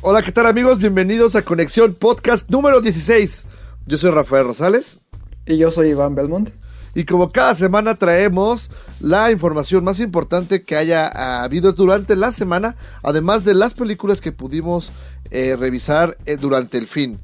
Hola, 0.00 0.22
¿qué 0.22 0.30
tal 0.30 0.46
amigos? 0.46 0.78
Bienvenidos 0.78 1.34
a 1.34 1.42
Conexión 1.42 1.92
Podcast 1.92 2.48
número 2.50 2.80
16. 2.80 3.44
Yo 3.84 3.98
soy 3.98 4.12
Rafael 4.12 4.46
Rosales 4.46 5.00
Y 5.44 5.56
yo 5.56 5.72
soy 5.72 5.88
Iván 5.88 6.14
Belmont. 6.14 6.50
y 6.94 7.04
como 7.04 7.32
cada 7.32 7.56
semana 7.56 7.96
traemos 7.96 8.70
la 9.00 9.32
información 9.32 9.82
más 9.82 9.98
importante 9.98 10.62
que 10.62 10.76
haya 10.76 11.42
habido 11.42 11.72
durante 11.72 12.14
la 12.14 12.30
semana, 12.30 12.76
además 13.02 13.44
de 13.44 13.54
las 13.54 13.74
películas 13.74 14.20
que 14.20 14.30
pudimos 14.30 14.92
eh, 15.32 15.56
revisar 15.58 16.16
eh, 16.26 16.36
durante 16.36 16.78
el 16.78 16.86
fin. 16.86 17.18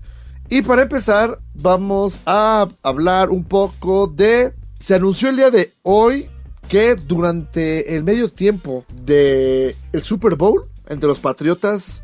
Y 0.49 0.63
para 0.63 0.83
empezar, 0.83 1.39
vamos 1.55 2.23
a 2.27 2.69
hablar 2.83 3.31
un 3.31 3.45
poco 3.45 4.09
de... 4.09 4.53
Se 4.81 4.97
anunció 4.97 5.29
el 5.29 5.37
día 5.37 5.51
de 5.51 5.75
hoy 5.85 6.29
que 6.69 6.97
durante 6.97 7.95
el 7.95 8.03
medio 8.03 8.33
tiempo 8.33 8.85
de 9.05 9.77
el 9.93 10.03
Super 10.03 10.35
Bowl 10.35 10.67
entre 10.89 11.09
los 11.09 11.21
Patriotas 11.21 12.03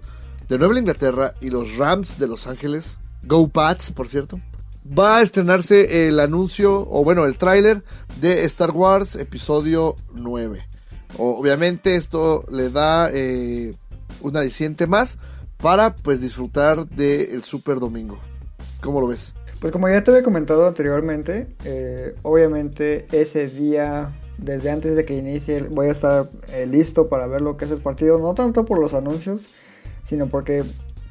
de 0.50 0.58
Nueva 0.58 0.78
Inglaterra 0.78 1.34
y 1.40 1.48
los 1.48 1.76
Rams 1.78 2.18
de 2.18 2.26
Los 2.26 2.46
Ángeles, 2.46 2.98
Go 3.22 3.48
Pats, 3.48 3.90
por 3.92 4.08
cierto, 4.08 4.40
va 4.86 5.18
a 5.18 5.22
estrenarse 5.22 6.08
el 6.08 6.18
anuncio, 6.20 6.86
o 6.90 7.04
bueno, 7.04 7.24
el 7.24 7.38
tráiler 7.38 7.82
de 8.20 8.44
Star 8.44 8.72
Wars 8.72 9.14
Episodio 9.16 9.96
9. 10.12 10.60
O- 11.18 11.38
obviamente 11.38 11.94
esto 11.96 12.44
le 12.50 12.68
da 12.68 13.08
eh, 13.12 13.74
un 14.20 14.36
aliciente 14.36 14.86
más 14.86 15.18
para 15.58 15.94
pues 15.94 16.20
disfrutar 16.20 16.86
del 16.88 17.42
Super 17.44 17.78
Domingo. 17.78 18.18
¿Cómo 18.82 19.00
lo 19.00 19.06
ves? 19.06 19.34
Pues 19.60 19.72
como 19.72 19.88
ya 19.88 20.02
te 20.02 20.10
había 20.10 20.22
comentado 20.24 20.66
anteriormente, 20.66 21.54
eh, 21.64 22.14
obviamente 22.22 23.06
ese 23.12 23.46
día, 23.46 24.10
desde 24.38 24.70
antes 24.70 24.96
de 24.96 25.04
que 25.04 25.14
inicie, 25.16 25.62
voy 25.70 25.88
a 25.88 25.92
estar 25.92 26.30
eh, 26.52 26.66
listo 26.68 27.08
para 27.08 27.26
ver 27.28 27.42
lo 27.42 27.56
que 27.56 27.66
es 27.66 27.70
el 27.70 27.78
partido, 27.78 28.18
no 28.18 28.34
tanto 28.34 28.64
por 28.64 28.80
los 28.80 28.94
anuncios, 28.94 29.42
sino 30.10 30.26
porque 30.26 30.64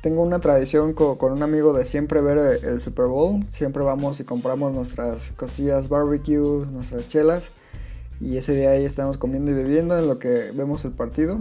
tengo 0.04 0.22
una 0.22 0.40
tradición 0.40 0.94
co- 0.94 1.18
con, 1.18 1.32
un 1.32 1.42
amigo 1.42 1.72
de 1.72 1.86
siempre 1.86 2.20
ver 2.20 2.38
el, 2.38 2.66
el 2.66 2.82
Super 2.82 3.06
Bowl, 3.06 3.46
siempre 3.52 3.82
vamos 3.82 4.20
y 4.20 4.26
compramos 4.26 4.74
nuestras 4.74 5.32
costillas 5.38 5.88
barbecue, 5.88 6.66
nuestras 6.70 7.08
chelas, 7.08 7.44
y 8.20 8.36
ese 8.36 8.54
día 8.54 8.72
ahí 8.72 8.84
estamos 8.84 9.18
comiendo 9.18 9.52
y 9.52 9.54
bebiendo 9.54 9.98
en 9.98 10.08
lo 10.08 10.20
que 10.20 10.52
vemos 10.54 10.84
el 10.84 10.92
partido. 10.92 11.40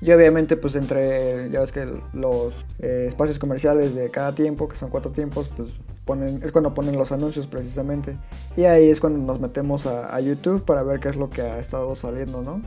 Y 0.00 0.10
obviamente 0.10 0.56
pues 0.56 0.74
entre, 0.74 1.50
ya 1.50 1.60
ves 1.60 1.70
que 1.70 1.86
los 2.12 2.52
eh, 2.80 3.04
espacios 3.06 3.38
comerciales 3.38 3.94
de 3.94 4.10
cada 4.10 4.34
tiempo, 4.34 4.68
que 4.68 4.76
son 4.76 4.90
cuatro 4.90 5.12
tiempos, 5.12 5.48
pues 5.56 5.68
ponen, 6.04 6.40
es 6.42 6.50
cuando 6.50 6.74
ponen 6.74 6.98
los 6.98 7.12
anuncios 7.12 7.46
precisamente. 7.46 8.16
Y 8.56 8.64
ahí 8.64 8.90
es 8.90 8.98
cuando 8.98 9.20
nos 9.20 9.38
metemos 9.38 9.86
a 9.86 10.18
YouTube 10.18 10.64
para 10.64 10.82
ver 10.82 10.98
qué 10.98 11.10
es 11.10 11.16
lo 11.16 11.30
que 11.30 11.42
ha 11.42 11.60
estado 11.60 11.94
saliendo, 11.94 12.42
¿no? 12.42 12.62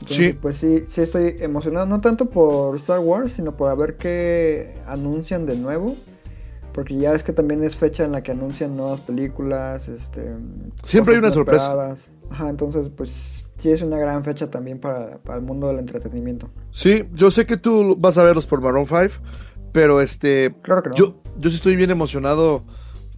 Entonces, 0.00 0.16
Sí. 0.16 0.32
Pues 0.32 0.56
sí, 0.56 0.84
sí 0.88 1.02
estoy 1.02 1.36
emocionado, 1.40 1.86
no 1.86 2.00
tanto 2.00 2.26
por 2.26 2.76
Star 2.76 3.00
Wars, 3.00 3.32
sino 3.32 3.56
por 3.56 3.70
a 3.70 3.74
ver 3.74 3.96
qué 3.96 4.74
anuncian 4.86 5.46
de 5.46 5.56
nuevo. 5.56 5.94
Porque 6.72 6.96
ya 6.96 7.14
es 7.14 7.22
que 7.22 7.32
también 7.32 7.64
es 7.64 7.74
fecha 7.74 8.04
en 8.04 8.12
la 8.12 8.22
que 8.22 8.30
anuncian 8.30 8.76
nuevas 8.76 9.00
películas, 9.00 9.88
este... 9.88 10.36
Siempre 10.84 11.14
hay 11.14 11.18
una 11.18 11.32
sorpresa. 11.32 11.96
Ajá, 12.30 12.48
entonces 12.48 12.88
pues 12.96 13.10
sí 13.58 13.72
es 13.72 13.82
una 13.82 13.98
gran 13.98 14.22
fecha 14.22 14.48
también 14.50 14.78
para, 14.78 15.18
para 15.18 15.38
el 15.38 15.44
mundo 15.44 15.66
del 15.66 15.80
entretenimiento. 15.80 16.48
Sí, 16.70 17.06
yo 17.12 17.30
sé 17.32 17.44
que 17.44 17.56
tú 17.56 17.96
vas 17.98 18.16
a 18.18 18.22
verlos 18.22 18.46
por 18.46 18.60
Maroon 18.60 18.86
5, 18.86 19.22
pero 19.72 20.00
este... 20.00 20.54
Claro 20.62 20.82
que 20.82 20.90
no. 20.90 20.94
Yo, 20.94 21.20
yo 21.38 21.50
sí 21.50 21.56
estoy 21.56 21.74
bien 21.74 21.90
emocionado 21.90 22.64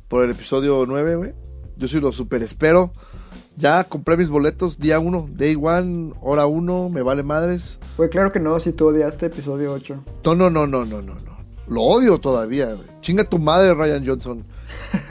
por 0.09 0.25
el 0.25 0.31
episodio 0.31 0.85
9, 0.87 1.17
güey. 1.17 1.35
Yo 1.77 1.89
sí 1.89 2.01
lo 2.01 2.13
super 2.13 2.43
espero. 2.43 2.93
Ya 3.57 3.85
compré 3.85 4.17
mis 4.17 4.29
boletos 4.31 4.79
día 4.79 4.99
1, 4.99 5.29
day 5.33 5.55
1, 5.57 6.17
hora 6.23 6.47
1, 6.47 6.89
me 6.89 7.03
vale 7.03 7.23
madres. 7.23 7.79
Güey, 7.97 8.09
claro 8.09 8.33
que 8.33 8.41
no, 8.41 8.59
si 8.61 8.73
tú 8.73 8.89
odiaste 8.89 9.27
episodio 9.27 9.73
8. 9.75 10.03
No, 10.25 10.35
no, 10.35 10.49
no, 10.51 10.67
no, 10.67 10.85
no, 10.87 11.03
no, 11.03 11.15
no. 11.15 11.33
Lo 11.69 11.83
odio 11.83 12.19
todavía, 12.19 12.67
güey. 12.67 12.87
Chinga 13.03 13.25
tu 13.25 13.39
madre, 13.39 13.75
Ryan 13.75 14.07
Johnson. 14.07 14.45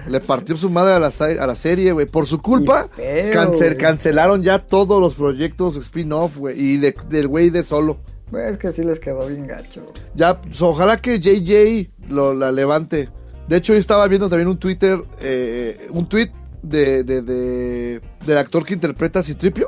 Le 0.08 0.20
partió 0.20 0.56
su 0.58 0.70
madre 0.70 0.94
a 0.94 1.00
la, 1.00 1.12
a 1.42 1.48
la 1.48 1.56
serie, 1.56 1.92
güey. 1.92 2.08
Por 2.08 2.26
su 2.26 2.42
culpa, 2.42 2.88
feo, 2.96 3.32
cancelaron 3.78 4.42
ya 4.44 4.60
todos 4.66 5.00
los 5.00 5.14
proyectos 5.14 5.76
spin-off, 5.78 6.38
güey. 6.38 6.60
Y 6.60 6.78
de- 6.78 6.96
del 7.10 7.28
güey 7.28 7.52
de 7.52 7.64
solo. 7.64 7.98
Güey, 8.32 8.50
es 8.52 8.58
que 8.58 8.72
sí 8.72 8.84
les 8.84 9.00
quedó 9.00 9.28
bien 9.28 9.46
gacho. 9.48 9.82
güey. 9.82 9.94
Ya, 10.16 10.42
pues, 10.42 10.62
ojalá 10.62 10.98
que 10.98 11.20
JJ 11.20 11.92
lo, 12.10 12.34
la 12.34 12.52
levante. 12.52 13.10
De 13.48 13.58
hecho, 13.58 13.74
yo 13.74 13.80
estaba 13.80 14.08
viendo 14.08 14.30
también 14.30 14.48
un 14.48 14.58
Twitter, 14.58 14.98
eh, 15.22 15.88
un 15.92 16.08
tweet 16.10 16.32
de, 16.62 17.04
de- 17.04 17.22
de- 17.22 18.02
del 18.26 18.38
actor 18.38 18.66
que 18.66 18.74
interpreta 18.74 19.20
a 19.20 19.24
Citripio, 19.24 19.68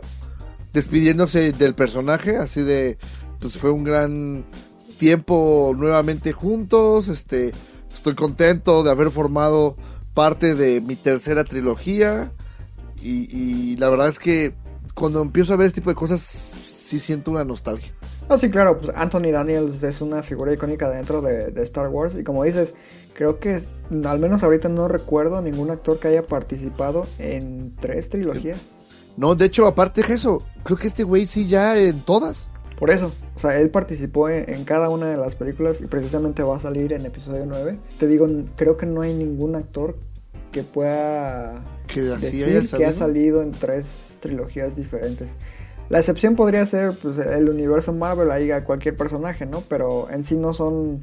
despidiéndose 0.73 1.51
del 1.51 1.75
personaje, 1.75 2.37
así 2.37 2.61
de, 2.61 2.97
pues 3.39 3.57
fue 3.57 3.71
un 3.71 3.83
gran 3.83 4.45
tiempo 4.97 5.73
nuevamente 5.77 6.31
juntos, 6.33 7.07
este, 7.09 7.51
estoy 7.93 8.15
contento 8.15 8.83
de 8.83 8.91
haber 8.91 9.11
formado 9.11 9.75
parte 10.13 10.55
de 10.55 10.81
mi 10.81 10.95
tercera 10.95 11.43
trilogía 11.43 12.31
y, 13.01 13.27
y 13.35 13.75
la 13.77 13.89
verdad 13.89 14.09
es 14.09 14.19
que 14.19 14.53
cuando 14.93 15.21
empiezo 15.21 15.53
a 15.53 15.57
ver 15.57 15.67
este 15.67 15.81
tipo 15.81 15.89
de 15.89 15.95
cosas, 15.95 16.21
sí 16.21 16.99
siento 16.99 17.31
una 17.31 17.43
nostalgia. 17.43 17.91
Ah, 18.29 18.38
sí, 18.38 18.50
claro, 18.50 18.79
pues 18.79 18.91
Anthony 18.95 19.31
Daniels 19.31 19.84
es 19.84 20.01
una 20.01 20.23
figura 20.23 20.53
icónica 20.53 20.89
dentro 20.89 21.22
de, 21.22 21.51
de 21.51 21.63
Star 21.63 21.89
Wars. 21.89 22.16
Y 22.17 22.23
como 22.23 22.44
dices, 22.44 22.73
creo 23.13 23.39
que 23.39 23.61
al 24.06 24.19
menos 24.19 24.44
ahorita 24.44 24.69
no 24.69 24.88
recuerdo 24.88 25.41
ningún 25.41 25.69
actor 25.69 26.00
que 26.00 26.07
haya 26.07 26.23
participado 26.23 27.06
en 27.19 27.75
tres 27.79 28.09
trilogías. 28.09 28.59
No, 29.17 29.35
de 29.35 29.45
hecho, 29.45 29.67
aparte 29.67 30.01
de 30.01 30.13
eso, 30.13 30.41
creo 30.63 30.78
que 30.78 30.88
este 30.88 31.03
güey 31.03 31.28
sí 31.28 31.47
ya 31.47 31.78
en 31.78 32.01
todas. 32.01 32.50
Por 32.79 32.89
eso, 32.89 33.11
o 33.35 33.39
sea, 33.39 33.59
él 33.59 33.69
participó 33.69 34.29
en, 34.29 34.51
en 34.51 34.66
cada 34.66 34.90
una 34.90 35.05
de 35.07 35.17
las 35.17 35.35
películas 35.35 35.79
y 35.79 35.85
precisamente 35.85 36.41
va 36.44 36.57
a 36.57 36.59
salir 36.59 36.94
en 36.94 37.05
episodio 37.05 37.45
9. 37.45 37.78
Te 38.00 38.07
digo, 38.07 38.28
creo 38.55 38.78
que 38.78 38.85
no 38.85 39.01
hay 39.01 39.13
ningún 39.13 39.55
actor 39.55 39.95
que 40.53 40.63
pueda 40.63 41.63
Que 41.88 42.11
así 42.11 42.38
decir 42.38 42.57
haya 42.57 42.78
que 42.78 42.85
ha 42.85 42.94
salido 42.94 43.41
en 43.41 43.51
tres 43.51 44.16
trilogías 44.22 44.75
diferentes. 44.78 45.28
La 45.93 45.99
excepción 45.99 46.35
podría 46.35 46.65
ser 46.65 46.91
pues, 46.99 47.19
el 47.19 47.49
universo 47.49 47.93
Marvel, 47.93 48.31
ahí 48.31 48.49
a 48.49 48.63
cualquier 48.63 48.97
personaje, 48.97 49.45
¿no? 49.45 49.61
Pero 49.69 50.09
en 50.09 50.23
sí 50.23 50.35
no 50.35 50.51
son 50.55 51.01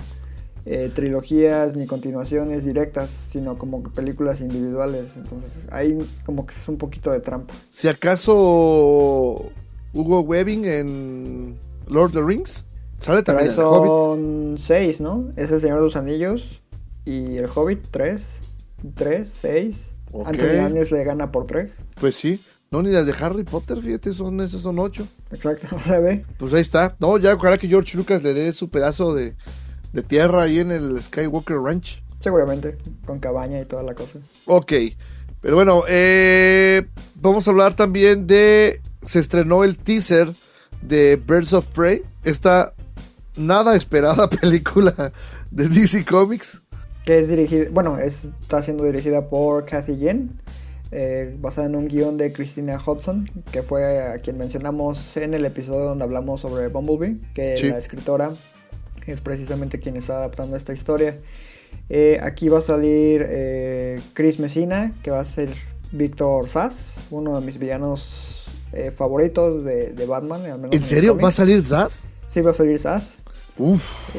eh, 0.66 0.90
trilogías 0.92 1.76
ni 1.76 1.86
continuaciones 1.86 2.64
directas, 2.64 3.08
sino 3.30 3.56
como 3.56 3.84
que 3.84 3.90
películas 3.90 4.40
individuales. 4.40 5.04
Entonces 5.14 5.52
ahí 5.70 5.96
como 6.26 6.44
que 6.44 6.56
es 6.56 6.68
un 6.68 6.76
poquito 6.76 7.12
de 7.12 7.20
trampa. 7.20 7.54
Si 7.70 7.86
acaso 7.86 9.52
Hugo 9.94 10.22
Webbing 10.22 10.64
en 10.64 11.56
Lord 11.86 12.06
of 12.06 12.12
the 12.14 12.22
Rings, 12.24 12.66
sale 12.98 13.22
Pero 13.22 13.38
también 13.38 13.50
ahí 13.50 13.54
el 13.56 13.64
Hobbit. 13.64 13.88
son 13.88 14.56
seis, 14.58 15.00
¿no? 15.00 15.30
Es 15.36 15.52
el 15.52 15.60
Señor 15.60 15.78
de 15.78 15.84
los 15.84 15.94
Anillos 15.94 16.62
y 17.04 17.36
el 17.36 17.46
Hobbit, 17.46 17.86
tres. 17.92 18.40
Tres, 18.96 19.30
seis. 19.40 19.88
Ok. 20.10 20.30
Anthony 20.30 20.56
Daniels 20.56 20.90
le 20.90 21.04
gana 21.04 21.30
por 21.30 21.46
tres. 21.46 21.74
Pues 22.00 22.16
sí. 22.16 22.40
No, 22.72 22.82
ni 22.84 22.91
las 22.92 23.04
de 23.04 23.12
Harry 23.20 23.42
Potter, 23.42 23.81
fíjate, 23.82 24.14
son 24.14 24.41
esas 24.41 24.60
son 24.60 24.78
ocho. 24.78 25.04
Exacto, 25.32 25.66
o 25.76 25.81
sea, 25.81 25.98
ve. 25.98 26.25
Pues 26.38 26.53
ahí 26.54 26.60
está. 26.60 26.94
No, 27.00 27.19
ya 27.19 27.34
ojalá 27.34 27.58
que 27.58 27.66
George 27.66 27.97
Lucas 27.98 28.22
le 28.22 28.32
dé 28.32 28.53
su 28.53 28.70
pedazo 28.70 29.12
de, 29.12 29.34
de 29.92 30.03
tierra 30.04 30.42
ahí 30.42 30.60
en 30.60 30.70
el 30.70 31.03
Skywalker 31.03 31.56
Ranch. 31.56 32.00
Seguramente, 32.20 32.78
con 33.06 33.19
cabaña 33.19 33.58
y 33.61 33.64
toda 33.64 33.82
la 33.82 33.94
cosa. 33.94 34.20
Ok. 34.46 34.72
Pero 35.40 35.56
bueno, 35.56 35.82
eh, 35.88 36.87
vamos 37.17 37.49
a 37.49 37.50
hablar 37.50 37.75
también 37.75 38.28
de... 38.28 38.81
Se 39.05 39.19
estrenó 39.19 39.64
el 39.64 39.76
teaser 39.76 40.32
de 40.81 41.17
Birds 41.17 41.52
of 41.55 41.67
Prey. 41.75 42.02
Esta 42.22 42.72
nada 43.37 43.75
esperada 43.75 44.31
película 44.40 45.12
de 45.50 45.69
DC 45.69 46.05
Comics. 46.05 46.62
Que 47.05 47.19
es 47.19 47.28
dirigida, 47.28 47.64
bueno, 47.72 47.99
es- 47.99 48.26
está 48.43 48.62
siendo 48.62 48.84
dirigida 48.84 49.28
por 49.28 49.64
Kathy 49.64 49.96
Yen. 49.96 50.38
Eh, 50.92 51.37
basada 51.38 51.66
en 51.69 51.76
un 51.76 51.88
guion 51.88 52.16
de 52.16 52.32
Christina 52.32 52.78
Hudson, 52.84 53.31
que 53.52 53.62
fue 53.62 54.02
a 54.02 54.19
quien 54.19 54.38
mencionamos 54.38 55.16
en 55.16 55.34
el 55.34 55.44
episodio 55.44 55.84
donde 55.84 56.04
hablamos 56.04 56.40
sobre 56.40 56.69
Bumblebee, 56.69 57.19
que 57.34 57.56
Sí. 57.56 57.69
la 57.69 57.78
escritora 57.78 58.31
es 59.06 59.20
precisamente 59.20 59.78
quien 59.81 59.96
está 59.96 60.16
adaptando 60.16 60.56
esta 60.56 60.72
historia. 60.72 61.19
Eh, 61.88 62.19
aquí 62.22 62.48
va 62.48 62.58
a 62.58 62.62
salir 62.62 63.25
eh, 63.28 64.00
Chris 64.14 64.38
Messina, 64.40 64.92
que 65.02 65.10
va 65.10 65.20
a 65.20 65.25
ser 65.25 65.48
Víctor 65.92 66.48
Sass, 66.48 66.75
uno 67.10 67.38
de 67.40 67.46
mis 67.46 67.58
villanos 67.58 68.36
favoritos 68.96 69.64
de, 69.64 69.90
de 69.90 70.06
Batman. 70.06 70.43
al 70.46 70.58
menos 70.60 70.76
¿En 70.76 70.84
serio? 70.84 71.16
¿Va 71.19 71.28
a 71.28 71.32
salir 71.32 71.60
Zaz? 71.62 72.06
Sí, 72.28 72.40
va 72.40 72.52
a 72.52 72.54
salir 72.54 72.78
Sass. 72.78 73.19
Uf. 73.58 74.14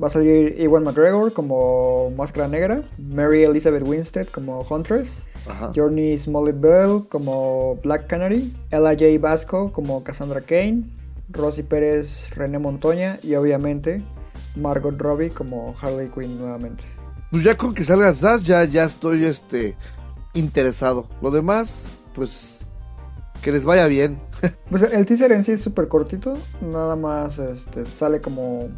Va 0.00 0.06
a 0.06 0.10
salir 0.10 0.54
Ewan 0.60 0.84
McGregor 0.84 1.32
como 1.32 2.10
Máscara 2.16 2.46
Negra, 2.46 2.82
Mary 2.98 3.42
Elizabeth 3.42 3.82
Winstead 3.82 4.28
como 4.28 4.60
Huntress, 4.68 5.24
Ajá. 5.48 5.72
Journey 5.74 6.16
Smollett 6.18 6.60
Bell 6.60 7.08
como 7.08 7.76
Black 7.82 8.06
Canary, 8.06 8.54
Ella 8.70 8.90
J. 8.90 9.18
Vasco 9.20 9.72
como 9.72 10.04
Cassandra 10.04 10.40
Kane, 10.40 10.84
Rosy 11.30 11.64
Pérez, 11.64 12.30
René 12.30 12.60
Montoya 12.60 13.18
y 13.24 13.34
obviamente 13.34 14.04
Margot 14.54 14.96
Robbie 14.96 15.30
como 15.30 15.74
Harley 15.80 16.08
Quinn 16.08 16.38
nuevamente. 16.38 16.84
Pues 17.30 17.42
ya 17.42 17.56
con 17.56 17.74
que 17.74 17.84
salga 17.84 18.14
Zaz, 18.14 18.44
ya, 18.44 18.64
ya 18.64 18.84
estoy 18.84 19.24
este 19.24 19.76
interesado. 20.34 21.08
Lo 21.20 21.30
demás, 21.30 21.98
pues 22.14 22.64
que 23.42 23.52
les 23.52 23.64
vaya 23.64 23.86
bien. 23.86 24.20
Pues 24.70 24.82
el 24.82 25.04
teaser 25.04 25.32
en 25.32 25.42
sí 25.42 25.52
es 25.52 25.60
súper 25.60 25.88
cortito, 25.88 26.34
nada 26.60 26.94
más 26.94 27.38
este, 27.40 27.84
sale 27.86 28.20
como 28.20 28.68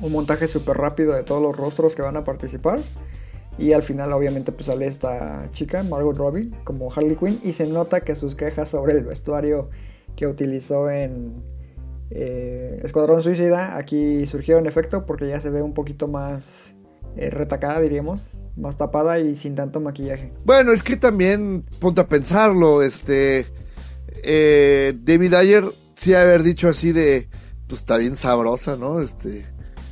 un 0.00 0.12
montaje 0.12 0.48
súper 0.48 0.76
rápido 0.76 1.12
de 1.12 1.22
todos 1.22 1.42
los 1.42 1.56
rostros 1.56 1.94
que 1.94 2.02
van 2.02 2.16
a 2.16 2.24
participar. 2.24 2.80
Y 3.58 3.72
al 3.72 3.82
final 3.82 4.12
obviamente 4.12 4.52
pues 4.52 4.66
sale 4.66 4.86
esta 4.86 5.50
chica, 5.52 5.82
Margot 5.82 6.16
Robbie, 6.16 6.50
como 6.64 6.90
Harley 6.90 7.16
Quinn. 7.16 7.40
Y 7.44 7.52
se 7.52 7.66
nota 7.66 8.00
que 8.00 8.16
sus 8.16 8.34
quejas 8.34 8.70
sobre 8.70 8.94
el 8.94 9.04
vestuario 9.04 9.68
que 10.16 10.26
utilizó 10.26 10.90
en 10.90 11.42
eh, 12.10 12.80
Escuadrón 12.82 13.22
Suicida 13.22 13.76
aquí 13.76 14.26
surgieron 14.26 14.66
efecto 14.66 15.06
porque 15.06 15.28
ya 15.28 15.40
se 15.40 15.50
ve 15.50 15.62
un 15.62 15.74
poquito 15.74 16.08
más 16.08 16.74
eh, 17.16 17.30
retacada, 17.30 17.80
diríamos. 17.80 18.30
Más 18.56 18.76
tapada 18.76 19.18
y 19.20 19.36
sin 19.36 19.54
tanto 19.54 19.80
maquillaje. 19.80 20.32
Bueno, 20.44 20.72
es 20.72 20.82
que 20.82 20.96
también, 20.96 21.64
ponte 21.80 22.00
a 22.00 22.08
pensarlo, 22.08 22.82
este... 22.82 23.46
eh, 24.22 24.92
David 25.02 25.34
Ayer 25.34 25.64
sí 25.96 26.14
haber 26.14 26.42
dicho 26.42 26.68
así 26.68 26.92
de... 26.92 27.28
Pues 27.68 27.82
está 27.82 27.96
bien 27.98 28.16
sabrosa, 28.16 28.76
¿no? 28.76 29.00
Este... 29.00 29.46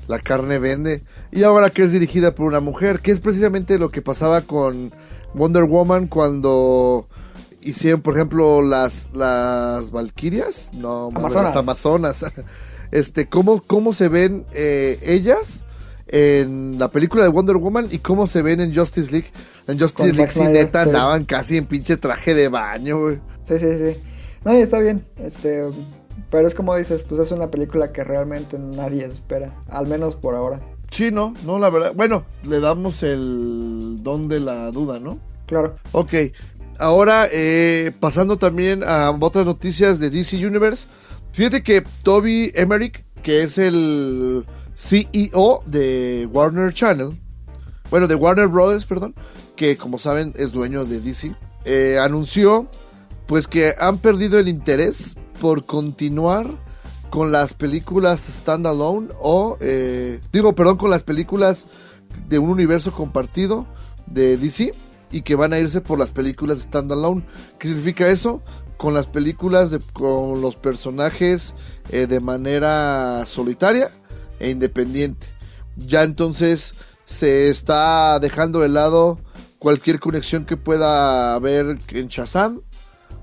La 0.08 0.18
carne 0.18 0.58
vende. 0.58 1.04
Y 1.30 1.44
ahora 1.44 1.70
que 1.70 1.84
es 1.84 1.92
dirigida 1.92 2.34
por 2.34 2.46
una 2.46 2.60
mujer, 2.60 3.00
que 3.00 3.12
es 3.12 3.20
precisamente 3.20 3.78
lo 3.78 3.90
que 3.90 4.02
pasaba 4.02 4.40
con 4.40 4.92
Wonder 5.34 5.64
Woman 5.64 6.08
cuando 6.08 7.08
hicieron, 7.60 8.00
por 8.00 8.14
ejemplo, 8.14 8.62
las, 8.62 9.08
las 9.12 9.90
Valkyrias. 9.90 10.70
No, 10.74 11.08
Amazonas. 11.14 11.44
las 11.44 11.56
Amazonas. 11.56 12.24
Este, 12.90 13.28
¿cómo, 13.28 13.60
cómo 13.60 13.92
se 13.92 14.08
ven 14.08 14.46
eh, 14.54 14.98
ellas 15.02 15.66
en 16.06 16.78
la 16.78 16.88
película 16.88 17.22
de 17.22 17.28
Wonder 17.28 17.58
Woman 17.58 17.88
y 17.90 17.98
cómo 17.98 18.26
se 18.26 18.40
ven 18.40 18.62
en 18.62 18.74
Justice 18.74 19.12
League? 19.12 19.26
En 19.66 19.78
Justice 19.78 20.08
Con 20.08 20.16
League, 20.16 20.30
Snyder, 20.30 20.52
neta, 20.54 20.84
sí. 20.84 20.88
andaban 20.88 21.26
casi 21.26 21.58
en 21.58 21.66
pinche 21.66 21.98
traje 21.98 22.32
de 22.32 22.48
baño, 22.48 22.98
güey. 22.98 23.18
Sí, 23.44 23.58
sí, 23.58 23.66
sí. 23.76 24.00
No, 24.42 24.52
está 24.52 24.78
bien. 24.78 25.04
Este, 25.16 25.64
pero 26.30 26.46
es 26.46 26.54
como 26.54 26.76
dices, 26.76 27.02
pues 27.02 27.20
es 27.20 27.32
una 27.32 27.50
película 27.50 27.92
que 27.92 28.04
realmente 28.04 28.58
nadie 28.58 29.04
espera. 29.04 29.62
Al 29.68 29.86
menos 29.86 30.14
por 30.14 30.34
ahora. 30.34 30.60
Sí, 30.90 31.10
no, 31.10 31.34
no, 31.44 31.58
la 31.58 31.70
verdad. 31.70 31.92
Bueno, 31.94 32.24
le 32.44 32.60
damos 32.60 33.02
el 33.02 33.98
don 34.02 34.28
de 34.28 34.40
la 34.40 34.70
duda, 34.70 34.98
¿no? 34.98 35.18
Claro. 35.46 35.76
Ok, 35.92 36.14
ahora 36.78 37.28
eh, 37.32 37.92
pasando 38.00 38.36
también 38.36 38.82
a 38.84 39.10
otras 39.10 39.44
noticias 39.44 39.98
de 39.98 40.10
DC 40.10 40.44
Universe. 40.46 40.86
Fíjate 41.32 41.62
que 41.62 41.82
Toby 42.02 42.52
Emmerich, 42.54 43.04
que 43.22 43.42
es 43.42 43.58
el 43.58 44.44
CEO 44.76 45.62
de 45.66 46.28
Warner 46.30 46.72
Channel, 46.72 47.18
bueno, 47.90 48.06
de 48.06 48.14
Warner 48.14 48.48
Brothers, 48.48 48.86
perdón, 48.86 49.14
que 49.56 49.76
como 49.76 49.98
saben 49.98 50.34
es 50.36 50.52
dueño 50.52 50.84
de 50.84 51.00
DC, 51.00 51.34
eh, 51.64 51.98
anunció 52.00 52.68
pues 53.26 53.46
que 53.46 53.74
han 53.78 53.98
perdido 53.98 54.38
el 54.38 54.48
interés 54.48 55.14
por 55.40 55.64
continuar 55.64 56.46
con 57.10 57.32
las 57.32 57.54
películas 57.54 58.20
standalone 58.20 59.08
o, 59.20 59.56
eh, 59.60 60.20
digo, 60.32 60.54
perdón, 60.54 60.76
con 60.76 60.90
las 60.90 61.02
películas 61.02 61.66
de 62.28 62.38
un 62.38 62.50
universo 62.50 62.92
compartido 62.92 63.66
de 64.06 64.36
DC 64.36 64.74
y 65.10 65.22
que 65.22 65.34
van 65.34 65.52
a 65.52 65.58
irse 65.58 65.80
por 65.80 65.98
las 65.98 66.10
películas 66.10 66.60
standalone. 66.60 67.24
¿Qué 67.58 67.68
significa 67.68 68.08
eso? 68.08 68.42
Con 68.76 68.94
las 68.94 69.06
películas 69.06 69.70
de, 69.70 69.80
con 69.92 70.40
los 70.40 70.56
personajes 70.56 71.54
eh, 71.90 72.06
de 72.06 72.20
manera 72.20 73.24
solitaria 73.26 73.90
e 74.38 74.50
independiente. 74.50 75.28
Ya 75.76 76.02
entonces 76.02 76.74
se 77.04 77.48
está 77.48 78.18
dejando 78.18 78.60
de 78.60 78.68
lado 78.68 79.18
cualquier 79.58 79.98
conexión 79.98 80.44
que 80.44 80.56
pueda 80.56 81.34
haber 81.34 81.78
en 81.88 82.08
Shazam. 82.08 82.62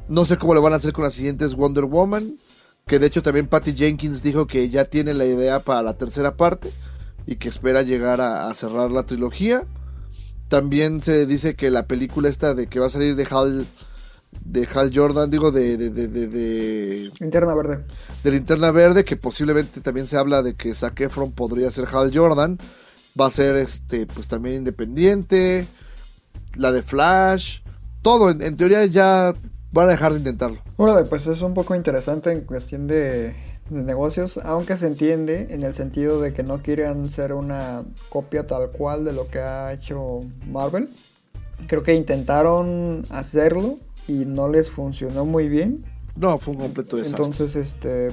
No 0.07 0.25
sé 0.25 0.37
cómo 0.37 0.53
le 0.53 0.59
van 0.59 0.73
a 0.73 0.77
hacer 0.77 0.93
con 0.93 1.03
las 1.03 1.13
siguientes 1.13 1.55
Wonder 1.55 1.85
Woman. 1.85 2.37
Que 2.85 2.99
de 2.99 3.07
hecho 3.07 3.23
también 3.23 3.47
Patty 3.47 3.73
Jenkins 3.73 4.21
dijo 4.21 4.45
que 4.45 4.69
ya 4.69 4.85
tiene 4.85 5.13
la 5.13 5.25
idea 5.25 5.59
para 5.59 5.81
la 5.81 5.97
tercera 5.97 6.35
parte. 6.35 6.71
Y 7.25 7.37
que 7.37 7.49
espera 7.49 7.81
llegar 7.81 8.21
a, 8.21 8.47
a 8.47 8.53
cerrar 8.53 8.91
la 8.91 9.03
trilogía. 9.03 9.63
También 10.47 11.01
se 11.01 11.25
dice 11.25 11.55
que 11.55 11.71
la 11.71 11.87
película 11.87 12.29
esta 12.29 12.53
de 12.53 12.67
que 12.67 12.79
va 12.79 12.85
a 12.85 12.91
salir 12.91 13.15
de 13.15 13.27
Hal, 13.31 13.65
de 14.43 14.69
Hal 14.71 14.91
Jordan, 14.93 15.31
digo, 15.31 15.51
de, 15.51 15.75
de, 15.75 15.89
de, 15.89 16.07
de, 16.07 16.27
de, 16.27 17.11
Linterna 17.19 17.55
verde. 17.55 17.83
de 18.23 18.31
Linterna 18.31 18.69
Verde, 18.69 19.03
que 19.03 19.15
posiblemente 19.17 19.81
también 19.81 20.05
se 20.05 20.17
habla 20.17 20.43
de 20.43 20.53
que 20.53 20.75
Zac 20.75 21.01
Efron 21.01 21.31
podría 21.31 21.71
ser 21.71 21.87
Hal 21.91 22.15
Jordan. 22.15 22.59
Va 23.19 23.25
a 23.25 23.31
ser 23.31 23.55
este, 23.55 24.05
pues 24.05 24.27
también 24.27 24.57
independiente. 24.57 25.65
La 26.55 26.71
de 26.71 26.83
Flash. 26.83 27.61
Todo, 28.03 28.29
en, 28.29 28.43
en 28.43 28.55
teoría 28.55 28.85
ya 28.85 29.33
van 29.75 29.89
a 29.89 29.91
dejar 29.91 30.13
de 30.13 30.19
intentarlo. 30.19 30.59
Órale, 30.77 31.05
pues 31.05 31.27
es 31.27 31.41
un 31.41 31.53
poco 31.53 31.75
interesante 31.75 32.31
en 32.31 32.41
cuestión 32.41 32.87
de, 32.87 33.35
de 33.69 33.81
negocios, 33.83 34.39
aunque 34.43 34.77
se 34.77 34.87
entiende 34.87 35.47
en 35.49 35.63
el 35.63 35.75
sentido 35.75 36.21
de 36.21 36.33
que 36.33 36.43
no 36.43 36.63
quieren 36.63 37.11
ser 37.11 37.33
una 37.33 37.83
copia 38.09 38.47
tal 38.47 38.71
cual 38.71 39.03
de 39.03 39.11
lo 39.11 39.27
que 39.27 39.39
ha 39.39 39.73
hecho 39.73 40.21
Marvel. 40.49 40.89
Creo 41.67 41.83
que 41.83 41.93
intentaron 41.93 43.05
hacerlo 43.09 43.77
y 44.07 44.25
no 44.25 44.47
les 44.47 44.71
funcionó 44.71 45.25
muy 45.25 45.49
bien. 45.49 45.83
No, 46.15 46.37
fue 46.37 46.53
un 46.53 46.61
completo 46.61 46.95
desastre. 46.95 47.25
Entonces, 47.25 47.55
este 47.57 48.07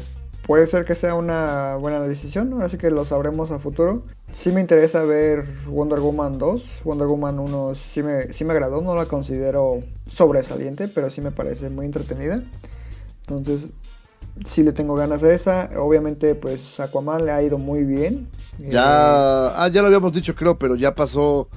puede 0.46 0.66
ser 0.66 0.84
que 0.84 0.94
sea 0.94 1.14
una 1.14 1.76
buena 1.76 2.00
decisión, 2.00 2.52
ahora 2.52 2.68
sí 2.68 2.78
que 2.78 2.90
lo 2.90 3.04
sabremos 3.04 3.50
a 3.50 3.58
futuro. 3.58 4.04
Sí 4.32 4.50
me 4.52 4.60
interesa 4.60 5.02
ver 5.04 5.46
Wonder 5.66 6.00
Woman 6.00 6.38
2. 6.38 6.82
Wonder 6.84 7.06
Woman 7.06 7.38
1 7.38 7.74
sí 7.74 8.02
me, 8.02 8.32
sí 8.32 8.44
me 8.44 8.52
agradó, 8.52 8.80
no 8.82 8.94
la 8.94 9.06
considero 9.06 9.80
sobresaliente, 10.06 10.88
pero 10.88 11.10
sí 11.10 11.20
me 11.20 11.32
parece 11.32 11.70
muy 11.70 11.86
entretenida. 11.86 12.42
Entonces, 13.28 13.70
sí 14.46 14.62
le 14.62 14.72
tengo 14.72 14.94
ganas 14.94 15.22
a 15.22 15.32
esa. 15.32 15.70
Obviamente, 15.78 16.34
pues 16.34 16.80
Aquaman 16.80 17.24
le 17.26 17.32
ha 17.32 17.42
ido 17.42 17.58
muy 17.58 17.84
bien. 17.84 18.30
Eh, 18.58 18.70
Ya, 18.70 18.82
ah, 19.64 19.68
ya 19.72 19.80
lo 19.82 19.86
habíamos 19.88 20.12
dicho, 20.12 20.34
creo, 20.34 20.58
pero 20.58 20.76
ya 20.76 20.94
pasó 20.94 21.48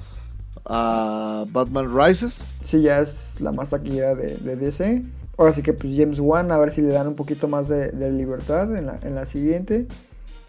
a 0.64 1.46
Batman 1.50 1.94
Rises. 1.96 2.44
sí, 2.64 2.82
ya 2.82 3.00
es 3.00 3.16
la 3.38 3.52
más 3.52 3.70
taquillera 3.70 4.14
de, 4.14 4.36
de 4.38 4.56
DC. 4.56 5.04
Ahora 5.38 5.52
sí 5.52 5.62
que 5.62 5.72
pues 5.72 5.94
James 5.96 6.18
Wan, 6.18 6.50
a 6.50 6.58
ver 6.58 6.72
si 6.72 6.82
le 6.82 6.88
dan 6.88 7.08
un 7.08 7.14
poquito 7.14 7.48
más 7.48 7.68
de, 7.68 7.90
de 7.90 8.10
libertad 8.10 8.74
en 8.74 8.86
la, 8.86 8.98
en 9.02 9.14
la 9.14 9.26
siguiente. 9.26 9.86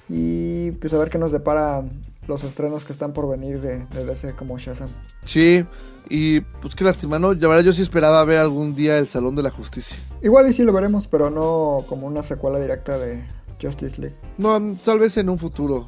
Y 0.09 0.71
pues 0.71 0.93
a 0.93 0.97
ver 0.97 1.09
qué 1.09 1.17
nos 1.17 1.31
depara 1.31 1.83
los 2.27 2.43
estrenos 2.43 2.83
que 2.85 2.93
están 2.93 3.13
por 3.13 3.29
venir 3.29 3.61
de, 3.61 3.85
de 3.85 4.05
DC 4.05 4.33
como 4.33 4.57
Shazam. 4.57 4.89
Sí, 5.23 5.65
y 6.09 6.41
pues 6.41 6.75
qué 6.75 6.83
lástima, 6.83 7.19
¿no? 7.19 7.33
La 7.33 7.47
verdad 7.47 7.63
yo 7.63 7.73
sí 7.73 7.81
esperaba 7.81 8.23
ver 8.25 8.39
algún 8.39 8.75
día 8.75 8.97
el 8.97 9.07
Salón 9.07 9.35
de 9.35 9.43
la 9.43 9.49
Justicia. 9.49 9.97
Igual 10.21 10.49
y 10.49 10.53
sí 10.53 10.63
lo 10.63 10.73
veremos, 10.73 11.07
pero 11.07 11.29
no 11.29 11.83
como 11.87 12.07
una 12.07 12.23
secuela 12.23 12.59
directa 12.59 12.97
de 12.97 13.21
Justice 13.61 13.99
League. 13.99 14.15
No, 14.37 14.59
tal 14.83 14.99
vez 14.99 15.17
en 15.17 15.29
un 15.29 15.39
futuro. 15.39 15.87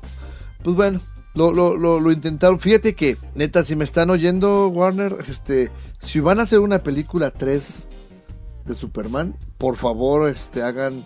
Pues 0.64 0.76
bueno, 0.76 1.02
lo, 1.36 1.52
lo, 1.52 1.76
lo, 1.78 2.00
lo 2.00 2.12
intentaron. 2.12 2.60
Fíjate 2.60 2.96
que, 2.96 3.18
neta, 3.36 3.64
si 3.64 3.76
me 3.76 3.84
están 3.84 4.10
oyendo, 4.10 4.68
Warner, 4.70 5.16
este, 5.28 5.72
si 6.02 6.20
van 6.20 6.40
a 6.40 6.44
hacer 6.44 6.60
una 6.60 6.84
película 6.84 7.32
3 7.32 7.89
de 8.70 8.76
Superman, 8.76 9.36
por 9.58 9.76
favor, 9.76 10.30
este, 10.30 10.62
hagan, 10.64 11.04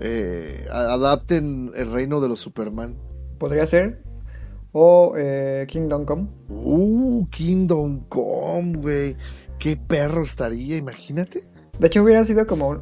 eh, 0.00 0.66
adapten 0.70 1.72
el 1.74 1.90
reino 1.92 2.20
de 2.20 2.28
los 2.28 2.40
Superman. 2.40 2.96
Podría 3.38 3.66
ser. 3.66 4.02
O 4.72 5.14
eh, 5.16 5.66
Kingdom 5.68 6.04
Come. 6.04 6.28
Uh, 6.48 7.26
Kingdom 7.30 8.00
Come, 8.08 8.76
güey. 8.78 9.16
Qué 9.58 9.76
perro 9.76 10.24
estaría, 10.24 10.76
imagínate. 10.76 11.42
De 11.78 11.86
hecho 11.86 12.02
hubiera 12.02 12.24
sido 12.24 12.46
como 12.46 12.80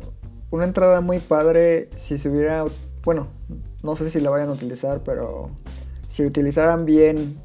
una 0.50 0.64
entrada 0.64 1.00
muy 1.00 1.18
padre 1.18 1.88
si 1.96 2.18
se 2.18 2.28
hubiera... 2.28 2.64
Bueno, 3.04 3.28
no 3.82 3.94
sé 3.96 4.10
si 4.10 4.20
la 4.20 4.30
vayan 4.30 4.48
a 4.48 4.52
utilizar, 4.52 5.02
pero 5.04 5.50
si 6.08 6.24
utilizaran 6.24 6.84
bien 6.84 7.36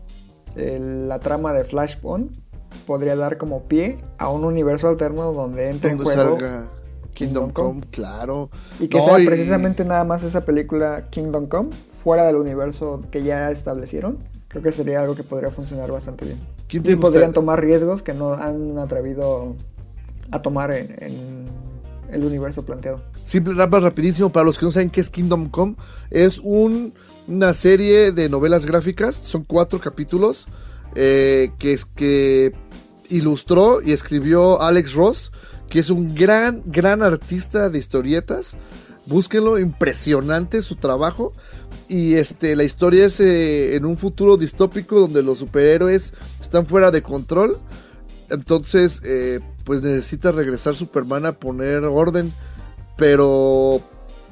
el- 0.55 1.07
la 1.09 1.19
trama 1.19 1.51
de 1.53 1.65
Flashpoint, 1.65 2.31
podría 2.85 3.15
dar 3.15 3.37
como 3.37 3.63
pie 3.63 3.97
a 4.17 4.29
un 4.29 4.43
universo 4.45 4.87
alterno 4.87 5.33
donde 5.33 5.69
entre 5.69 5.91
en 5.91 5.97
Donde 5.97 6.13
juego 6.15 6.37
salga 6.39 6.71
Kingdom 7.17 7.45
Kingdom 7.47 7.51
Come. 7.53 7.79
Come, 7.81 7.87
claro. 7.91 8.49
y 8.79 8.87
que 8.87 8.97
No, 8.99 9.05
sea 9.05 9.19
y- 9.19 9.25
precisamente 9.25 9.83
nada 9.83 10.03
más 10.03 10.21
esa 10.23 10.45
película 10.45 11.07
Kingdom 11.09 11.47
Come 11.47 11.69
fuera 12.03 12.25
del 12.25 12.35
universo 12.35 13.01
que 13.11 13.23
ya 13.23 13.49
establecieron. 13.51 14.19
Creo 14.47 14.61
que 14.61 14.71
sería 14.71 15.01
algo 15.01 15.15
que 15.15 15.23
podría 15.23 15.49
funcionar 15.51 15.91
bastante 15.91 16.25
bien. 16.25 16.39
¿Quién 16.67 16.83
te 16.83 16.91
Y 16.91 16.93
gusta? 16.93 17.09
podrían 17.11 17.33
tomar 17.33 17.59
riesgos 17.61 18.03
que 18.03 18.13
no 18.13 18.33
han 18.33 18.77
atrevido 18.77 19.55
a 20.31 20.41
tomar 20.41 20.71
en, 20.71 20.95
en 21.03 21.45
el 22.11 22.23
universo 22.23 22.63
planteado. 22.63 23.01
Simple, 23.25 23.53
rápido, 23.55 23.79
rapidísimo, 23.81 24.31
para 24.31 24.45
los 24.45 24.57
que 24.57 24.65
no 24.65 24.71
saben 24.71 24.89
qué 24.89 25.01
es 25.01 25.09
Kingdom 25.09 25.49
Come, 25.49 25.75
es 26.11 26.39
un 26.39 26.93
una 27.27 27.53
serie 27.53 28.13
de 28.13 28.29
novelas 28.29 28.65
gráficas, 28.65 29.15
son 29.15 29.43
cuatro 29.43 29.79
capítulos, 29.79 30.47
eh, 30.95 31.49
que, 31.59 31.73
es, 31.73 31.83
que 31.83 32.53
ilustró 33.09 33.81
y 33.81 33.91
escribió 33.91 34.61
Alex 34.61 34.93
Ross, 34.93 35.31
que 35.69 35.79
es 35.79 35.89
un 35.89 36.13
gran, 36.15 36.63
gran 36.65 37.01
artista 37.01 37.69
de 37.69 37.79
historietas. 37.79 38.57
Búsquenlo, 39.05 39.57
impresionante 39.59 40.61
su 40.61 40.75
trabajo. 40.75 41.33
Y 41.87 42.15
este, 42.15 42.55
la 42.55 42.63
historia 42.63 43.05
es 43.05 43.19
eh, 43.19 43.75
en 43.75 43.85
un 43.85 43.97
futuro 43.97 44.35
distópico 44.37 44.99
donde 44.99 45.23
los 45.23 45.39
superhéroes 45.39 46.13
están 46.41 46.67
fuera 46.67 46.91
de 46.91 47.01
control. 47.01 47.59
Entonces, 48.29 49.01
eh, 49.05 49.39
pues 49.63 49.81
necesita 49.81 50.31
regresar 50.31 50.75
Superman 50.75 51.25
a 51.25 51.33
poner 51.33 51.85
orden. 51.85 52.33
Pero 52.97 53.81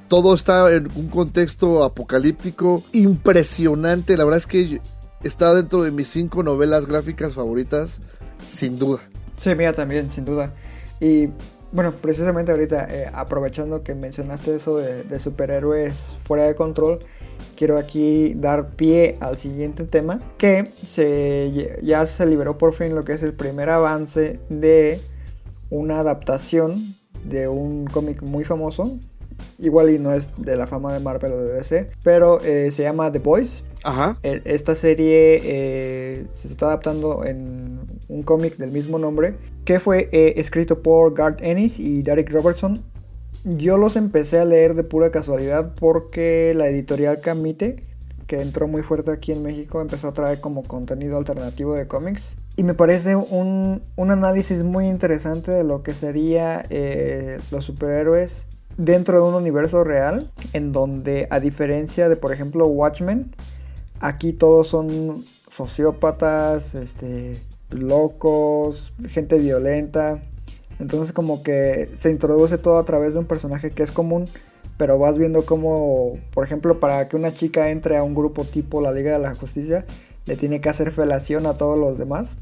todo 0.07 0.33
está 0.33 0.73
en 0.73 0.89
un 0.95 1.07
contexto 1.07 1.83
apocalíptico 1.83 2.83
impresionante. 2.91 4.17
La 4.17 4.25
verdad 4.25 4.39
es 4.39 4.47
que 4.47 4.81
está 5.23 5.53
dentro 5.53 5.83
de 5.83 5.91
mis 5.91 6.09
cinco 6.09 6.43
novelas 6.43 6.85
gráficas 6.85 7.33
favoritas, 7.33 8.01
sin 8.47 8.77
duda. 8.77 8.99
Sí, 9.39 9.53
mía 9.55 9.73
también, 9.73 10.11
sin 10.11 10.25
duda. 10.25 10.53
Y 10.99 11.29
bueno, 11.71 11.91
precisamente 11.91 12.51
ahorita, 12.51 12.87
eh, 12.89 13.11
aprovechando 13.13 13.83
que 13.83 13.95
mencionaste 13.95 14.55
eso 14.55 14.77
de, 14.77 15.19
superhéroes 15.19 16.15
fuera 16.23 16.43
de 16.45 16.55
control, 16.55 16.99
quiero 17.57 17.77
aquí 17.77 18.33
dar 18.35 18.69
pie 18.75 19.17
al 19.19 19.37
siguiente 19.37 19.83
tema, 19.83 20.21
que 20.37 20.71
se, 20.77 21.79
ya 21.83 22.07
se 22.07 22.25
liberó 22.25 22.57
por 22.57 22.73
fin 22.73 22.95
lo 22.95 23.03
que 23.03 23.13
es 23.13 23.23
el 23.23 23.33
primer 23.33 23.69
avance 23.69 24.39
de 24.49 25.01
una 25.69 25.99
adaptación 25.99 26.95
de 27.25 27.49
un 27.49 27.87
cómic 27.87 28.21
muy 28.21 28.45
famoso, 28.45 28.97
igual 29.59 29.89
y 29.89 29.99
no 29.99 30.13
es 30.13 30.29
de 30.37 30.55
la 30.55 30.67
fama 30.67 30.93
de 30.93 31.01
Marvel 31.01 31.33
o 31.33 31.43
de 31.43 31.53
DC, 31.55 31.89
pero 32.03 32.39
eh, 32.41 32.71
se 32.71 32.83
llama 32.83 33.11
The 33.11 33.19
Boys. 33.19 33.63
Ajá. 33.85 34.17
E, 34.23 34.41
esta 34.45 34.75
serie 34.75 35.39
eh, 35.43 36.25
se 36.33 36.47
está 36.47 36.67
adaptando 36.67 37.23
en 37.23 37.79
un 38.09 38.23
cómic 38.23 38.57
del 38.57 38.71
mismo 38.71 38.97
nombre, 38.97 39.35
que 39.63 39.79
fue 39.79 40.09
eh, 40.11 40.33
escrito 40.37 40.81
por 40.81 41.13
Garth 41.13 41.41
Ennis 41.41 41.79
y 41.79 42.01
Derek 42.01 42.31
Robertson. 42.31 42.83
Yo 43.43 43.77
los 43.77 43.95
empecé 43.95 44.39
a 44.39 44.45
leer 44.45 44.73
de 44.73 44.83
pura 44.83 45.11
casualidad 45.11 45.73
porque 45.79 46.53
la 46.55 46.67
editorial 46.67 47.21
Camite, 47.21 47.83
que 48.25 48.41
entró 48.41 48.67
muy 48.67 48.81
fuerte 48.81 49.11
aquí 49.11 49.31
en 49.31 49.43
México, 49.43 49.81
empezó 49.81 50.07
a 50.07 50.13
traer 50.13 50.39
como 50.39 50.63
contenido 50.63 51.17
alternativo 51.17 51.75
de 51.75 51.87
cómics. 51.87 52.35
Y 52.57 52.63
me 52.63 52.73
parece 52.73 53.15
un, 53.15 53.83
un 53.95 54.11
análisis 54.11 54.63
muy 54.63 54.87
interesante 54.87 55.51
de 55.51 55.63
lo 55.63 55.83
que 55.83 55.93
sería 55.93 56.65
eh, 56.71 57.37
los 57.51 57.65
superhéroes 57.65 58.47
dentro 58.77 59.21
de 59.21 59.29
un 59.29 59.35
universo 59.35 59.83
real, 59.83 60.31
en 60.53 60.71
donde 60.71 61.27
a 61.29 61.39
diferencia 61.39 62.09
de 62.09 62.15
por 62.15 62.33
ejemplo 62.33 62.65
Watchmen, 62.65 63.31
aquí 63.99 64.33
todos 64.33 64.67
son 64.67 65.23
sociópatas, 65.49 66.75
este, 66.75 67.39
locos, 67.69 68.93
gente 69.07 69.37
violenta. 69.37 70.21
Entonces 70.79 71.13
como 71.13 71.41
que 71.43 71.89
se 71.97 72.11
introduce 72.11 72.57
todo 72.57 72.77
a 72.77 72.85
través 72.85 73.13
de 73.13 73.19
un 73.19 73.25
personaje 73.25 73.71
que 73.71 73.83
es 73.83 73.91
común, 73.91 74.25
pero 74.77 74.99
vas 74.99 75.17
viendo 75.17 75.45
como, 75.45 76.17
por 76.33 76.45
ejemplo, 76.45 76.79
para 76.79 77.07
que 77.07 77.15
una 77.15 77.33
chica 77.33 77.69
entre 77.69 77.97
a 77.97 78.03
un 78.03 78.13
grupo 78.13 78.43
tipo 78.43 78.81
la 78.81 78.91
Liga 78.91 79.13
de 79.13 79.19
la 79.19 79.35
Justicia, 79.35 79.85
le 80.25 80.35
tiene 80.35 80.59
que 80.59 80.69
hacer 80.69 80.91
felación 80.91 81.45
a 81.45 81.57
todos 81.57 81.77
los 81.79 81.97
demás. 81.97 82.35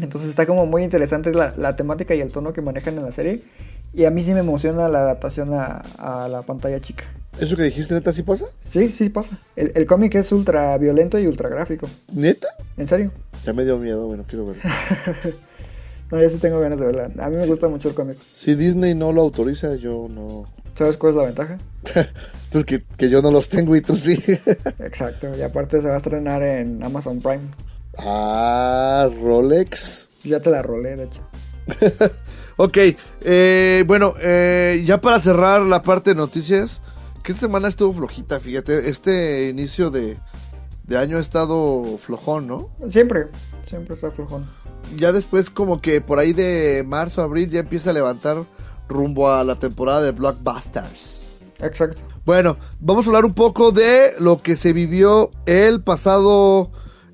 Entonces 0.00 0.30
está 0.30 0.46
como 0.46 0.66
muy 0.66 0.82
interesante 0.82 1.32
la, 1.32 1.54
la 1.56 1.76
temática 1.76 2.14
y 2.14 2.20
el 2.20 2.32
tono 2.32 2.52
que 2.52 2.62
manejan 2.62 2.96
en 2.98 3.04
la 3.04 3.12
serie. 3.12 3.42
Y 3.92 4.04
a 4.04 4.10
mí 4.10 4.22
sí 4.22 4.32
me 4.32 4.40
emociona 4.40 4.88
la 4.88 5.00
adaptación 5.00 5.52
a, 5.54 5.82
a 5.98 6.28
la 6.28 6.42
pantalla 6.42 6.80
chica. 6.80 7.04
¿Eso 7.38 7.56
que 7.56 7.62
dijiste, 7.62 7.94
neta, 7.94 8.12
sí 8.12 8.22
pasa? 8.22 8.46
Sí, 8.68 8.88
sí 8.88 9.08
pasa. 9.08 9.38
El, 9.56 9.72
el 9.74 9.86
cómic 9.86 10.14
es 10.16 10.30
ultra 10.32 10.76
violento 10.78 11.18
y 11.18 11.26
ultra 11.26 11.48
gráfico. 11.48 11.88
¿Neta? 12.12 12.48
¿En 12.76 12.86
serio? 12.86 13.12
Ya 13.44 13.52
me 13.52 13.64
dio 13.64 13.78
miedo, 13.78 14.06
bueno, 14.06 14.24
quiero 14.28 14.46
verlo. 14.46 14.62
no, 16.10 16.20
yo 16.20 16.28
sí 16.28 16.38
tengo 16.38 16.60
ganas 16.60 16.78
de 16.78 16.86
verla. 16.86 17.10
A 17.18 17.30
mí 17.30 17.36
me 17.36 17.46
gusta 17.46 17.68
mucho 17.68 17.88
el 17.88 17.94
cómic. 17.94 18.18
Si 18.34 18.54
Disney 18.54 18.94
no 18.94 19.12
lo 19.12 19.22
autoriza, 19.22 19.76
yo 19.76 20.06
no. 20.10 20.44
¿Sabes 20.76 20.96
cuál 20.96 21.12
es 21.12 21.18
la 21.18 21.24
ventaja? 21.26 21.58
pues 22.52 22.64
que, 22.64 22.82
que, 22.96 23.08
yo 23.08 23.22
no 23.22 23.30
los 23.30 23.48
tengo 23.48 23.74
y 23.74 23.80
tú 23.80 23.96
sí. 23.96 24.22
Exacto, 24.78 25.34
y 25.36 25.42
aparte 25.42 25.80
se 25.80 25.88
va 25.88 25.94
a 25.94 25.98
estrenar 25.98 26.42
en 26.42 26.82
Amazon 26.82 27.20
Prime. 27.20 27.48
Ah, 27.96 29.08
Rolex. 29.22 30.10
Ya 30.24 30.40
te 30.40 30.50
la 30.50 30.62
rolé, 30.62 30.96
de 30.96 31.04
hecho. 31.04 31.22
Ok, 32.62 32.78
eh, 33.22 33.84
bueno, 33.86 34.12
eh, 34.20 34.82
ya 34.84 35.00
para 35.00 35.18
cerrar 35.18 35.62
la 35.62 35.80
parte 35.82 36.10
de 36.10 36.16
noticias, 36.16 36.82
que 37.22 37.32
esta 37.32 37.46
semana 37.46 37.68
estuvo 37.68 37.94
flojita, 37.94 38.38
fíjate, 38.38 38.90
este 38.90 39.48
inicio 39.48 39.90
de, 39.90 40.18
de 40.84 40.98
año 40.98 41.16
ha 41.16 41.20
estado 41.20 41.98
flojón, 42.04 42.46
¿no? 42.46 42.68
Siempre, 42.90 43.28
siempre 43.66 43.94
está 43.94 44.10
flojón. 44.10 44.44
Ya 44.94 45.10
después 45.10 45.48
como 45.48 45.80
que 45.80 46.02
por 46.02 46.18
ahí 46.18 46.34
de 46.34 46.84
marzo, 46.86 47.22
abril 47.22 47.48
ya 47.48 47.60
empieza 47.60 47.90
a 47.90 47.92
levantar 47.94 48.44
rumbo 48.88 49.30
a 49.30 49.42
la 49.42 49.58
temporada 49.58 50.02
de 50.02 50.10
Blockbusters. 50.10 51.38
Exacto. 51.60 52.02
Bueno, 52.26 52.58
vamos 52.78 53.06
a 53.06 53.08
hablar 53.08 53.24
un 53.24 53.34
poco 53.34 53.72
de 53.72 54.12
lo 54.18 54.42
que 54.42 54.56
se 54.56 54.74
vivió 54.74 55.30
el 55.46 55.82
pasado 55.82 56.70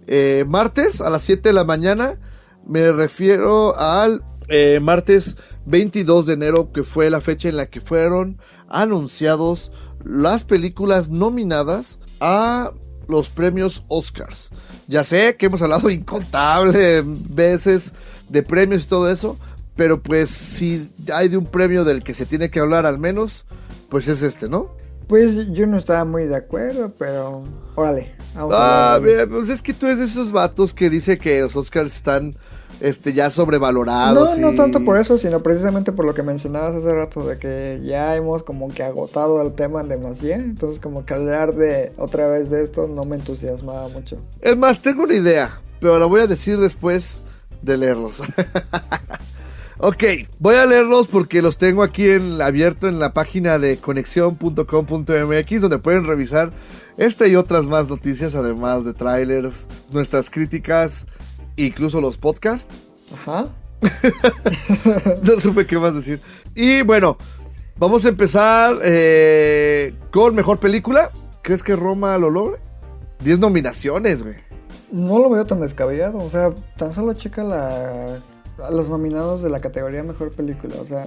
eh, 0.09 0.45
martes 0.49 1.01
a 1.01 1.09
las 1.09 1.23
7 1.23 1.51
de 1.51 1.53
la 1.53 1.63
mañana. 1.63 2.19
Me 2.67 2.91
refiero 2.91 3.79
al 3.79 4.25
eh, 4.49 4.81
martes 4.81 5.37
22 5.67 6.27
de 6.27 6.35
enero, 6.35 6.73
que 6.73 6.85
fue 6.85 7.11
la 7.11 7.21
fecha 7.21 7.49
en 7.49 7.57
la 7.57 7.67
que 7.67 7.81
fueron 7.81 8.39
anunciados 8.69 9.73
las 10.05 10.45
películas 10.45 11.09
nominadas 11.09 11.99
a 12.21 12.73
los 13.09 13.29
premios 13.29 13.85
Oscars. 13.89 14.51
Ya 14.89 15.05
sé 15.05 15.37
que 15.37 15.47
hemos 15.47 15.63
hablado 15.63 15.91
incontables 15.91 17.05
veces 17.05 17.93
de 18.29 18.43
premios 18.43 18.85
y 18.85 18.89
todo 18.89 19.11
eso, 19.11 19.37
pero 19.75 20.03
pues 20.03 20.31
si 20.31 20.91
hay 21.13 21.29
de 21.29 21.37
un 21.37 21.47
premio 21.47 21.85
del 21.85 22.03
que 22.03 22.15
se 22.15 22.27
tiene 22.27 22.51
que 22.51 22.61
hablar 22.61 22.87
al 22.87 22.99
menos, 22.99 23.45
pues 23.89 24.09
es 24.09 24.23
este, 24.23 24.49
¿no? 24.49 24.71
Pues 25.07 25.53
yo 25.53 25.67
no 25.67 25.79
estaba 25.79 26.05
muy 26.05 26.25
de 26.25 26.37
acuerdo, 26.37 26.93
pero 26.99 27.45
órale. 27.77 28.15
Vamos 28.35 28.55
ah, 28.57 28.99
bien, 29.03 29.29
pues 29.31 29.49
es 29.49 29.63
que 29.63 29.73
tú 29.73 29.87
eres 29.87 30.01
de 30.01 30.07
esos 30.07 30.33
vatos 30.33 30.75
que 30.75 30.91
dice 30.91 31.17
que 31.17 31.41
los 31.41 31.55
Oscars 31.55 31.95
están 31.95 32.35
este 32.81 33.13
ya 33.13 33.31
sobrevalorados. 33.31 34.31
No, 34.31 34.37
y... 34.37 34.41
no 34.41 34.63
tanto 34.63 34.85
por 34.85 34.99
eso, 34.99 35.19
sino 35.19 35.43
precisamente 35.43 35.93
por 35.93 36.05
lo 36.05 36.15
que 36.15 36.23
mencionabas 36.23 36.77
hace 36.77 36.93
rato, 36.93 37.27
de 37.27 37.39
que 37.39 37.81
ya 37.85 38.17
hemos 38.17 38.43
como 38.43 38.69
que 38.69 38.83
agotado 38.83 39.41
el 39.43 39.55
tema 39.55 39.81
en 39.81 39.89
demasía. 39.89 40.37
Entonces 40.37 40.81
como 40.81 41.05
que 41.05 41.15
hablar 41.15 41.55
de 41.55 41.93
otra 41.97 42.27
vez 42.29 42.51
de 42.51 42.63
esto 42.65 42.87
no 42.87 43.05
me 43.05 43.17
entusiasmaba 43.17 43.89
mucho. 43.89 44.19
Es 44.41 44.57
más, 44.57 44.81
tengo 44.81 45.05
una 45.05 45.15
idea, 45.15 45.61
pero 45.81 45.99
la 45.99 46.07
voy 46.07 46.21
a 46.21 46.27
decir 46.27 46.59
después 46.59 47.21
de 47.63 47.79
leerlos. 47.79 48.21
ok, 49.79 50.05
voy 50.39 50.57
a 50.57 50.67
leerlos 50.67 51.07
porque 51.07 51.43
los 51.43 51.57
tengo 51.59 51.83
aquí 51.83 52.11
en, 52.11 52.41
abierto 52.43 52.89
en 52.89 52.99
la 52.99 53.13
página 53.13 53.59
de 53.59 53.79
conexión.com.mx 53.79 55.61
donde 55.61 55.79
pueden 55.79 56.05
revisar 56.05 56.53
esta 56.97 57.27
y 57.27 57.37
otras 57.37 57.67
más 57.67 57.89
noticias, 57.89 58.35
además 58.35 58.85
de 58.85 58.95
trailers, 58.95 59.69
nuestras 59.91 60.31
críticas 60.31 61.07
incluso 61.57 62.01
los 62.01 62.17
podcasts. 62.17 62.75
Ajá. 63.13 63.49
no 65.23 65.41
supe 65.41 65.67
qué 65.67 65.79
más 65.79 65.95
decir. 65.95 66.21
Y 66.55 66.83
bueno, 66.83 67.17
vamos 67.79 68.05
a 68.05 68.09
empezar 68.09 68.77
eh, 68.83 69.95
con 70.11 70.35
mejor 70.35 70.59
película. 70.59 71.11
¿Crees 71.43 71.63
que 71.63 71.77
Roma 71.77 72.17
lo 72.19 72.31
logre? 72.31 72.59
10 73.23 73.39
nominaciones, 73.39 74.23
güey. 74.23 74.37
No 74.91 75.19
lo 75.19 75.31
veo 75.31 75.45
tan 75.45 75.61
descabellado. 75.61 76.19
O 76.19 76.31
sea, 76.31 76.53
tan 76.77 76.95
solo 76.95 77.15
checa 77.15 77.45
la, 77.45 78.19
a 78.63 78.71
los 78.71 78.89
nominados 78.89 79.43
de 79.43 79.51
la 79.51 79.61
categoría 79.61 80.03
mejor 80.03 80.31
película. 80.33 80.77
O 80.81 80.87
sea, 80.87 81.07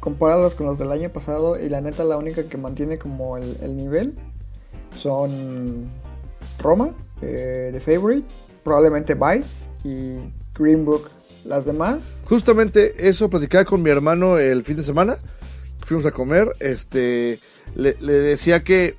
compáralos 0.00 0.54
con 0.54 0.66
los 0.66 0.78
del 0.78 0.92
año 0.92 1.10
pasado. 1.10 1.58
Y 1.60 1.68
la 1.68 1.80
neta, 1.80 2.04
la 2.04 2.16
única 2.16 2.44
que 2.44 2.56
mantiene 2.56 2.98
como 2.98 3.36
el, 3.36 3.56
el 3.62 3.76
nivel 3.76 4.14
son 4.96 5.90
Roma, 6.58 6.90
eh, 7.22 7.70
The 7.72 7.80
Favorite, 7.80 8.26
probablemente 8.64 9.14
Vice 9.14 9.67
y 9.84 10.18
Green 10.58 10.84
Book. 10.84 11.10
Las 11.44 11.64
demás. 11.64 12.02
Justamente 12.24 13.08
eso 13.08 13.30
platicaba 13.30 13.64
con 13.64 13.82
mi 13.82 13.90
hermano 13.90 14.38
el 14.38 14.62
fin 14.64 14.76
de 14.76 14.82
semana. 14.82 15.16
Fuimos 15.80 16.04
a 16.04 16.10
comer. 16.10 16.48
Este. 16.60 17.38
Le, 17.74 17.96
le, 18.00 18.12
decía 18.12 18.62
que. 18.62 18.96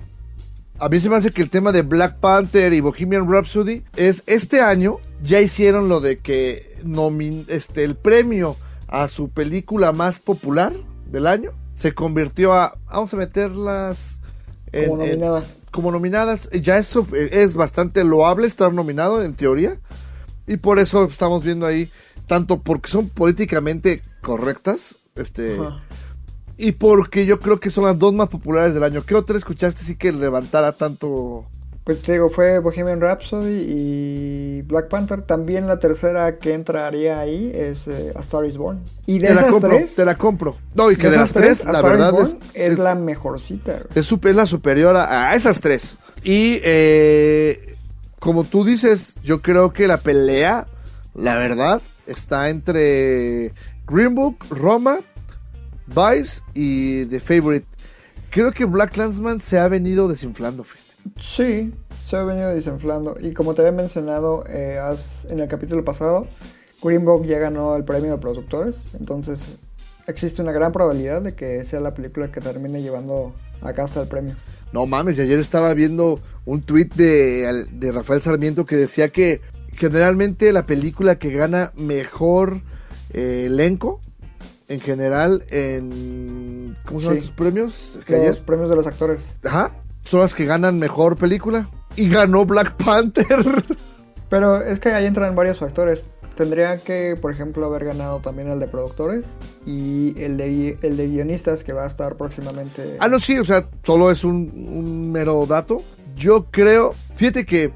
A 0.78 0.88
mí 0.88 0.98
se 0.98 1.10
me 1.10 1.16
hace 1.16 1.30
que 1.30 1.42
el 1.42 1.50
tema 1.50 1.72
de 1.72 1.82
Black 1.82 2.18
Panther 2.18 2.72
y 2.72 2.80
Bohemian 2.80 3.30
Rhapsody 3.30 3.84
es 3.96 4.22
este 4.26 4.60
año. 4.60 4.96
Ya 5.22 5.40
hicieron 5.40 5.88
lo 5.88 6.00
de 6.00 6.18
que 6.18 6.76
nomin, 6.82 7.44
este, 7.48 7.84
el 7.84 7.94
premio 7.94 8.56
a 8.88 9.08
su 9.08 9.28
película 9.28 9.92
más 9.92 10.18
popular 10.18 10.72
del 11.06 11.26
año 11.26 11.52
se 11.80 11.94
convirtió 11.94 12.52
a. 12.52 12.76
Vamos 12.86 13.14
a 13.14 13.16
meterlas. 13.16 14.20
En, 14.70 14.88
como 14.88 15.02
nominadas. 15.02 15.44
Como 15.70 15.90
nominadas. 15.92 16.50
Ya 16.50 16.76
eso 16.76 17.06
es 17.14 17.54
bastante 17.54 18.04
loable 18.04 18.46
estar 18.46 18.72
nominado 18.72 19.22
en 19.22 19.34
teoría. 19.34 19.78
Y 20.50 20.56
por 20.56 20.80
eso 20.80 21.04
estamos 21.04 21.44
viendo 21.44 21.64
ahí, 21.64 21.88
tanto 22.26 22.60
porque 22.60 22.90
son 22.90 23.08
políticamente 23.08 24.02
correctas, 24.20 24.96
este, 25.14 25.56
y 26.56 26.72
porque 26.72 27.24
yo 27.24 27.38
creo 27.38 27.60
que 27.60 27.70
son 27.70 27.84
las 27.84 27.96
dos 27.96 28.12
más 28.12 28.28
populares 28.30 28.74
del 28.74 28.82
año. 28.82 29.04
¿Qué 29.06 29.14
otra 29.14 29.38
escuchaste 29.38 29.84
sí 29.84 29.94
que 29.94 30.10
levantara 30.10 30.72
tanto? 30.72 31.46
Pues 31.84 32.02
te 32.02 32.14
digo, 32.14 32.30
fue 32.30 32.58
Bohemian 32.58 33.00
Rhapsody 33.00 33.64
y 33.64 34.62
Black 34.62 34.88
Panther. 34.88 35.22
También 35.22 35.68
la 35.68 35.78
tercera 35.78 36.36
que 36.38 36.52
entraría 36.52 37.20
ahí 37.20 37.52
es 37.54 37.86
eh, 37.86 38.12
A 38.16 38.20
Star 38.20 38.44
is 38.44 38.56
Born. 38.56 38.80
Y 39.06 39.20
de 39.20 39.28
Te 39.28 39.34
la 39.34 39.46
compro, 39.46 39.70
tres, 39.70 39.94
te 39.94 40.04
la 40.04 40.16
compro. 40.16 40.56
No, 40.74 40.90
y 40.90 40.96
que 40.96 41.10
de, 41.10 41.16
las 41.16 41.32
tres, 41.32 41.64
la 41.64 41.80
verdad 41.80 42.12
es, 42.20 42.36
es 42.54 42.76
la 42.76 42.96
mejorcita. 42.96 43.82
es 43.94 44.10
es 44.10 44.36
la 44.36 44.46
superior 44.46 44.96
a, 44.96 45.30
a 45.30 45.36
esas 45.36 45.60
tres. 45.60 45.96
Y 46.24 46.60
eh, 46.64 47.69
como 48.20 48.44
tú 48.44 48.64
dices, 48.64 49.14
yo 49.24 49.42
creo 49.42 49.72
que 49.72 49.88
la 49.88 49.96
pelea, 49.96 50.66
la 51.14 51.36
verdad, 51.36 51.82
está 52.06 52.50
entre 52.50 53.52
Green 53.86 54.14
Book, 54.14 54.36
Roma, 54.50 55.00
Vice 55.86 56.42
y 56.54 57.06
The 57.06 57.18
Favorite. 57.18 57.66
Creo 58.30 58.52
que 58.52 58.66
Black 58.66 58.92
Clansman 58.92 59.40
se 59.40 59.58
ha 59.58 59.66
venido 59.68 60.06
desinflando. 60.06 60.64
Sí, 61.20 61.72
se 62.04 62.16
ha 62.16 62.22
venido 62.22 62.50
desinflando. 62.50 63.16
Y 63.20 63.32
como 63.32 63.54
te 63.54 63.62
había 63.62 63.72
mencionado 63.72 64.44
eh, 64.46 64.78
en 65.28 65.40
el 65.40 65.48
capítulo 65.48 65.84
pasado, 65.84 66.28
Green 66.82 67.04
Book 67.04 67.26
ya 67.26 67.38
ganó 67.38 67.74
el 67.74 67.84
premio 67.84 68.12
de 68.12 68.18
productores. 68.18 68.82
Entonces 68.98 69.56
existe 70.06 70.42
una 70.42 70.52
gran 70.52 70.72
probabilidad 70.72 71.22
de 71.22 71.34
que 71.34 71.64
sea 71.64 71.80
la 71.80 71.94
película 71.94 72.30
que 72.30 72.40
termine 72.40 72.82
llevando 72.82 73.34
a 73.62 73.72
casa 73.72 74.02
el 74.02 74.08
premio. 74.08 74.36
No 74.72 74.86
mames, 74.86 75.18
y 75.18 75.22
ayer 75.22 75.38
estaba 75.38 75.74
viendo 75.74 76.20
un 76.44 76.62
tweet 76.62 76.88
de, 76.94 77.66
de 77.72 77.92
Rafael 77.92 78.22
Sarmiento 78.22 78.64
que 78.66 78.76
decía 78.76 79.08
que 79.10 79.40
generalmente 79.72 80.52
la 80.52 80.66
película 80.66 81.16
que 81.18 81.30
gana 81.30 81.72
mejor 81.76 82.60
eh, 83.12 83.44
elenco, 83.46 84.00
en 84.68 84.80
general, 84.80 85.44
en... 85.50 86.76
¿Cómo 86.86 87.00
se 87.00 87.06
llaman 87.06 87.20
Sí. 87.20 87.26
sus 87.26 87.36
premios? 87.36 87.98
Los 88.06 88.38
premios 88.38 88.70
de 88.70 88.76
los 88.76 88.86
actores. 88.86 89.20
Ajá, 89.44 89.72
son 90.04 90.20
las 90.20 90.34
que 90.34 90.44
ganan 90.44 90.78
mejor 90.78 91.16
película. 91.16 91.68
Y 91.96 92.08
ganó 92.08 92.44
Black 92.46 92.76
Panther. 92.76 93.64
Pero 94.30 94.62
es 94.62 94.78
que 94.78 94.90
ahí 94.90 95.06
entran 95.06 95.34
varios 95.34 95.58
factores. 95.58 96.04
Tendría 96.36 96.78
que, 96.78 97.16
por 97.20 97.32
ejemplo, 97.32 97.66
haber 97.66 97.84
ganado 97.84 98.20
también 98.20 98.48
el 98.48 98.58
de 98.60 98.66
productores 98.66 99.24
y 99.66 100.18
el 100.20 100.36
de, 100.36 100.78
el 100.80 100.96
de 100.96 101.08
guionistas 101.08 101.64
que 101.64 101.72
va 101.72 101.84
a 101.84 101.86
estar 101.86 102.16
próximamente. 102.16 102.96
ah, 102.98 103.08
no, 103.08 103.20
sí, 103.20 103.38
o 103.38 103.44
sea, 103.44 103.68
solo 103.82 104.10
es 104.10 104.24
un, 104.24 104.50
un 104.72 105.12
mero 105.12 105.44
dato. 105.46 105.82
Yo 106.16 106.46
creo, 106.50 106.94
fíjate 107.14 107.44
que 107.44 107.72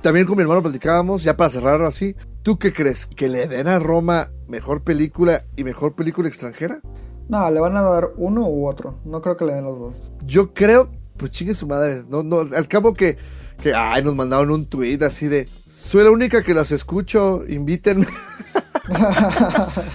también 0.00 0.26
con 0.26 0.36
mi 0.36 0.42
hermano 0.42 0.62
platicábamos, 0.62 1.22
ya 1.22 1.36
para 1.36 1.50
cerrar 1.50 1.82
así, 1.82 2.14
¿tú 2.42 2.58
qué 2.58 2.72
crees? 2.72 3.06
¿Que 3.06 3.28
le 3.28 3.46
den 3.48 3.66
a 3.68 3.78
Roma 3.78 4.30
mejor 4.46 4.82
película 4.82 5.44
y 5.56 5.64
mejor 5.64 5.94
película 5.94 6.28
extranjera? 6.28 6.80
No, 7.28 7.50
le 7.50 7.60
van 7.60 7.76
a 7.76 7.82
dar 7.82 8.10
uno 8.16 8.48
u 8.48 8.66
otro. 8.68 8.98
No 9.04 9.20
creo 9.20 9.36
que 9.36 9.44
le 9.44 9.54
den 9.54 9.64
los 9.64 9.78
dos. 9.78 10.12
Yo 10.24 10.54
creo, 10.54 10.90
pues 11.16 11.30
chingue 11.32 11.54
su 11.54 11.66
madre. 11.66 12.04
No, 12.08 12.22
no, 12.22 12.40
al 12.40 12.68
cabo 12.68 12.94
que, 12.94 13.18
que, 13.62 13.74
ay, 13.74 14.02
nos 14.02 14.14
mandaron 14.14 14.50
un 14.50 14.66
tweet 14.66 15.02
así 15.02 15.26
de, 15.28 15.46
soy 15.88 16.04
la 16.04 16.10
única 16.10 16.42
que 16.42 16.52
los 16.52 16.70
escucho, 16.70 17.40
invítenme. 17.48 18.06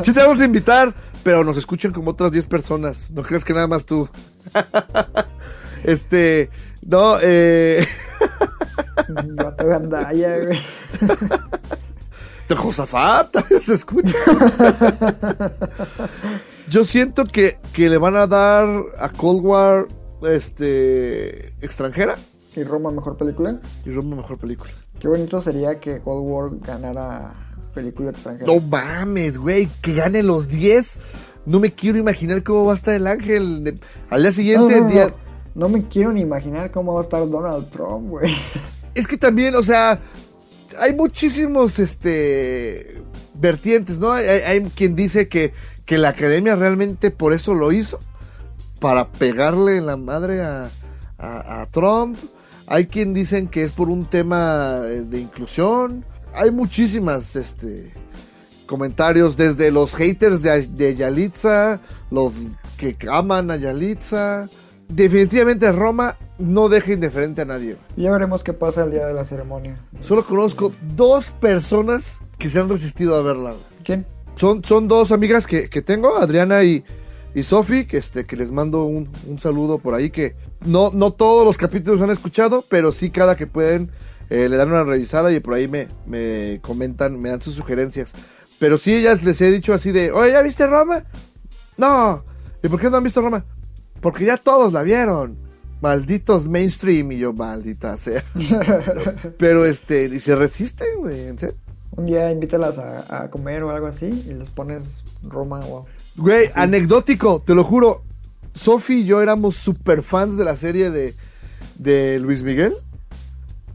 sí 0.04 0.12
te 0.12 0.20
vamos 0.20 0.42
a 0.42 0.46
invitar, 0.46 0.92
pero 1.24 1.44
nos 1.44 1.56
escuchan 1.56 1.94
como 1.94 2.12
otras 2.12 2.32
10 2.32 2.48
personas. 2.48 3.12
No 3.12 3.22
crees 3.22 3.46
que 3.46 3.54
nada 3.54 3.68
más 3.68 3.86
tú. 3.86 4.10
este, 5.84 6.50
no, 6.82 7.18
eh, 7.22 7.88
Gato 9.08 9.68
gandalla, 9.68 10.40
güey. 10.40 10.60
Josafat 12.56 13.32
también 13.32 13.62
se 13.62 13.74
escucha. 13.76 14.16
Yo 16.70 16.86
siento 16.86 17.26
que, 17.26 17.60
que 17.72 17.88
le 17.90 18.00
van 18.00 18.16
a 18.16 18.26
dar 18.26 18.68
a 19.00 19.10
Cold 19.10 19.46
War, 19.46 19.88
este, 20.24 21.50
extranjera 21.62 22.18
Y 22.56 22.64
Roma, 22.64 22.92
mejor 22.92 23.18
película. 23.18 23.60
y 23.86 23.90
Roma 23.92 24.16
mejor 24.18 24.38
película. 24.38 24.72
Qué 25.00 25.08
bonito 25.08 25.42
sería 25.42 25.80
que 25.80 26.00
Cold 26.00 26.24
War 26.28 26.50
ganara 26.62 27.34
película 27.74 28.12
extranjera. 28.12 28.54
No 28.54 28.60
mames, 28.62 29.38
güey, 29.38 29.68
que 29.82 29.94
gane 29.96 30.22
los 30.24 30.48
10. 30.48 31.00
No 31.46 31.60
me 31.60 31.74
quiero 31.74 31.98
imaginar 31.98 32.44
cómo 32.44 32.66
va 32.66 32.74
a 32.74 32.76
estar 32.76 32.94
el 32.94 33.08
ángel. 33.08 33.64
de- 33.64 33.80
Al 34.10 34.22
día 34.22 34.32
siguiente, 34.32 34.76
no, 34.78 34.84
no, 34.84 34.90
día- 34.90 35.14
no. 35.56 35.70
Me 35.70 35.84
quiero 35.88 36.14
ni 36.14 36.22
imaginar 36.22 36.72
cómo 36.72 36.94
va 36.94 37.02
a 37.02 37.04
estar 37.04 37.28
Donald 37.30 37.70
Trump, 37.72 38.10
güey. 38.10 38.32
es 38.96 39.08
que 39.08 39.18
también, 39.18 39.56
o 39.56 39.64
sea, 39.64 40.00
hay 40.80 40.94
muchísimos, 40.96 41.80
este, 41.80 43.02
vertientes, 43.34 44.00
¿no? 44.00 44.12
Hay, 44.14 44.26
hay- 44.28 44.42
hay 44.42 44.62
quien 44.70 44.96
dice 44.96 45.28
que, 45.28 45.54
que 45.86 45.98
la 45.98 46.10
academia 46.10 46.56
realmente 46.56 47.12
por 47.12 47.34
eso 47.34 47.54
lo 47.56 47.72
hizo, 47.72 48.00
para 48.80 49.12
pegarle 49.12 49.78
en 49.78 49.86
la 49.88 49.98
madre 49.98 50.42
a, 50.44 50.70
a- 51.18 51.62
a 51.62 51.66
Trump. 51.68 52.18
Hay 52.74 52.88
quien 52.88 53.14
dicen 53.14 53.50
que 53.50 53.64
es 53.64 53.72
por 53.72 53.88
un 53.88 54.06
tema 54.06 54.80
eh, 54.86 55.02
de 55.02 55.20
inclusión. 55.20 56.04
Hay 56.34 56.50
muchísimas, 56.50 57.36
este, 57.36 57.94
comentarios 58.66 59.38
desde 59.38 59.70
los 59.70 59.94
haters 59.94 60.42
de, 60.42 60.66
de 60.66 60.96
Yalitza, 60.96 61.80
los 62.10 62.34
que 62.76 62.98
aman 63.12 63.52
a 63.52 63.58
Yalitza. 63.58 64.50
Definitivamente 64.88 65.72
Roma 65.72 66.18
no 66.40 66.68
deja 66.68 66.94
indiferente 66.94 67.44
a 67.44 67.46
nadie. 67.46 67.78
Ya 67.96 68.10
veremos 68.10 68.44
qué 68.44 68.54
pasa 68.54 68.86
el 68.86 68.90
día 68.90 69.06
de 69.06 69.14
la 69.14 69.26
ceremonia. 69.26 69.76
Solo 70.02 70.26
conozco 70.26 70.74
dos 70.96 71.30
personas 71.30 72.22
que 72.40 72.50
se 72.50 72.60
han 72.60 72.70
resistido 72.70 73.14
a 73.14 73.22
verla. 73.22 73.54
¿Quién? 73.84 74.08
Son, 74.34 74.64
son 74.64 74.88
dos 74.88 75.12
amigas 75.12 75.46
que, 75.46 75.70
que 75.70 75.84
tengo, 75.84 76.18
Adriana 76.18 76.64
y, 76.64 76.84
y 77.36 77.44
Sofi, 77.44 77.86
que, 77.86 77.98
este, 77.98 78.26
que 78.26 78.36
les 78.36 78.52
mando 78.52 78.86
un, 78.86 79.10
un 79.28 79.40
saludo 79.40 79.80
por 79.80 79.94
ahí, 79.94 80.10
que 80.12 80.36
no, 80.66 80.92
no 80.92 81.14
todos 81.14 81.46
los 81.46 81.58
capítulos 81.58 82.02
han 82.02 82.12
escuchado, 82.12 82.64
pero 82.70 82.92
sí 82.92 83.10
cada 83.10 83.36
que 83.36 83.48
pueden 83.48 83.92
eh, 84.30 84.48
le 84.50 84.58
dan 84.58 84.70
una 84.70 84.84
revisada 84.84 85.32
y 85.32 85.40
por 85.40 85.54
ahí 85.56 85.68
me, 85.68 85.88
me 86.06 86.60
comentan, 86.62 87.20
me 87.20 87.30
dan 87.30 87.42
sus 87.42 87.56
sugerencias. 87.56 88.14
Pero 88.60 88.78
sí, 88.78 88.94
ellas 88.94 89.24
les 89.24 89.42
he 89.42 89.52
dicho 89.52 89.74
así 89.74 89.92
de, 89.92 90.12
oye, 90.12 90.32
¿ya 90.32 90.42
viste 90.42 90.66
Roma? 90.68 91.04
No. 91.78 92.24
¿Y 92.62 92.68
por 92.70 92.80
qué 92.80 92.90
no 92.90 92.98
han 92.98 93.04
visto 93.04 93.22
Roma? 93.22 93.46
Porque 94.02 94.26
ya 94.26 94.38
todos 94.38 94.74
la 94.74 94.84
vieron. 94.84 95.38
Malditos 95.82 96.48
mainstream 96.48 97.12
y 97.12 97.18
yo, 97.18 97.34
maldita 97.34 97.98
sea. 97.98 98.24
Pero 99.38 99.66
este, 99.66 100.06
y 100.06 100.20
se 100.20 100.36
resisten, 100.36 100.88
güey, 101.00 101.28
en 101.28 101.40
serio. 101.40 101.58
Un 101.92 102.06
día 102.06 102.32
invítalas 102.32 102.78
a, 102.78 103.24
a 103.24 103.30
comer 103.30 103.64
o 103.64 103.70
algo 103.70 103.88
así 103.88 104.06
y 104.06 104.34
les 104.34 104.50
pones 104.50 105.04
Roma 105.24 105.60
o... 105.60 105.86
Güey, 106.16 106.50
anecdótico, 106.54 107.42
te 107.46 107.56
lo 107.56 107.64
juro. 107.64 108.04
Sofi 108.56 109.00
y 109.00 109.06
yo 109.06 109.22
éramos 109.22 109.56
super 109.56 110.04
fans 110.04 110.38
de 110.38 110.46
la 110.46 110.56
serie 110.56 110.92
de, 110.92 111.16
de 111.76 112.20
Luis 112.20 112.44
Miguel. 112.44 112.74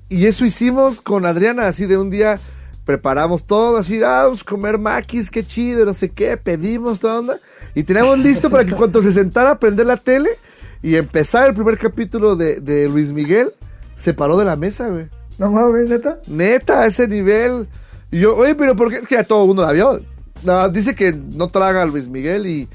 Y 0.08 0.26
eso 0.26 0.44
hicimos 0.44 1.00
con 1.00 1.26
Adriana, 1.26 1.66
así 1.66 1.86
de 1.86 1.98
un 1.98 2.10
día 2.10 2.38
preparamos 2.84 3.44
todo, 3.44 3.76
así, 3.76 4.02
ah, 4.02 4.22
vamos 4.24 4.40
a 4.40 4.44
comer 4.46 4.78
maquis, 4.78 5.30
qué 5.30 5.46
chido, 5.46 5.84
no 5.84 5.92
sé 5.92 6.08
qué, 6.08 6.38
pedimos 6.38 7.00
toda 7.00 7.18
onda. 7.18 7.38
Y 7.74 7.82
teníamos 7.82 8.18
listo 8.24 8.48
para 8.48 8.64
que 8.64 8.72
cuando 8.72 9.02
se 9.02 9.12
sentara 9.12 9.50
a 9.50 9.58
prender 9.58 9.86
la 9.86 9.98
tele 9.98 10.30
y 10.82 10.94
empezar 10.96 11.48
el 11.48 11.54
primer 11.54 11.76
capítulo 11.76 12.34
de, 12.34 12.60
de 12.60 12.88
Luis 12.88 13.12
Miguel, 13.12 13.50
se 13.94 14.14
paró 14.14 14.38
de 14.38 14.46
la 14.46 14.56
mesa, 14.56 14.88
güey. 14.88 15.08
No 15.36 15.50
mames, 15.50 15.88
neta. 15.88 16.20
Neta, 16.26 16.80
a 16.80 16.86
ese 16.86 17.06
nivel. 17.06 17.68
Y 18.10 18.20
yo, 18.20 18.34
oye, 18.36 18.54
pero 18.54 18.74
¿por 18.74 18.88
qué? 18.88 18.96
Es 18.96 19.06
que 19.06 19.16
ya 19.16 19.24
todo 19.24 19.42
el 19.42 19.48
mundo 19.48 19.66
la 19.66 19.72
vio. 19.72 20.00
No, 20.44 20.68
dice 20.68 20.94
que 20.94 21.12
no 21.12 21.48
traga 21.48 21.82
a 21.82 21.86
Luis 21.86 22.08
Miguel 22.08 22.46
y, 22.46 22.68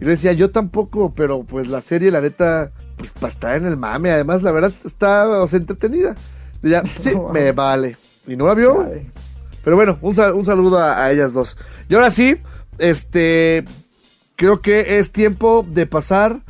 y 0.00 0.04
le 0.04 0.10
decía, 0.10 0.32
yo 0.32 0.50
tampoco, 0.50 1.12
pero 1.14 1.42
pues 1.44 1.66
la 1.68 1.80
serie, 1.82 2.10
la 2.10 2.20
neta, 2.20 2.70
pues 2.96 3.10
para 3.12 3.32
estar 3.32 3.56
en 3.56 3.66
el 3.66 3.76
mame. 3.76 4.10
Además, 4.10 4.42
la 4.42 4.52
verdad, 4.52 4.72
está 4.84 5.28
o 5.28 5.48
sea, 5.48 5.58
entretenida. 5.58 6.14
Y 6.62 6.70
ya, 6.70 6.82
sí, 7.00 7.12
me 7.32 7.52
vale. 7.52 7.96
Y 8.26 8.36
no 8.36 8.46
la 8.46 8.54
vio. 8.54 8.76
Vale. 8.78 9.06
Pero 9.64 9.76
bueno, 9.76 9.98
un, 10.02 10.14
sal- 10.14 10.34
un 10.34 10.44
saludo 10.44 10.78
a, 10.78 11.02
a 11.04 11.12
ellas 11.12 11.32
dos. 11.32 11.56
Y 11.88 11.94
ahora 11.94 12.10
sí, 12.10 12.36
este, 12.78 13.64
creo 14.36 14.60
que 14.62 14.98
es 14.98 15.10
tiempo 15.12 15.66
de 15.68 15.86
pasar 15.86 16.40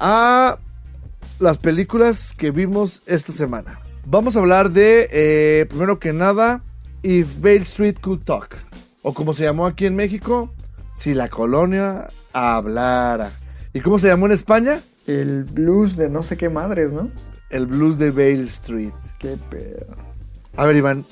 a 0.00 0.58
las 1.38 1.58
películas 1.58 2.32
que 2.36 2.50
vimos 2.50 3.02
esta 3.06 3.32
semana. 3.32 3.80
Vamos 4.06 4.36
a 4.36 4.40
hablar 4.40 4.70
de, 4.70 5.08
eh, 5.12 5.66
primero 5.68 5.98
que 5.98 6.12
nada, 6.12 6.62
If 7.02 7.40
Bale 7.40 7.62
Street 7.62 7.96
Could 8.00 8.24
Talk. 8.24 8.56
O 9.06 9.12
como 9.12 9.34
se 9.34 9.44
llamó 9.44 9.66
aquí 9.66 9.84
en 9.84 9.94
México, 9.94 10.50
Si 10.96 11.12
la 11.12 11.28
colonia 11.28 12.08
hablara. 12.32 13.32
¿Y 13.74 13.80
cómo 13.80 13.98
se 13.98 14.06
llamó 14.06 14.26
en 14.26 14.32
España? 14.32 14.80
El 15.06 15.44
blues 15.44 15.96
de 15.96 16.08
no 16.08 16.22
sé 16.22 16.36
qué 16.36 16.48
madres, 16.48 16.90
¿no? 16.90 17.10
El 17.50 17.66
blues 17.66 17.98
de 17.98 18.10
Bale 18.10 18.42
Street. 18.42 18.94
Qué 19.18 19.36
pedo. 19.50 19.94
A 20.56 20.64
ver, 20.64 20.76
Iván, 20.76 21.04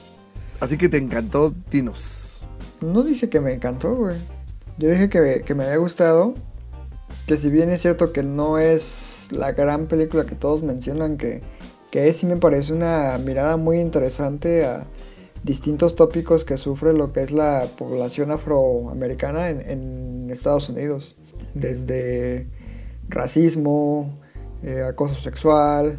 a 0.61 0.69
ti 0.69 0.79
que 0.79 0.89
te 0.89 0.97
encantó, 0.97 1.53
dinos. 1.71 2.43
No 2.81 3.03
dije 3.03 3.29
que 3.29 3.41
me 3.41 3.53
encantó, 3.53 3.95
güey. 3.95 4.17
Yo 4.79 4.89
dije 4.89 5.11
que 5.11 5.21
me, 5.21 5.43
que 5.43 5.55
me 5.55 5.65
había 5.65 5.77
gustado. 5.77 6.33
Que 7.27 7.37
si 7.37 7.51
bien 7.51 7.69
es 7.69 7.83
cierto 7.83 8.13
que 8.13 8.23
no 8.23 8.57
es 8.57 9.27
la 9.31 9.53
gran 9.53 9.87
película 9.87 10.25
que 10.25 10.35
todos 10.35 10.63
mencionan 10.63 11.19
que, 11.19 11.43
que 11.91 12.09
es, 12.09 12.17
sí 12.17 12.27
me 12.27 12.37
parece 12.37 12.73
una 12.73 13.19
mirada 13.19 13.59
muy 13.59 13.81
interesante 13.81 14.65
a 14.65 14.87
distintos 15.45 15.97
tópicos 15.97 16.45
que 16.45 16.57
sufre 16.57 16.93
lo 16.93 17.13
que 17.13 17.23
es 17.23 17.33
la 17.33 17.67
población 17.77 18.31
afroamericana 18.31 19.51
en, 19.51 20.31
Estados 20.31 20.71
Unidos. 20.71 21.15
Desde 21.55 22.47
racismo, 23.09 24.19
eh, 24.63 24.83
acoso 24.83 25.21
sexual, 25.21 25.99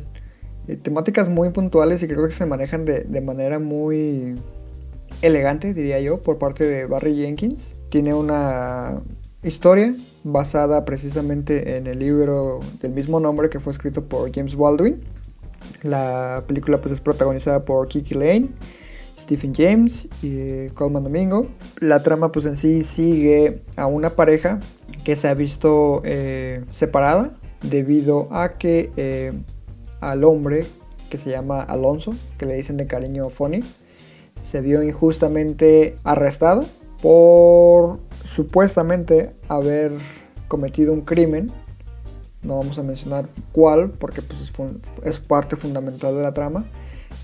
eh, 0.67 0.75
temáticas 0.75 1.29
muy 1.29 1.49
puntuales 1.49 2.01
y 2.01 2.07
creo 2.07 2.27
que 2.27 2.33
se 2.33 2.47
manejan 2.47 2.83
de, 2.85 3.01
de 3.01 3.21
manera 3.21 3.59
muy 3.59 4.35
elegante, 5.21 5.73
diría 5.73 5.99
yo, 5.99 6.21
por 6.21 6.39
parte 6.39 6.63
de 6.63 6.85
Barry 6.85 7.15
Jenkins. 7.15 7.75
Tiene 7.89 8.15
una 8.15 9.01
historia 9.43 9.93
basada 10.23 10.85
precisamente 10.85 11.77
en 11.77 11.87
el 11.87 11.99
libro 11.99 12.59
del 12.81 12.93
mismo 12.93 13.19
nombre 13.19 13.49
que 13.49 13.59
fue 13.59 13.73
escrito 13.73 14.05
por 14.05 14.33
James 14.33 14.55
Baldwin. 14.55 15.01
La 15.83 16.43
película 16.47 16.81
pues 16.81 16.93
es 16.93 17.01
protagonizada 17.01 17.65
por 17.65 17.87
Kiki 17.87 18.15
Lane, 18.15 18.49
Stephen 19.23 19.53
James 19.55 20.07
y 20.21 20.67
Coleman 20.69 21.03
Domingo. 21.03 21.47
La 21.79 22.03
trama 22.03 22.31
pues 22.31 22.45
en 22.45 22.57
sí 22.57 22.83
sigue 22.83 23.61
a 23.77 23.87
una 23.87 24.11
pareja 24.11 24.59
que 25.03 25.15
se 25.15 25.29
ha 25.29 25.33
visto 25.33 26.01
eh, 26.03 26.63
separada 26.69 27.31
debido 27.61 28.27
a 28.31 28.57
que 28.57 28.91
eh, 28.97 29.31
al 30.01 30.23
hombre 30.25 30.65
que 31.09 31.17
se 31.17 31.29
llama 31.29 31.61
Alonso, 31.61 32.13
que 32.37 32.45
le 32.45 32.55
dicen 32.55 32.75
de 32.75 32.85
cariño 32.85 33.29
Fonny, 33.29 33.63
se 34.43 34.61
vio 34.61 34.83
injustamente 34.83 35.95
arrestado 36.03 36.65
por 37.01 37.99
supuestamente 38.25 39.31
haber 39.47 39.91
cometido 40.47 40.91
un 40.91 41.01
crimen. 41.01 41.51
No 42.41 42.57
vamos 42.57 42.77
a 42.77 42.83
mencionar 42.83 43.29
cuál, 43.53 43.91
porque 43.91 44.21
pues, 44.21 44.39
es 45.03 45.19
parte 45.19 45.55
fundamental 45.55 46.13
de 46.13 46.21
la 46.23 46.33
trama. 46.33 46.65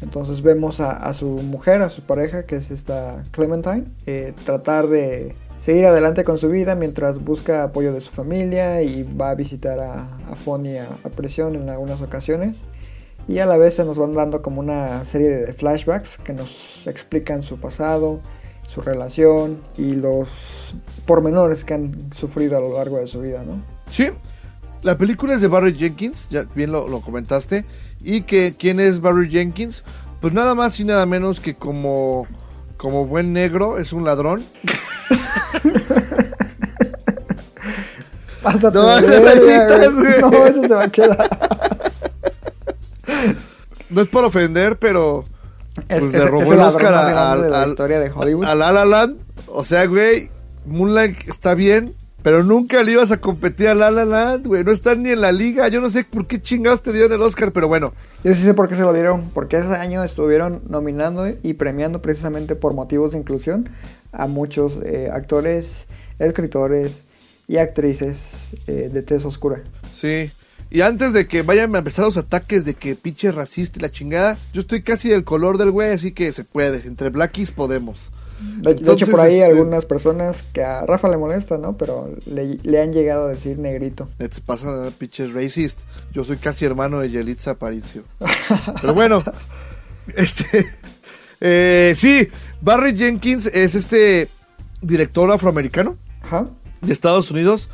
Entonces 0.01 0.41
vemos 0.41 0.79
a, 0.79 0.91
a 0.91 1.13
su 1.13 1.25
mujer, 1.25 1.81
a 1.81 1.89
su 1.89 2.01
pareja, 2.03 2.43
que 2.43 2.55
es 2.55 2.71
esta 2.71 3.23
Clementine, 3.31 3.85
eh, 4.05 4.33
tratar 4.45 4.88
de 4.88 5.35
seguir 5.59 5.85
adelante 5.85 6.23
con 6.23 6.38
su 6.38 6.47
vida 6.49 6.75
mientras 6.75 7.23
busca 7.23 7.63
apoyo 7.63 7.91
de 7.93 8.01
su 8.01 8.12
familia 8.12 8.81
y 8.81 9.03
va 9.03 9.31
a 9.31 9.35
visitar 9.35 9.79
a, 9.79 10.03
a 10.31 10.35
Fonny 10.35 10.77
a, 10.77 10.88
a 11.03 11.09
prisión 11.09 11.55
en 11.55 11.69
algunas 11.69 12.01
ocasiones. 12.01 12.57
Y 13.27 13.39
a 13.39 13.45
la 13.45 13.57
vez 13.57 13.75
se 13.75 13.85
nos 13.85 13.97
van 13.97 14.13
dando 14.13 14.41
como 14.41 14.59
una 14.59 15.05
serie 15.05 15.29
de 15.29 15.53
flashbacks 15.53 16.17
que 16.17 16.33
nos 16.33 16.88
explican 16.88 17.43
su 17.43 17.59
pasado, 17.59 18.21
su 18.67 18.81
relación 18.81 19.59
y 19.77 19.93
los 19.93 20.73
pormenores 21.05 21.63
que 21.63 21.73
han 21.73 22.12
sufrido 22.13 22.57
a 22.57 22.62
lo 22.62 22.73
largo 22.73 22.97
de 22.97 23.07
su 23.07 23.21
vida, 23.21 23.43
¿no? 23.43 23.62
Sí, 23.89 24.09
la 24.81 24.97
película 24.97 25.33
es 25.33 25.41
de 25.41 25.47
Barry 25.47 25.75
Jenkins, 25.75 26.29
ya 26.29 26.45
bien 26.55 26.71
lo, 26.71 26.87
lo 26.87 27.01
comentaste. 27.01 27.65
Y 28.03 28.21
que 28.21 28.55
quién 28.57 28.79
es 28.79 29.01
Barry 29.01 29.29
Jenkins, 29.29 29.83
pues 30.21 30.33
nada 30.33 30.55
más 30.55 30.79
y 30.79 30.85
nada 30.85 31.05
menos 31.05 31.39
que 31.39 31.55
como, 31.55 32.27
como 32.77 33.05
buen 33.05 33.33
negro, 33.33 33.77
es 33.77 33.91
un 33.93 34.05
ladrón. 34.05 34.43
Pásate 38.41 38.77
No, 38.77 38.85
verga, 39.01 39.89
güey. 39.89 40.49
eso 40.49 40.61
se 40.61 40.67
va 40.73 40.83
a 40.83 40.89
quedar. 40.89 41.29
No 43.89 44.01
es 44.01 44.07
por 44.07 44.23
ofender, 44.23 44.77
pero 44.79 45.25
Es, 45.75 45.83
pues 45.99 46.03
es- 46.05 46.11
le 46.13 46.17
es 46.19 46.25
robó 46.25 46.53
el 46.53 46.59
el 46.59 46.65
Oscar 46.65 46.93
al, 46.93 47.49
la 47.49 47.63
al- 47.63 47.69
historia 47.69 47.99
de 47.99 48.11
Hollywood. 48.11 48.45
a 48.45 48.55
La 48.55 48.71
La 48.71 48.85
Land. 48.85 49.17
O 49.47 49.63
sea, 49.65 49.85
güey, 49.87 50.29
Moonlight 50.65 51.27
está 51.27 51.53
bien, 51.55 51.95
pero 52.23 52.43
nunca 52.43 52.84
le 52.84 52.93
ibas 52.93 53.12
a 53.12 53.17
competir 53.17 53.69
a 53.69 53.75
La 53.75 53.91
La 53.91 54.05
Land, 54.05 54.47
güey. 54.47 54.63
No 54.63 54.71
están 54.71 55.03
ni 55.03 55.10
en 55.10 55.21
la 55.21 55.32
liga. 55.32 55.67
Yo 55.69 55.82
no 55.82 55.89
sé 55.89 56.03
por 56.03 56.27
qué 56.27 56.41
chingados 56.41 56.84
te 56.84 56.91
dieron 56.91 57.13
el 57.13 57.21
Oscar, 57.21 57.51
pero 57.51 57.67
bueno. 57.67 57.93
Yo 58.23 58.34
sí 58.34 58.41
sé 58.41 58.53
por 58.53 58.67
qué 58.67 58.75
se 58.75 58.82
lo 58.82 58.93
dieron, 58.93 59.29
porque 59.34 59.58
ese 59.58 59.75
año 59.75 60.03
estuvieron 60.03 60.62
nominando 60.67 61.27
y 61.41 61.53
premiando 61.53 62.01
precisamente 62.01 62.55
por 62.55 62.73
motivos 62.73 63.13
de 63.13 63.19
inclusión 63.19 63.69
a 64.12 64.27
muchos 64.27 64.79
eh, 64.84 65.10
actores, 65.12 65.86
escritores 66.19 67.01
y 67.47 67.58
actrices 67.58 68.19
eh, 68.67 68.89
de 68.91 69.01
tez 69.01 69.23
oscura. 69.23 69.63
Sí. 69.93 70.32
Y 70.71 70.82
antes 70.82 71.13
de 71.13 71.27
que 71.27 71.41
vayan 71.41 71.73
a 71.75 71.79
empezar 71.79 72.05
los 72.05 72.17
ataques 72.17 72.63
de 72.63 72.75
que 72.75 72.95
pinche 72.95 73.32
racista 73.32 73.79
y 73.79 73.82
la 73.82 73.91
chingada, 73.91 74.38
yo 74.53 74.62
estoy 74.62 74.84
casi 74.84 75.10
del 75.10 75.23
color 75.23 75.58
del 75.58 75.71
güey, 75.71 75.91
así 75.91 76.12
que 76.12 76.32
se 76.32 76.43
puede. 76.43 76.88
Entre 76.88 77.10
blackies 77.10 77.51
podemos. 77.51 78.12
De, 78.62 78.73
de 78.75 78.93
hecho, 78.93 79.08
por 79.08 79.19
ahí 79.19 79.34
este- 79.36 79.45
algunas 79.45 79.86
personas 79.86 80.43
que 80.54 80.63
a 80.63 80.86
Rafa 80.86 81.10
le 81.10 81.17
molesta, 81.17 81.58
¿no? 81.58 81.78
Pero 81.78 82.10
le, 82.25 82.58
le 82.63 82.82
han 82.82 82.93
llegado 82.93 83.25
a 83.25 83.30
decir 83.30 83.58
negrito. 83.60 84.08
Les 84.17 84.39
pasa 84.39 84.89
pinches 84.97 85.34
racist. 85.34 85.80
Yo 86.13 86.23
soy 86.23 86.38
casi 86.38 86.65
hermano 86.65 86.99
de 86.99 87.10
Yelitza 87.10 87.52
Aparicio. 87.52 88.04
Pero 88.82 88.93
bueno, 88.93 89.23
este. 90.15 90.67
eh, 91.41 91.93
sí, 91.95 92.28
Barry 92.62 92.95
Jenkins 92.95 93.45
es 93.47 93.75
este 93.75 94.30
director 94.82 95.30
afroamericano 95.32 95.97
de 96.82 96.93
Estados 96.93 97.32
Unidos 97.32 97.69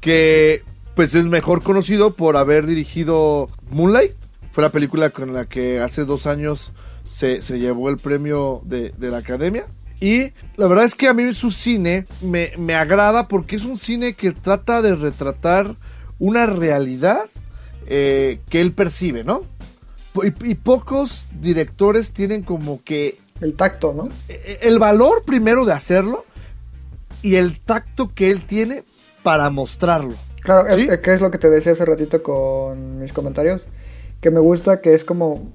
que 0.00 0.62
pues 0.94 1.14
es 1.14 1.26
mejor 1.26 1.62
conocido 1.62 2.14
por 2.14 2.36
haber 2.38 2.66
dirigido 2.66 3.48
Moonlight. 3.70 4.12
Fue 4.52 4.62
la 4.62 4.70
película 4.70 5.10
con 5.10 5.34
la 5.34 5.44
que 5.44 5.80
hace 5.80 6.06
dos 6.06 6.26
años 6.26 6.72
se, 7.12 7.42
se 7.42 7.58
llevó 7.58 7.90
el 7.90 7.98
premio 7.98 8.62
de, 8.64 8.90
de 8.90 9.10
la 9.10 9.18
academia. 9.18 9.66
Y 10.00 10.32
la 10.56 10.66
verdad 10.66 10.84
es 10.84 10.94
que 10.94 11.08
a 11.08 11.14
mí 11.14 11.32
su 11.34 11.50
cine 11.50 12.06
me, 12.20 12.52
me 12.58 12.74
agrada 12.74 13.28
porque 13.28 13.56
es 13.56 13.64
un 13.64 13.78
cine 13.78 14.12
que 14.14 14.32
trata 14.32 14.82
de 14.82 14.94
retratar 14.94 15.76
una 16.18 16.46
realidad 16.46 17.24
eh, 17.86 18.40
que 18.50 18.60
él 18.60 18.72
percibe, 18.72 19.24
¿no? 19.24 19.44
Y, 20.22 20.50
y 20.50 20.54
pocos 20.54 21.26
directores 21.40 22.12
tienen 22.12 22.42
como 22.42 22.82
que 22.84 23.18
El 23.40 23.54
tacto, 23.54 23.92
¿no? 23.94 24.08
eh, 24.28 24.58
el 24.62 24.78
valor 24.78 25.22
primero 25.24 25.64
de 25.66 25.72
hacerlo 25.74 26.24
y 27.22 27.36
el 27.36 27.60
tacto 27.60 28.12
que 28.14 28.30
él 28.30 28.46
tiene 28.46 28.84
para 29.22 29.50
mostrarlo. 29.50 30.14
Claro, 30.42 30.70
¿Sí? 30.72 30.82
eh, 30.82 30.94
eh, 30.94 31.00
que 31.00 31.14
es 31.14 31.20
lo 31.20 31.30
que 31.30 31.38
te 31.38 31.50
decía 31.50 31.72
hace 31.72 31.84
ratito 31.84 32.22
con 32.22 32.98
mis 33.00 33.12
comentarios. 33.12 33.66
Que 34.20 34.30
me 34.30 34.40
gusta 34.40 34.80
que 34.80 34.94
es 34.94 35.04
como 35.04 35.50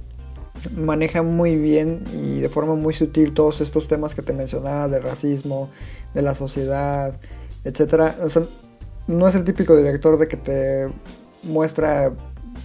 maneja 0.75 1.21
muy 1.21 1.55
bien 1.55 2.03
y 2.13 2.39
de 2.39 2.49
forma 2.49 2.75
muy 2.75 2.93
sutil 2.93 3.33
todos 3.33 3.61
estos 3.61 3.87
temas 3.87 4.13
que 4.13 4.21
te 4.21 4.33
mencionaba 4.33 4.87
de 4.87 4.99
racismo, 4.99 5.69
de 6.13 6.21
la 6.21 6.35
sociedad, 6.35 7.19
etcétera. 7.63 8.15
O 8.23 8.29
sea, 8.29 8.43
no 9.07 9.27
es 9.27 9.35
el 9.35 9.43
típico 9.43 9.75
director 9.75 10.17
de 10.17 10.27
que 10.27 10.37
te 10.37 10.87
muestra 11.43 12.11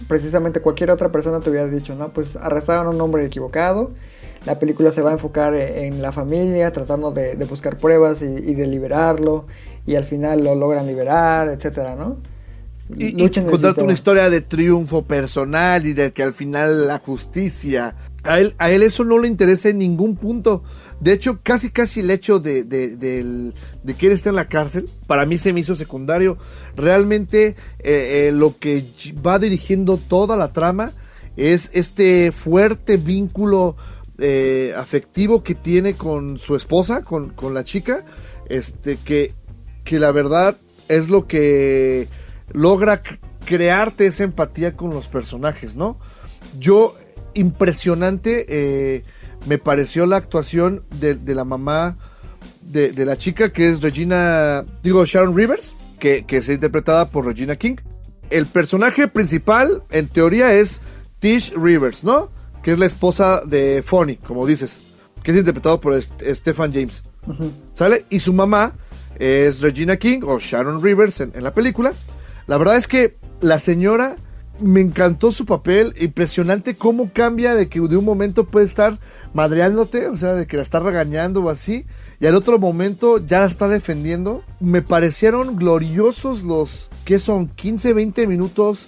precisamente 0.07 0.61
cualquier 0.61 0.91
otra 0.91 1.11
persona 1.11 1.39
te 1.39 1.49
hubiera 1.49 1.67
dicho, 1.67 1.95
no, 1.95 2.09
pues 2.09 2.35
arrestaron 2.35 2.87
a 2.87 2.89
un 2.89 3.01
hombre 3.01 3.25
equivocado. 3.25 3.91
La 4.45 4.59
película 4.59 4.91
se 4.91 5.01
va 5.01 5.09
a 5.09 5.13
enfocar 5.13 5.53
e- 5.53 5.87
en 5.87 6.01
la 6.01 6.11
familia, 6.11 6.71
tratando 6.71 7.11
de, 7.11 7.35
buscar 7.45 7.77
pruebas 7.77 8.21
y, 8.21 8.25
y 8.25 8.53
de 8.53 8.67
liberarlo, 8.67 9.45
y 9.85 9.95
al 9.95 10.05
final 10.05 10.43
lo 10.43 10.55
logran 10.55 10.85
liberar, 10.87 11.49
etcétera, 11.49 11.95
¿no? 11.95 12.17
Y, 12.95 13.21
y 13.21 13.29
contarte 13.29 13.81
una 13.81 13.93
historia 13.93 14.29
de 14.29 14.41
triunfo 14.41 15.03
personal 15.03 15.85
y 15.85 15.93
de 15.93 16.13
que 16.13 16.23
al 16.23 16.33
final 16.33 16.87
la 16.87 16.99
justicia. 16.99 17.95
A 18.23 18.39
él, 18.39 18.55
a 18.57 18.71
él 18.71 18.81
eso 18.81 19.03
no 19.03 19.19
le 19.19 19.27
interesa 19.27 19.69
en 19.69 19.79
ningún 19.79 20.15
punto. 20.15 20.63
De 20.99 21.13
hecho, 21.13 21.39
casi 21.43 21.69
casi 21.69 21.99
el 21.99 22.09
hecho 22.11 22.39
de, 22.39 22.63
de, 22.63 22.95
de 22.95 23.93
que 23.93 24.07
él 24.07 24.13
esté 24.13 24.29
en 24.29 24.35
la 24.35 24.47
cárcel, 24.47 24.89
para 25.05 25.25
mí 25.25 25.37
se 25.37 25.53
me 25.53 25.59
hizo 25.59 25.75
secundario. 25.75 26.37
Realmente 26.75 27.55
eh, 27.79 28.27
eh, 28.27 28.31
lo 28.31 28.57
que 28.57 28.83
va 29.25 29.37
dirigiendo 29.37 29.97
toda 29.97 30.35
la 30.37 30.53
trama 30.53 30.93
es 31.35 31.69
este 31.73 32.31
fuerte 32.31 32.97
vínculo 32.97 33.75
eh, 34.17 34.73
afectivo 34.75 35.43
que 35.43 35.55
tiene 35.55 35.93
con 35.93 36.37
su 36.37 36.55
esposa, 36.55 37.03
con, 37.03 37.29
con 37.29 37.53
la 37.53 37.63
chica, 37.63 38.05
este 38.49 38.97
que, 38.97 39.33
que 39.83 39.99
la 39.99 40.11
verdad 40.11 40.57
es 40.87 41.09
lo 41.09 41.27
que 41.27 42.07
logra 42.51 43.01
crearte 43.45 44.07
esa 44.07 44.23
empatía 44.23 44.75
con 44.75 44.91
los 44.91 45.07
personajes, 45.07 45.75
¿no? 45.75 45.99
Yo, 46.59 46.95
impresionante, 47.33 48.45
eh, 48.49 49.03
me 49.47 49.57
pareció 49.57 50.05
la 50.05 50.17
actuación 50.17 50.83
de, 50.99 51.15
de 51.15 51.35
la 51.35 51.43
mamá 51.45 51.97
de, 52.61 52.91
de 52.91 53.05
la 53.05 53.17
chica 53.17 53.51
que 53.53 53.69
es 53.69 53.81
Regina, 53.81 54.65
digo, 54.83 55.05
Sharon 55.05 55.35
Rivers, 55.35 55.75
que, 55.99 56.25
que 56.25 56.37
es 56.37 56.49
interpretada 56.49 57.09
por 57.09 57.25
Regina 57.25 57.55
King. 57.55 57.75
El 58.29 58.45
personaje 58.45 59.07
principal, 59.07 59.83
en 59.89 60.07
teoría, 60.07 60.53
es 60.53 60.81
Tish 61.19 61.53
Rivers, 61.55 62.03
¿no? 62.03 62.29
Que 62.61 62.73
es 62.73 62.79
la 62.79 62.85
esposa 62.85 63.41
de 63.45 63.81
Fonny, 63.85 64.17
como 64.17 64.45
dices, 64.45 64.81
que 65.23 65.31
es 65.31 65.37
interpretado 65.37 65.79
por 65.79 65.93
Est- 65.93 66.21
Stephen 66.21 66.73
James. 66.73 67.03
¿Sale? 67.73 68.05
Y 68.09 68.19
su 68.19 68.33
mamá 68.33 68.73
es 69.17 69.61
Regina 69.61 69.97
King 69.97 70.19
o 70.23 70.39
Sharon 70.39 70.83
Rivers 70.83 71.21
en, 71.21 71.31
en 71.35 71.43
la 71.43 71.53
película. 71.53 71.93
La 72.47 72.57
verdad 72.57 72.77
es 72.77 72.87
que 72.87 73.17
la 73.41 73.59
señora 73.59 74.15
me 74.59 74.81
encantó 74.81 75.31
su 75.31 75.45
papel, 75.45 75.93
impresionante 75.99 76.75
cómo 76.75 77.11
cambia 77.13 77.53
de 77.53 77.69
que 77.69 77.79
de 77.79 77.97
un 77.97 78.05
momento 78.05 78.45
puede 78.45 78.65
estar 78.65 78.99
madreándote, 79.33 80.07
o 80.07 80.17
sea, 80.17 80.33
de 80.33 80.47
que 80.47 80.57
la 80.57 80.63
está 80.63 80.79
regañando 80.79 81.43
o 81.43 81.49
así, 81.49 81.85
y 82.19 82.25
al 82.25 82.35
otro 82.35 82.57
momento 82.57 83.19
ya 83.19 83.41
la 83.41 83.45
está 83.45 83.67
defendiendo. 83.67 84.43
Me 84.59 84.81
parecieron 84.81 85.57
gloriosos 85.57 86.43
los 86.43 86.89
que 87.05 87.19
son 87.19 87.47
15, 87.49 87.93
20 87.93 88.27
minutos 88.27 88.87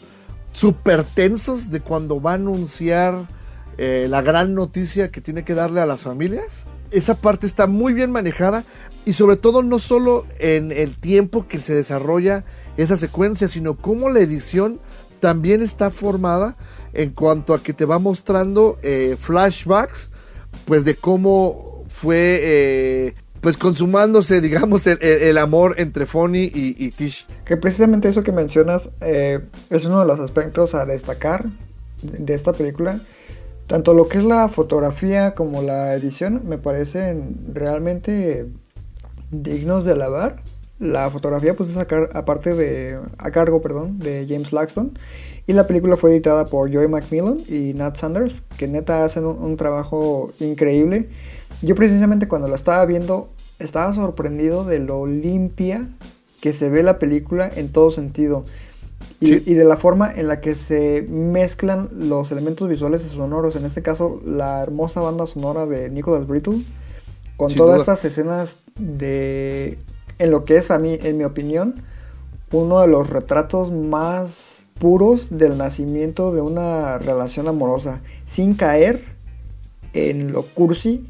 súper 0.52 1.04
tensos 1.04 1.70
de 1.70 1.82
cuando 1.82 2.22
va 2.22 2.32
a 2.32 2.36
anunciar 2.36 3.28
eh, 3.78 4.08
la 4.10 4.22
gran 4.22 4.56
noticia 4.56 5.12
que 5.12 5.22
tiene 5.22 5.44
que 5.44 5.54
darle 5.54 5.82
a 5.82 5.86
las 5.86 6.02
familias. 6.02 6.64
Esa 6.92 7.22
parte 7.22 7.46
está 7.46 7.68
muy 7.68 7.94
bien 7.94 8.12
manejada 8.12 8.64
y 9.06 9.14
sobre 9.14 9.36
todo 9.36 9.62
no 9.62 9.78
solo 9.78 10.26
en 10.40 10.72
el 10.72 11.00
tiempo 11.00 11.48
que 11.48 11.60
se 11.60 11.76
desarrolla 11.76 12.44
esa 12.80 12.98
secuencia, 12.98 13.48
sino 13.48 13.76
cómo 13.78 14.10
la 14.10 14.20
edición 14.20 14.80
también 15.20 15.62
está 15.62 15.92
formada 15.92 16.56
en 16.94 17.12
cuanto 17.12 17.54
a 17.54 17.62
que 17.62 17.74
te 17.74 17.86
va 17.86 18.00
mostrando 18.00 18.80
eh, 18.82 19.18
flashbacks, 19.20 20.10
pues 20.66 20.86
de 20.86 20.96
cómo 20.96 21.84
fue, 21.88 22.40
eh, 22.42 23.14
pues 23.42 23.58
consumándose, 23.58 24.42
digamos, 24.42 24.88
el, 24.88 25.38
amor 25.38 25.76
entre 25.78 26.06
Fonny 26.06 26.52
y, 26.54 26.92
Tish. 26.92 27.26
Que 27.46 27.58
precisamente 27.58 28.10
eso 28.10 28.24
que 28.24 28.32
mencionas 28.32 28.90
eh, 29.02 29.40
es 29.70 29.86
uno 29.86 30.00
de 30.02 30.08
los 30.08 30.20
aspectos 30.20 30.76
a 30.76 30.86
destacar 30.86 31.46
de 31.46 31.60
de 32.02 32.34
esta 32.34 32.54
película. 32.54 33.00
Tanto 33.68 33.94
lo 33.94 34.08
que 34.08 34.18
es 34.18 34.24
la 34.24 34.50
fotografía 34.50 35.36
como 35.36 35.62
la 35.62 35.94
edición 35.94 36.42
me 36.48 36.58
parecen 36.58 37.54
realmente 37.54 38.48
dignos 39.30 39.86
de 39.86 39.92
alabar. 39.92 40.42
La 40.80 41.10
fotografía 41.10 41.54
pues 41.56 41.70
es 41.72 41.78
a, 41.78 41.86
car- 41.86 42.10
aparte 42.14 42.54
de, 42.56 42.98
a 43.18 43.32
cargo 43.32 43.62
perdón, 43.62 44.00
de 44.00 44.26
James 44.30 44.54
Laxton 44.54 44.98
y 45.46 45.54
la 45.54 45.68
película 45.68 45.98
fue 45.98 46.12
editada 46.12 46.46
por 46.46 46.72
Joy 46.72 46.88
Macmillan 46.88 47.38
y 47.50 47.74
Nat 47.74 47.98
Sanders 47.98 48.42
que 48.58 48.68
neta 48.68 49.04
hacen 49.04 49.26
un, 49.26 49.38
un 49.44 49.58
trabajo 49.58 50.32
increíble. 50.40 51.10
Yo 51.62 51.76
precisamente 51.76 52.28
cuando 52.30 52.48
la 52.48 52.56
estaba 52.56 52.86
viendo 52.86 53.30
estaba 53.60 53.94
sorprendido 53.94 54.64
de 54.64 54.80
lo 54.80 55.06
limpia 55.06 55.88
que 56.40 56.54
se 56.54 56.70
ve 56.70 56.82
la 56.84 56.98
película 56.98 57.50
en 57.54 57.72
todo 57.74 57.92
sentido. 57.92 58.46
Y, 59.22 59.28
Sí. 59.40 59.44
y 59.48 59.54
de 59.56 59.66
la 59.66 59.76
forma 59.76 60.10
en 60.14 60.30
la 60.30 60.40
que 60.40 60.56
se 60.56 61.02
mezclan 61.10 61.90
los 61.94 62.32
elementos 62.32 62.70
visuales 62.70 63.02
y 63.06 63.10
sonoros. 63.14 63.58
En 63.58 63.66
este 63.66 63.82
caso, 63.82 64.22
la 64.26 64.62
hermosa 64.64 65.02
banda 65.02 65.28
sonora 65.28 65.66
de 65.66 65.90
Nicholas 65.90 66.26
Brittle. 66.26 66.64
Con 67.36 67.50
Sin 67.50 67.58
todas 67.58 67.80
duda. 67.86 67.94
estas 67.96 68.06
escenas 68.06 68.60
de... 68.78 69.78
En 70.20 70.32
lo 70.32 70.46
que 70.46 70.58
es 70.58 70.70
a 70.70 70.80
mí, 70.80 70.98
en 71.02 71.18
mi 71.18 71.24
opinión, 71.24 71.76
uno 72.52 72.82
de 72.82 72.88
los 72.88 73.10
retratos 73.10 73.72
más 73.72 74.64
puros 74.80 75.28
del 75.30 75.58
nacimiento 75.58 76.34
de 76.34 76.42
una 76.42 76.98
relación 76.98 77.48
amorosa. 77.48 78.02
Sin 78.26 78.54
caer 78.54 79.04
en 79.94 80.32
lo 80.32 80.44
cursi 80.44 81.08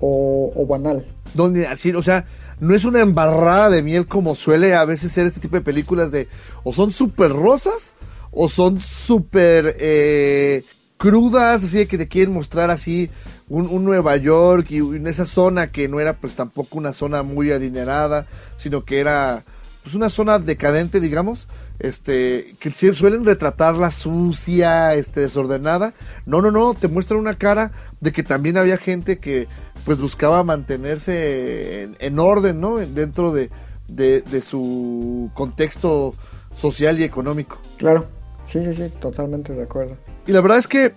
o, 0.00 0.66
banal. 0.68 1.06
donde 1.32 1.66
así, 1.66 1.90
o 1.92 2.02
sea, 2.02 2.26
no 2.60 2.74
es 2.74 2.84
una 2.84 3.00
embarrada 3.00 3.70
de 3.70 3.82
miel 3.82 4.06
como 4.06 4.34
suele 4.34 4.74
a 4.74 4.84
veces 4.84 5.12
ser 5.12 5.26
este 5.26 5.40
tipo 5.40 5.56
de 5.56 5.62
películas 5.62 6.10
de 6.10 6.28
o 6.62 6.74
son 6.74 6.92
súper 6.92 7.30
rosas 7.30 7.94
o 8.30 8.50
son 8.50 8.80
súper 8.80 9.76
eh, 9.80 10.62
crudas, 10.98 11.64
así 11.64 11.78
de 11.78 11.86
que 11.86 11.96
te 11.96 12.08
quieren 12.08 12.34
mostrar 12.34 12.70
así 12.70 13.10
un, 13.48 13.66
un 13.66 13.84
Nueva 13.84 14.16
York 14.16 14.66
y 14.70 14.78
en 14.78 15.06
esa 15.06 15.26
zona 15.26 15.70
que 15.70 15.88
no 15.88 16.00
era 16.00 16.14
pues 16.14 16.34
tampoco 16.34 16.78
una 16.78 16.92
zona 16.92 17.22
muy 17.22 17.52
adinerada, 17.52 18.26
sino 18.56 18.84
que 18.84 19.00
era 19.00 19.44
pues 19.82 19.94
una 19.94 20.08
zona 20.08 20.38
decadente, 20.38 20.98
digamos, 20.98 21.46
este, 21.78 22.54
que 22.58 22.70
suelen 22.70 23.24
retratarla 23.24 23.90
sucia, 23.90 24.94
este, 24.94 25.20
desordenada. 25.20 25.92
No, 26.24 26.40
no, 26.40 26.50
no, 26.50 26.72
te 26.74 26.88
muestran 26.88 27.20
una 27.20 27.36
cara 27.36 27.72
de 28.00 28.12
que 28.12 28.22
también 28.22 28.56
había 28.56 28.78
gente 28.78 29.18
que 29.18 29.46
pues 29.84 29.98
buscaba 29.98 30.42
mantenerse 30.44 31.82
en, 31.82 31.96
en 31.98 32.18
orden, 32.18 32.60
¿no? 32.60 32.80
En- 32.80 32.94
Dentro 32.94 33.34
de, 33.34 33.50
de, 33.88 34.22
de 34.22 34.40
su 34.40 35.30
contexto 35.34 36.14
social 36.58 36.98
y 36.98 37.04
económico. 37.04 37.60
Claro, 37.76 38.06
sí, 38.46 38.64
sí, 38.64 38.74
sí, 38.74 38.90
totalmente 39.00 39.52
de 39.52 39.64
acuerdo. 39.64 39.98
Y 40.26 40.32
la 40.32 40.40
verdad 40.40 40.58
es 40.58 40.68
que, 40.68 40.94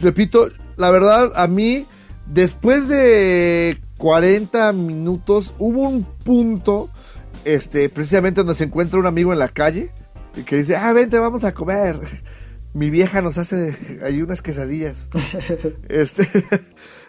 repito, 0.00 0.48
la 0.76 0.90
verdad 0.90 1.32
a 1.34 1.46
mí, 1.46 1.86
después 2.26 2.88
de 2.88 3.80
40 3.98 4.72
minutos, 4.72 5.54
hubo 5.58 5.88
un 5.88 6.04
punto, 6.24 6.90
este, 7.44 7.88
precisamente 7.88 8.40
donde 8.40 8.54
se 8.54 8.64
encuentra 8.64 8.98
un 8.98 9.06
amigo 9.06 9.32
en 9.32 9.38
la 9.38 9.48
calle, 9.48 9.92
y 10.36 10.42
que 10.42 10.56
dice, 10.56 10.76
ah, 10.76 10.92
vente, 10.92 11.18
vamos 11.18 11.44
a 11.44 11.54
comer. 11.54 11.98
Mi 12.74 12.88
vieja 12.88 13.20
nos 13.20 13.38
hace 13.38 13.76
ahí 14.04 14.22
unas 14.22 14.42
quesadillas. 14.42 15.08
este, 15.88 16.28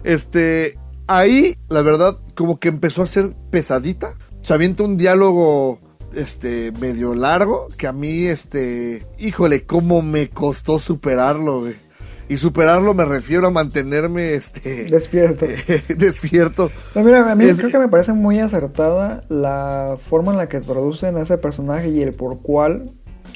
este, 0.04 0.78
ahí, 1.08 1.58
la 1.69 1.82
verdad, 1.82 2.19
como 2.36 2.60
que 2.60 2.67
empezó 2.67 3.02
a 3.02 3.08
ser 3.08 3.34
pesadita. 3.49 4.15
Se 4.41 4.54
avienta 4.54 4.84
un 4.84 4.97
diálogo, 4.97 5.80
este, 6.13 6.73
medio 6.73 7.15
largo, 7.15 7.69
que 7.78 7.88
a 7.88 7.93
mí, 7.93 8.26
este, 8.26 9.08
híjole, 9.17 9.65
cómo 9.65 10.02
me 10.02 10.30
costó 10.30 10.80
superarlo, 10.80 11.62
güey. 11.62 11.76
Y 12.34 12.38
superarlo 12.38 12.96
me 12.96 13.06
refiero 13.06 13.46
a 13.46 13.52
mantenerme, 13.52 14.34
este, 14.34 14.86
Despierto. 14.86 15.46
despierto. 15.96 16.72
No, 16.96 17.04
mira, 17.04 17.32
a 17.32 17.36
mí 17.36 17.46
Es- 17.46 17.58
creo 17.60 17.69
que 17.69 17.78
me 17.78 17.88
parece 17.88 18.13
muy 18.13 18.39
acertada 18.39 19.24
la 19.30 19.98
forma 20.10 20.32
en 20.32 20.39
la 20.39 20.50
que 20.50 20.58
introducen 20.58 21.15
a 21.17 21.22
ese 21.22 21.38
personaje 21.38 21.89
y 21.89 22.02
el 22.02 22.13
por 22.13 22.39
cuál 22.41 22.89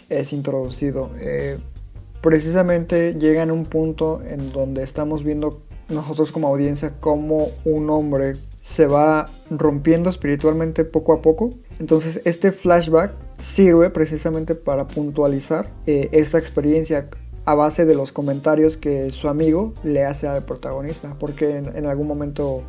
es 0.10 0.34
introducido. 0.34 1.12
Eh, 1.20 1.60
precisamente 2.22 3.14
llega 3.14 3.44
en 3.44 3.52
un 3.52 3.66
punto 3.66 4.22
en 4.28 4.52
donde 4.52 4.82
estamos 4.84 5.24
viendo 5.24 5.62
nosotros 5.90 6.32
como 6.32 6.48
audiencia 6.48 6.94
cómo 7.00 7.50
un 7.66 7.90
hombre 7.92 8.38
se 8.64 8.88
va 8.88 9.28
rompiendo 9.52 10.10
espiritualmente 10.10 10.84
poco 10.86 11.14
a 11.14 11.22
poco. 11.22 11.52
Entonces 11.80 12.20
este 12.26 12.52
flashback 12.52 13.12
sirve 13.40 13.92
precisamente 13.92 14.56
para 14.56 14.88
puntualizar 14.88 15.70
eh, 15.86 16.10
esta 16.12 16.40
experiencia 16.40 17.10
a 17.48 17.56
base 17.56 17.86
de 17.86 17.96
los 17.96 18.12
comentarios 18.12 18.76
que 18.76 19.10
su 19.12 19.30
amigo 19.30 19.74
le 19.82 20.04
hace 20.04 20.28
al 20.28 20.44
protagonista, 20.44 21.16
porque 21.18 21.56
en, 21.56 21.86
algún 21.86 22.06
momento 22.06 22.64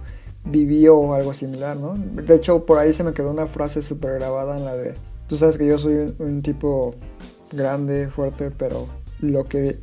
vivió 0.45 1.15
algo 1.15 1.35
similar, 1.35 1.77
¿no? 1.77 1.95
De 1.97 2.37
hecho, 2.37 2.65
por 2.65 2.79
ahí 2.79 2.95
se 2.95 3.03
me 3.03 3.13
quedó 3.13 3.33
una 3.33 3.49
frase 3.49 3.83
súper 3.83 4.21
grabada 4.21 4.57
en 4.57 4.65
la 4.65 4.77
de, 4.77 4.95
tú 5.27 5.37
sabes 5.37 5.59
que 5.59 5.67
yo 5.67 5.79
soy 5.79 6.15
un, 6.21 6.43
tipo 6.43 6.95
grande, 7.51 8.07
fuerte, 8.07 8.53
pero 8.53 8.87
lo 9.21 9.49
que 9.49 9.81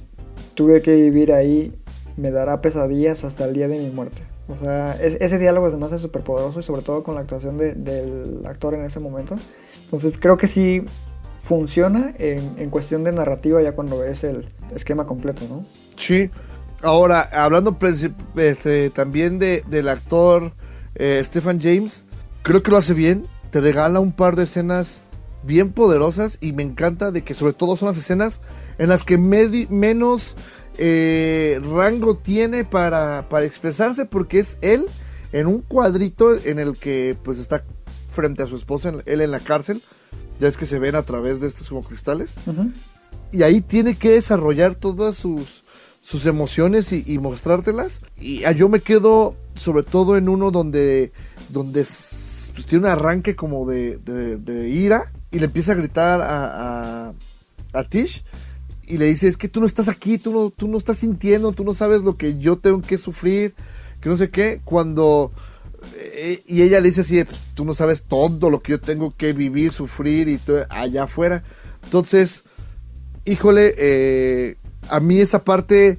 tuve 0.53 0.81
que 0.81 0.95
vivir 0.95 1.34
ahí 1.34 1.73
me 2.15 2.31
dará 2.31 2.62
pesadillas 2.62 3.25
hasta 3.25 3.43
el 3.43 3.53
día 3.53 3.67
de 3.67 3.77
mi 3.77 3.89
muerte. 3.89 4.21
O 4.47 4.55
sea, 4.63 4.93
es- 4.93 5.17
ese 5.19 5.38
diálogo 5.38 5.69
se 5.71 5.75
me 5.75 5.88
hace 5.88 5.99
súper 5.99 6.23
poderoso 6.23 6.62
y 6.62 6.63
sobre 6.63 6.84
todo 6.84 7.03
con 7.03 7.15
la 7.15 7.21
actuación 7.21 7.58
de- 7.58 7.75
del 7.75 8.45
actor 8.45 8.73
en 8.73 8.84
ese 8.84 9.01
momento. 9.01 9.36
Entonces 9.84 10.13
creo 10.17 10.38
que 10.38 10.47
sí 10.47 10.86
funciona 11.45 12.12
en, 12.17 12.71
cuestión 12.71 13.03
de 13.03 13.12
narrativa 13.12 13.62
ya 13.62 13.73
cuando 13.73 13.99
ves 13.99 14.23
el 14.23 14.47
esquema 14.75 15.05
completo, 15.05 15.45
¿no? 15.47 15.63
Sí. 15.95 16.31
Ahora, 16.81 17.21
hablando 17.21 17.77
este, 18.36 18.89
también 18.89 19.38
de, 19.38 19.63
del 19.67 19.89
actor 19.89 20.53
eh, 20.95 21.21
Stephen 21.23 21.62
James, 21.62 22.03
creo 22.41 22.63
que 22.63 22.71
lo 22.71 22.77
hace 22.77 22.95
bien. 22.95 23.27
Te 23.51 23.62
regala 23.62 23.99
un 23.99 24.12
par 24.12 24.36
de 24.36 24.45
escenas 24.45 25.01
bien 25.43 25.71
poderosas 25.71 26.39
y 26.41 26.51
me 26.51 26.63
encanta 26.63 27.12
de 27.12 27.23
que 27.23 27.36
sobre 27.36 27.53
todo 27.53 27.77
son 27.77 27.89
las 27.89 27.99
escenas 27.99 28.41
en 28.79 28.89
las 28.89 29.03
que 29.03 29.19
menos 29.19 30.36
eh, 30.79 31.62
rango 31.63 32.17
tiene 32.17 32.65
para, 32.65 33.29
para 33.29 33.45
expresarse 33.45 34.05
porque 34.05 34.39
es 34.39 34.58
él 34.62 34.88
en 35.31 35.45
un 35.45 35.62
cuadrito 35.62 36.36
en 36.43 36.58
el 36.58 36.75
que 36.75 37.15
pues 37.23 37.38
está 37.38 37.63
frente 38.10 38.41
a 38.41 38.47
su 38.47 38.55
esposa, 38.55 38.93
él 39.05 39.21
en 39.21 39.29
la 39.29 39.39
cárcel. 39.41 39.84
Ya 40.39 40.47
es 40.47 40.57
que 40.57 40.65
se 40.65 40.79
ven 40.79 40.95
a 40.95 41.03
través 41.03 41.39
de 41.39 41.47
estos 41.47 41.69
como 41.69 41.83
cristales 41.83 42.35
y 43.31 43.43
ahí 43.43 43.61
tiene 43.61 43.95
que 43.95 44.09
desarrollar 44.11 44.75
todas 44.75 45.15
sus, 45.15 45.63
sus 46.01 46.25
emociones 46.25 46.91
y, 46.91 47.03
y 47.07 47.19
mostrártelas. 47.19 48.01
Y 48.19 48.43
ah, 48.43 48.51
yo 48.51 48.67
me 48.69 48.81
quedo 48.81 49.35
sobre 49.55 49.83
todo 49.83 50.17
en 50.17 50.27
uno 50.29 50.51
donde, 50.51 51.13
donde 51.49 51.81
pues, 52.53 52.65
tiene 52.67 52.85
un 52.85 52.91
arranque 52.91 53.35
como 53.35 53.65
de, 53.65 53.97
de- 53.97 54.37
de 54.37 54.69
ira 54.69 55.11
y 55.31 55.39
le 55.39 55.45
empieza 55.45 55.71
a 55.71 55.75
gritar 55.75 56.21
a, 56.21 57.07
a, 57.09 57.13
a 57.73 57.83
Tish 57.85 58.23
y 58.87 58.97
le 58.97 59.05
dice, 59.05 59.27
es 59.27 59.37
que 59.37 59.47
tú 59.49 59.59
no 59.61 59.65
estás 59.65 59.87
aquí, 59.87 60.17
tú 60.17 60.31
no, 60.31 60.49
tú 60.51 60.67
no 60.67 60.77
estás 60.77 60.97
sintiendo, 60.97 61.53
tú 61.53 61.63
no 61.63 61.73
sabes 61.73 62.01
lo 62.03 62.17
que 62.17 62.37
yo 62.37 62.57
tengo 62.57 62.81
que 62.81 62.97
sufrir, 62.97 63.55
que 64.01 64.09
no 64.09 64.17
sé 64.17 64.29
qué, 64.29 64.61
cuando... 64.63 65.31
eh, 65.95 66.43
y 66.47 66.61
ella 66.61 66.79
le 66.79 66.89
dice 66.89 67.01
así, 67.01 67.23
pues, 67.23 67.41
tú 67.53 67.65
no 67.65 67.73
sabes 67.73 68.03
todo 68.03 68.49
lo 68.49 68.61
que 68.61 68.73
yo 68.73 68.81
tengo 68.81 69.13
que 69.15 69.33
vivir, 69.33 69.73
sufrir 69.73 70.27
y 70.27 70.37
todo 70.37 70.65
allá 70.69 71.03
afuera. 71.03 71.43
Entonces, 71.83 72.43
híjole, 73.25 73.73
eh, 73.77 74.55
a 74.89 74.99
mí 74.99 75.19
esa 75.19 75.43
parte, 75.43 75.97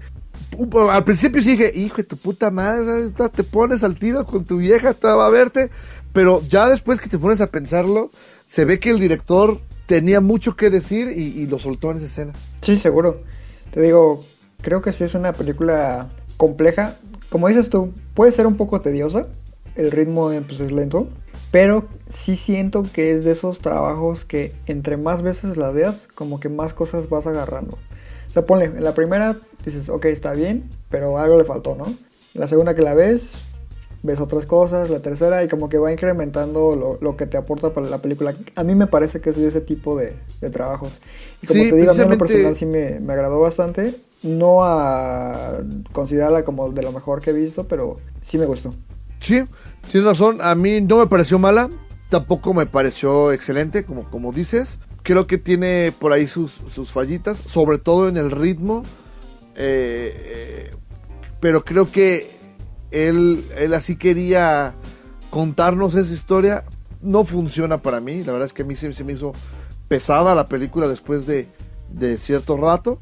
al 0.90 1.05
principio 1.05 1.42
sí 1.42 1.53
dije, 1.53 1.72
hijo 1.75 1.99
de 1.99 2.05
tu 2.05 2.16
puta 2.16 2.51
madre, 2.51 3.11
te 3.35 3.44
pones 3.44 3.83
al 3.83 3.99
tiro 3.99 4.25
con 4.27 4.44
tu 4.44 4.59
vieja, 4.59 4.94
te 4.94 5.07
va 5.09 5.27
a 5.27 5.31
verte, 5.31 5.70
pero 6.12 6.42
ya 6.49 6.68
después 6.68 7.01
que 7.01 7.09
te 7.09 7.18
pones 7.18 7.40
a 7.40 7.49
pensarlo, 7.49 8.11
se 8.49 8.64
ve 8.64 8.81
que 8.81 8.90
el 8.90 9.01
director 9.01 9.61
tenía 9.87 10.20
mucho 10.20 10.57
que 10.57 10.70
decir 10.70 11.12
y, 11.16 11.40
y 11.40 11.46
lo 11.46 11.59
soltó 11.59 11.90
en 11.90 11.99
esa 11.99 12.07
escena. 12.07 12.33
Sí, 12.62 12.77
seguro. 12.77 13.22
Te 13.72 13.81
digo, 13.83 14.25
creo 14.62 14.83
que 14.83 14.92
sí 14.92 15.05
es 15.05 15.14
una 15.14 15.33
película 15.33 16.11
compleja. 16.37 16.96
Como 17.29 17.49
dices 17.49 17.68
tú, 17.68 17.92
puede 18.14 18.33
ser 18.33 18.46
un 18.46 18.57
poco 18.57 18.81
tediosa. 18.81 19.27
El 19.77 19.91
ritmo 19.91 20.33
eh, 20.33 20.43
pues, 20.47 20.61
es 20.61 20.73
lento. 20.73 21.09
Pero 21.51 21.85
sí 22.11 22.37
siento 22.37 22.83
que 22.83 23.12
es 23.12 23.25
de 23.25 23.33
esos 23.33 23.61
trabajos 23.61 24.25
que 24.25 24.53
entre 24.67 24.97
más 24.97 25.23
veces 25.23 25.57
la 25.57 25.71
veas, 25.71 26.09
como 26.15 26.41
que 26.41 26.49
más 26.49 26.75
cosas 26.75 27.09
vas 27.09 27.27
agarrando. 27.27 27.79
O 28.29 28.33
sea, 28.33 28.45
ponle, 28.45 28.67
en 28.67 28.85
la 28.85 28.95
primera 28.95 29.37
dices, 29.65 29.89
ok, 29.89 30.07
está 30.07 30.33
bien, 30.33 30.71
pero 30.91 31.19
algo 31.19 31.39
le 31.39 31.45
faltó, 31.45 31.75
¿no? 31.75 31.87
La 32.35 32.49
segunda 32.49 32.75
que 32.75 32.83
la 32.83 32.95
ves, 32.95 33.33
ves 34.03 34.21
otras 34.21 34.47
cosas, 34.47 34.91
la 34.91 35.01
tercera, 35.01 35.43
y 35.43 35.49
como 35.49 35.69
que 35.69 35.79
va 35.79 35.93
incrementando 35.93 36.77
lo, 36.77 36.99
lo 37.01 37.17
que 37.17 37.27
te 37.27 37.37
aporta 37.37 37.71
para 37.71 37.89
la 37.89 37.99
película. 37.99 38.35
A 38.55 38.62
mí 38.62 38.75
me 38.75 38.87
parece 38.87 39.21
que 39.21 39.31
es 39.31 39.37
de 39.37 39.49
ese 39.49 39.61
tipo 39.61 39.99
de, 39.99 40.15
de 40.41 40.51
trabajos. 40.51 41.01
Y 41.43 41.47
como 41.47 41.62
Sí, 41.62 41.71
te 41.71 41.77
digo, 41.77 41.91
a 41.91 41.95
mí 41.95 42.03
en 42.03 42.11
lo 42.11 42.19
personal 42.19 42.57
sí 42.57 42.67
me, 42.67 43.01
me 43.01 43.12
agradó 43.12 43.41
bastante. 43.41 43.95
No 44.23 44.65
a 44.65 45.59
considerarla 45.93 46.45
como 46.45 46.71
de 46.71 46.83
lo 46.83 46.93
mejor 46.93 47.21
que 47.21 47.31
he 47.31 47.33
visto, 47.33 47.67
pero 47.69 47.99
sí 48.25 48.39
me 48.39 48.47
gustó. 48.47 48.75
Sí, 49.27 49.43
tienes 49.91 50.07
razón. 50.07 50.39
A 50.41 50.55
mí 50.55 50.81
no 50.81 50.99
me 50.99 51.09
pareció 51.09 51.41
mala. 51.41 51.69
Tampoco 52.11 52.55
me 52.55 52.67
pareció 52.67 53.33
excelente, 53.33 53.85
como, 53.85 54.09
como 54.09 54.31
dices. 54.33 54.79
Creo 55.03 55.27
que 55.27 55.37
tiene 55.37 55.93
por 55.99 56.12
ahí 56.12 56.29
sus, 56.29 56.53
sus 56.73 56.93
fallitas, 56.93 57.37
sobre 57.37 57.79
todo 57.79 58.09
en 58.09 58.19
el 58.19 58.31
ritmo. 58.31 58.85
Eh, 59.57 60.71
pero 61.41 61.65
creo 61.65 61.91
que 61.91 62.31
él, 62.93 63.45
él 63.57 63.75
así 63.75 63.97
quería 63.97 64.77
contarnos 65.31 65.97
esa 65.97 66.15
historia. 66.15 66.62
No 67.03 67.25
funciona 67.25 67.83
para 67.83 67.99
mí. 67.99 68.23
La 68.23 68.31
verdad 68.31 68.47
es 68.47 68.53
que 68.53 68.62
a 68.62 68.67
mí 68.67 68.77
se, 68.77 68.93
se 68.93 69.03
me 69.03 69.15
hizo 69.15 69.33
pesada 69.89 70.37
la 70.37 70.47
película 70.47 70.87
después 70.87 71.27
de, 71.27 71.49
de 71.91 72.17
cierto 72.19 72.57
rato. 72.57 73.01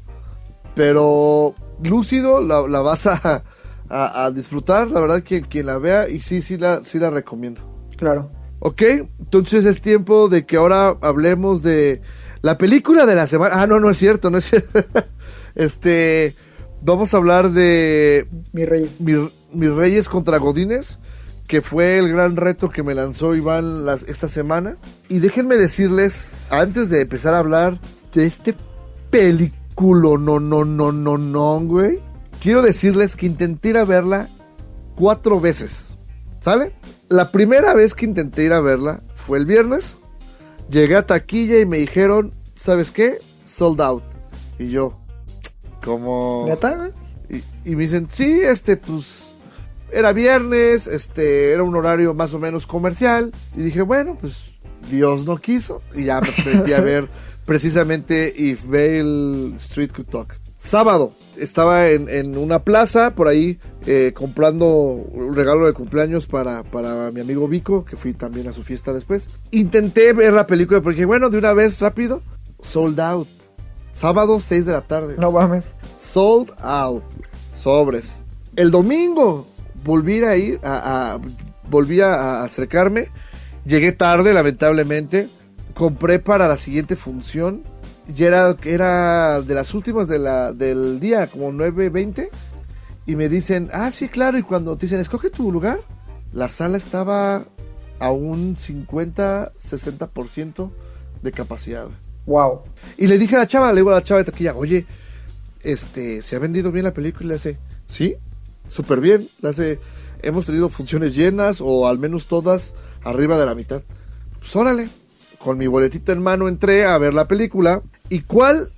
Pero 0.73 1.53
lúcido, 1.83 2.41
la, 2.41 2.67
la 2.67 2.81
vas 2.81 3.05
a, 3.05 3.43
a- 3.89 4.25
a 4.25 4.31
disfrutar. 4.31 4.89
La 4.89 4.99
verdad 4.99 5.21
que 5.23 5.41
quien 5.41 5.65
la 5.67 5.77
vea, 5.77 6.09
y 6.09 6.21
sí, 6.21 6.41
sí 6.41 6.57
la, 6.57 6.83
sí 6.83 6.99
la 6.99 7.09
recomiendo. 7.09 7.61
Claro. 7.97 8.31
Ok, 8.59 8.81
entonces 9.19 9.65
es 9.65 9.81
tiempo 9.81 10.27
de 10.29 10.45
que 10.45 10.57
ahora 10.57 10.95
hablemos 11.01 11.61
de 11.61 12.01
la 12.41 12.57
película 12.57 13.05
de 13.05 13.15
la 13.15 13.27
semana. 13.27 13.61
Ah, 13.61 13.67
no, 13.67 13.79
no 13.79 13.89
es 13.89 13.97
cierto, 13.97 14.29
no 14.29 14.37
es 14.39 14.49
cierto. 14.49 14.79
este, 15.55 16.35
vamos 16.81 17.13
a 17.13 17.17
hablar 17.17 17.51
de 17.51 18.27
Mi 18.53 18.65
rey. 18.65 18.89
Mi- 18.99 19.29
Mis 19.53 19.71
Reyes 19.71 20.09
contra 20.09 20.37
Godines, 20.37 20.99
que 21.47 21.61
fue 21.61 21.97
el 21.99 22.09
gran 22.11 22.35
reto 22.35 22.69
que 22.69 22.83
me 22.83 22.93
lanzó 22.95 23.35
Iván 23.35 23.85
las, 23.85 24.03
esta 24.03 24.27
semana. 24.29 24.77
Y 25.09 25.19
déjenme 25.19 25.55
decirles, 25.57 26.31
antes 26.49 26.89
de 26.89 27.01
empezar 27.01 27.33
a 27.35 27.39
hablar 27.39 27.79
de 28.13 28.25
este 28.25 28.55
película, 29.09 30.17
no, 30.19 30.39
no, 30.39 30.65
no, 30.65 30.91
no, 30.91 31.17
no, 31.17 31.59
güey. 31.61 31.99
Quiero 32.45 32.61
decirles 32.61 33.15
que 33.15 33.25
intenté 33.25 33.69
ir 33.69 33.77
a 33.77 33.85
verla 33.85 34.27
cuatro 34.93 35.41
veces. 35.41 35.97
¿Sale? 36.41 36.73
La 37.09 37.31
primera 37.31 37.73
vez 37.73 37.95
que 37.95 38.05
intenté 38.05 38.43
ir 38.43 38.53
a 38.53 38.61
verla 38.61 39.01
fue 39.15 39.39
el 39.39 39.47
viernes. 39.47 39.97
Llegué 40.69 40.95
a 40.95 41.07
taquilla 41.07 41.57
y 41.59 41.65
me 41.65 41.79
dijeron, 41.79 42.35
¿sabes 42.53 42.91
qué? 42.91 43.17
Sold 43.47 43.81
out. 43.81 44.03
Y 44.59 44.69
yo, 44.69 44.95
como... 45.83 46.45
¿Neta? 46.47 46.91
Y, 47.31 47.41
y 47.67 47.75
me 47.75 47.81
dicen, 47.81 48.07
sí, 48.11 48.41
este, 48.43 48.77
pues, 48.77 49.33
era 49.91 50.13
viernes, 50.13 50.85
este, 50.85 51.51
era 51.51 51.63
un 51.63 51.75
horario 51.75 52.13
más 52.13 52.31
o 52.35 52.37
menos 52.37 52.67
comercial. 52.67 53.31
Y 53.55 53.63
dije, 53.63 53.81
bueno, 53.81 54.19
pues, 54.21 54.51
Dios 54.91 55.25
no 55.25 55.37
quiso. 55.37 55.81
Y 55.95 56.03
ya 56.03 56.21
me 56.21 56.29
metí 56.53 56.73
a 56.73 56.81
ver 56.81 57.07
precisamente 57.43 58.31
If 58.37 58.65
Vale 58.67 59.55
Street 59.55 59.91
Could 59.91 60.09
Talk. 60.09 60.44
Sábado, 60.65 61.11
estaba 61.37 61.89
en, 61.89 62.09
en 62.09 62.37
una 62.37 62.59
plaza 62.59 63.13
por 63.13 63.27
ahí 63.27 63.59
eh, 63.85 64.13
comprando 64.15 64.65
un 64.65 65.35
regalo 65.35 65.67
de 65.67 65.73
cumpleaños 65.73 66.25
para, 66.25 66.63
para 66.63 67.11
mi 67.11 67.21
amigo 67.21 67.47
Vico, 67.47 67.85
que 67.85 67.95
fui 67.95 68.13
también 68.13 68.47
a 68.47 68.53
su 68.53 68.63
fiesta 68.63 68.91
después. 68.91 69.29
Intenté 69.51 70.11
ver 70.13 70.33
la 70.33 70.47
película 70.47 70.81
porque 70.81 71.05
bueno, 71.05 71.29
de 71.29 71.37
una 71.37 71.53
vez 71.53 71.79
rápido, 71.81 72.23
sold 72.63 72.99
out. 72.99 73.27
Sábado, 73.93 74.39
6 74.41 74.65
de 74.65 74.71
la 74.73 74.81
tarde. 74.81 75.15
No 75.19 75.31
mames. 75.31 75.65
Sold 76.03 76.51
out. 76.61 77.03
Sobres. 77.55 78.23
El 78.55 78.71
domingo 78.71 79.47
volví 79.83 80.23
a 80.23 80.35
ir, 80.35 80.59
a, 80.63 81.13
a- 81.13 81.19
volví 81.69 82.01
a 82.01 82.41
acercarme. 82.43 83.09
Llegué 83.65 83.91
tarde, 83.91 84.33
lamentablemente. 84.33 85.27
Compré 85.75 86.19
para 86.19 86.47
la 86.47 86.57
siguiente 86.57 86.95
función. 86.95 87.63
Y 88.13 88.23
era, 88.23 88.55
era 88.63 89.41
de 89.41 89.55
las 89.55 89.73
últimas 89.73 90.07
de 90.07 90.19
la, 90.19 90.53
del 90.53 90.99
día, 90.99 91.25
como 91.27 91.51
9.20. 91.51 92.29
Y 93.07 93.15
me 93.15 93.29
dicen, 93.29 93.69
ah, 93.73 93.91
sí, 93.91 94.09
claro. 94.09 94.37
Y 94.37 94.43
cuando 94.43 94.77
te 94.77 94.85
dicen, 94.85 94.99
escoge 94.99 95.29
tu 95.29 95.51
lugar, 95.51 95.79
la 96.31 96.49
sala 96.49 96.77
estaba 96.77 97.45
a 97.99 98.11
un 98.11 98.57
50-60% 98.57 100.71
de 101.21 101.31
capacidad. 101.31 101.87
Wow. 102.25 102.61
Y 102.97 103.07
le 103.07 103.17
dije 103.17 103.35
a 103.35 103.39
la 103.39 103.47
chava, 103.47 103.71
le 103.71 103.77
digo 103.77 103.91
a 103.91 103.95
la 103.95 104.03
chava 104.03 104.19
de 104.19 104.31
taquilla, 104.31 104.55
oye, 104.55 104.85
este, 105.61 106.21
¿se 106.21 106.35
ha 106.35 106.39
vendido 106.39 106.71
bien 106.71 106.85
la 106.85 106.93
película? 106.93 107.25
Y 107.25 107.29
le 107.29 107.35
hace, 107.35 107.57
sí, 107.87 108.15
súper 108.67 108.99
bien. 108.99 109.27
Le 109.41 109.49
hace, 109.49 109.79
hemos 110.21 110.45
tenido 110.45 110.69
funciones 110.69 111.15
llenas 111.15 111.57
o 111.61 111.87
al 111.87 111.99
menos 111.99 112.27
todas 112.27 112.73
arriba 113.03 113.37
de 113.37 113.45
la 113.45 113.55
mitad. 113.55 113.83
Pues 114.39 114.55
órale, 114.55 114.89
con 115.39 115.57
mi 115.57 115.67
boletito 115.67 116.11
en 116.11 116.21
mano 116.21 116.47
entré 116.47 116.85
a 116.85 116.97
ver 116.97 117.13
la 117.13 117.27
película. 117.27 117.81
¿Y 118.09 118.21
cuál 118.21 118.69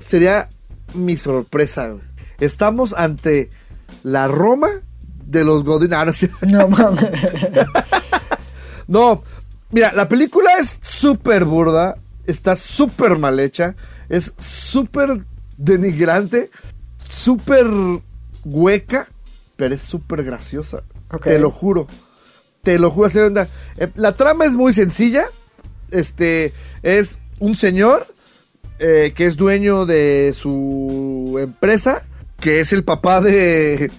sería 0.00 0.48
mi 0.94 1.16
sorpresa? 1.16 1.88
güey? 1.88 2.02
Estamos 2.40 2.94
ante 2.96 3.50
la 4.02 4.28
Roma 4.28 4.68
de 5.26 5.44
los 5.44 5.64
Godin. 5.64 5.94
Ah, 5.94 6.06
no, 6.42 6.68
mames. 6.68 7.04
No, 8.86 9.22
mira, 9.70 9.92
la 9.94 10.08
película 10.08 10.50
es 10.60 10.78
súper 10.82 11.44
burda, 11.46 11.96
está 12.26 12.54
súper 12.54 13.16
mal 13.16 13.40
hecha, 13.40 13.74
es 14.10 14.34
súper 14.38 15.24
denigrante, 15.56 16.50
súper 17.08 17.66
hueca, 18.44 19.08
pero 19.56 19.74
es 19.74 19.80
súper 19.80 20.22
graciosa. 20.22 20.82
Te 21.22 21.38
lo 21.38 21.50
juro. 21.50 21.86
Te 22.62 22.78
lo 22.78 22.90
juro. 22.90 23.08
onda. 23.26 23.48
Eh, 23.78 23.90
La 23.94 24.16
trama 24.16 24.44
es 24.44 24.52
muy 24.52 24.74
sencilla. 24.74 25.24
Este 25.90 26.52
es 26.82 27.20
un 27.38 27.56
señor 27.56 28.06
eh, 28.78 29.12
que 29.14 29.26
es 29.26 29.36
dueño 29.36 29.86
de 29.86 30.34
su 30.36 31.36
empresa, 31.40 32.02
que 32.40 32.60
es 32.60 32.72
el 32.72 32.84
papá 32.84 33.20
de, 33.20 33.90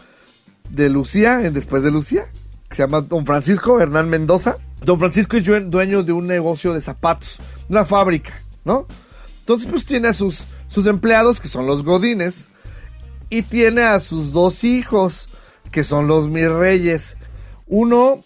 de 0.70 0.90
Lucía, 0.90 1.38
Después 1.52 1.84
de 1.84 1.92
Lucía, 1.92 2.26
que 2.70 2.76
se 2.76 2.84
llama 2.84 3.02
Don 3.02 3.26
Francisco 3.26 3.80
Hernán 3.80 4.10
Mendoza. 4.10 4.58
Don 4.84 5.00
Francisco 5.00 5.38
es 5.38 5.44
due- 5.44 5.70
dueño 5.70 6.04
de 6.04 6.12
un 6.12 6.28
negocio 6.28 6.74
de 6.74 6.82
zapatos, 6.82 7.38
una 7.70 7.86
fábrica, 7.86 8.34
¿no? 8.66 8.86
Entonces, 9.40 9.68
pues 9.70 9.86
tiene 9.86 10.10
a 10.10 10.14
sus, 10.14 10.44
sus 10.68 10.86
empleados, 10.88 11.40
que 11.40 11.48
son 11.48 11.66
los 11.66 11.84
Godines, 11.84 12.48
y 13.30 13.42
tiene 13.44 13.82
a 13.84 14.00
sus 14.00 14.32
dos 14.34 14.64
hijos, 14.64 15.28
que 15.72 15.84
son 15.84 16.08
los 16.08 16.30
mis 16.30 16.50
reyes. 16.50 17.18
Uno 17.68 18.24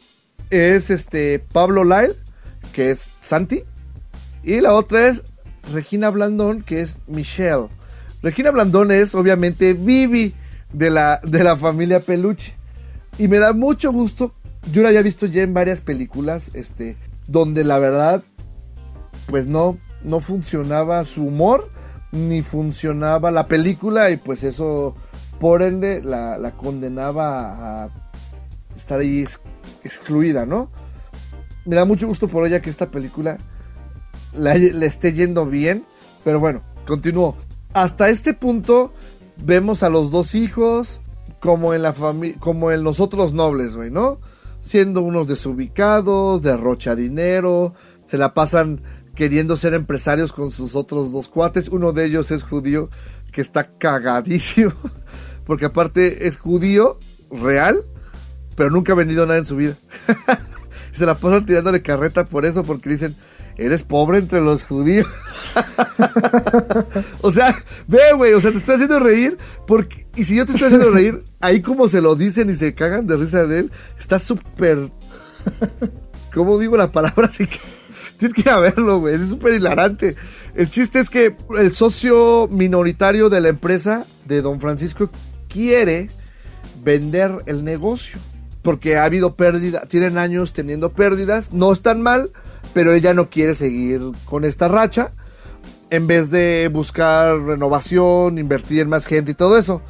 es 0.50 0.90
este 0.90 1.40
Pablo 1.40 1.84
Lyle, 1.84 2.16
que 2.74 2.92
es 2.92 3.10
Santi, 3.22 3.64
y 4.44 4.60
la 4.62 4.74
otra 4.74 5.08
es 5.08 5.22
Regina 5.72 6.10
Blandón, 6.10 6.62
que 6.64 6.82
es 6.82 7.00
Michelle. 7.08 7.68
Regina 8.22 8.52
Blandón 8.52 8.92
es 8.92 9.16
obviamente 9.16 9.74
Vivi 9.74 10.34
de 10.74 10.90
la, 10.90 11.20
de 11.24 11.44
la 11.44 11.56
familia 11.56 12.00
Peluche. 12.00 12.56
Y 13.18 13.28
me 13.28 13.40
da 13.40 13.54
mucho 13.54 13.92
gusto. 13.92 14.34
Yo 14.72 14.82
la 14.82 14.90
había 14.90 15.02
visto 15.02 15.26
ya 15.26 15.42
en 15.42 15.54
varias 15.54 15.82
películas, 15.82 16.52
este, 16.54 16.98
donde 17.28 17.64
la 17.64 17.80
verdad, 17.80 18.24
pues 19.28 19.48
no, 19.48 19.78
no 20.04 20.20
funcionaba 20.20 21.06
su 21.06 21.24
humor, 21.24 21.70
ni 22.12 22.42
funcionaba 22.42 23.32
la 23.32 23.48
película, 23.48 24.10
y 24.12 24.18
pues 24.18 24.44
eso, 24.44 24.96
por 25.40 25.62
ende, 25.62 26.02
la, 26.04 26.38
la 26.38 26.52
condenaba 26.52 27.86
a 27.86 27.90
estar 28.76 29.00
ahí 29.00 29.22
ex- 29.22 29.40
excluida, 29.84 30.46
¿no? 30.46 30.70
Me 31.66 31.76
da 31.76 31.86
mucho 31.86 32.08
gusto 32.08 32.28
por 32.28 32.46
ella 32.46 32.62
que 32.62 32.70
esta 32.70 32.90
película 32.92 33.38
le 34.34 34.86
esté 34.86 35.14
yendo 35.14 35.46
bien, 35.46 35.86
pero 36.24 36.40
bueno, 36.40 36.62
continúo. 36.86 37.36
Hasta 37.74 38.10
este 38.10 38.34
punto 38.34 38.94
vemos 39.38 39.84
a 39.84 39.90
los 39.90 40.12
dos 40.12 40.36
hijos 40.36 41.02
como 41.40 41.74
en 41.74 41.82
la 41.82 41.94
familia, 41.94 42.38
como 42.40 42.72
en 42.72 42.84
los 42.84 43.00
otros 43.00 43.34
nobles, 43.34 43.76
güey, 43.76 43.92
¿no? 43.92 44.20
Siendo 44.62 45.02
unos 45.02 45.28
desubicados, 45.28 46.42
derrocha 46.42 46.96
dinero, 46.96 47.74
se 48.06 48.18
la 48.18 48.34
pasan 48.34 48.82
queriendo 49.16 49.58
ser 49.58 49.74
empresarios 49.74 50.34
con 50.34 50.52
sus 50.52 50.76
otros 50.76 51.12
dos 51.12 51.30
cuates. 51.30 51.70
Uno 51.70 51.94
de 51.94 52.06
ellos 52.06 52.32
es 52.32 52.44
judío, 52.44 52.90
que 53.32 53.42
está 53.42 53.70
cagadísimo, 53.78 54.74
porque 55.46 55.66
aparte 55.66 56.28
es 56.28 56.38
judío 56.38 57.00
real, 57.32 57.84
pero 58.56 58.70
nunca 58.70 58.94
ha 58.94 58.96
vendido 58.96 59.26
nada 59.26 59.40
en 59.40 59.46
su 59.46 59.56
vida. 59.56 59.76
se 60.94 61.06
la 61.06 61.16
pasan 61.16 61.46
tirándole 61.46 61.82
carreta 61.82 62.26
por 62.26 62.46
eso, 62.46 62.64
porque 62.64 62.90
dicen, 62.90 63.16
eres 63.60 63.84
pobre 63.84 64.20
entre 64.20 64.42
los 64.42 64.64
judíos. 64.64 65.08
o 67.22 67.32
sea, 67.32 67.64
ve, 67.88 68.00
güey, 68.16 68.34
o 68.34 68.42
sea, 68.42 68.52
te 68.52 68.58
estoy 68.58 68.76
haciendo 68.76 69.00
reír, 69.00 69.38
porque, 69.68 70.08
y 70.16 70.24
si 70.24 70.36
yo 70.36 70.46
te 70.46 70.54
estoy 70.54 70.68
haciendo 70.68 70.92
reír, 70.94 71.24
ahí 71.40 71.62
como 71.62 71.88
se 71.88 72.02
lo 72.02 72.16
dicen 72.16 72.50
y 72.50 72.56
se 72.56 72.74
cagan 72.74 73.08
de 73.08 73.16
risa 73.16 73.46
de 73.46 73.60
él, 73.60 73.72
está 74.00 74.20
súper... 74.20 74.92
¿Cómo 76.34 76.60
digo 76.60 76.78
la 76.78 76.92
palabra? 76.92 77.28
Así 77.28 77.48
que 77.48 77.58
tienes 78.18 78.36
que 78.36 78.42
ir 78.42 78.50
a 78.50 78.60
verlo, 78.60 79.00
güey, 79.00 79.16
es 79.16 79.28
súper 79.28 79.56
hilarante. 79.56 80.16
El 80.56 80.70
chiste 80.70 81.00
es 81.00 81.10
que 81.10 81.36
el 81.58 81.74
socio 81.74 82.48
minoritario 82.52 83.30
de 83.30 83.42
la 83.42 83.50
empresa 83.50 84.06
de 84.26 84.42
Don 84.42 84.60
Francisco 84.60 85.10
quiere 85.48 86.10
vender 86.84 87.32
el 87.46 87.64
negocio. 87.64 88.20
porque 88.62 88.98
ha 88.98 89.06
habido 89.06 89.36
pérdida, 89.36 89.86
tienen 89.88 90.18
años 90.18 90.52
teniendo 90.52 90.92
pérdidas, 90.92 91.54
no 91.54 91.72
están 91.72 92.02
mal, 92.02 92.32
pero 92.74 92.94
ella 92.94 93.14
no 93.14 93.30
quiere 93.30 93.56
seguir 93.56 94.02
con 94.26 94.46
esta 94.46 94.68
racha, 94.68 95.12
en 95.90 96.08
vez 96.08 96.30
de 96.30 96.70
buscar 96.72 97.40
renovación, 97.40 98.38
invertir 98.38 98.82
en 98.82 98.90
más 98.90 99.06
gente 99.06 99.32
y 99.32 99.36
todo 99.36 99.58
eso. 99.58 99.82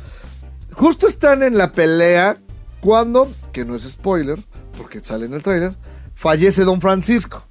Justo 0.71 1.07
están 1.07 1.43
en 1.43 1.57
la 1.57 1.71
pelea 1.71 2.38
cuando, 2.80 3.30
que 3.51 3.65
no 3.65 3.75
es 3.75 3.84
spoiler, 3.84 4.43
porque 4.77 5.01
sale 5.03 5.25
en 5.25 5.34
el 5.34 5.43
trailer, 5.43 5.75
fallece 6.15 6.63
Don 6.63 6.80
Francisco. 6.80 7.43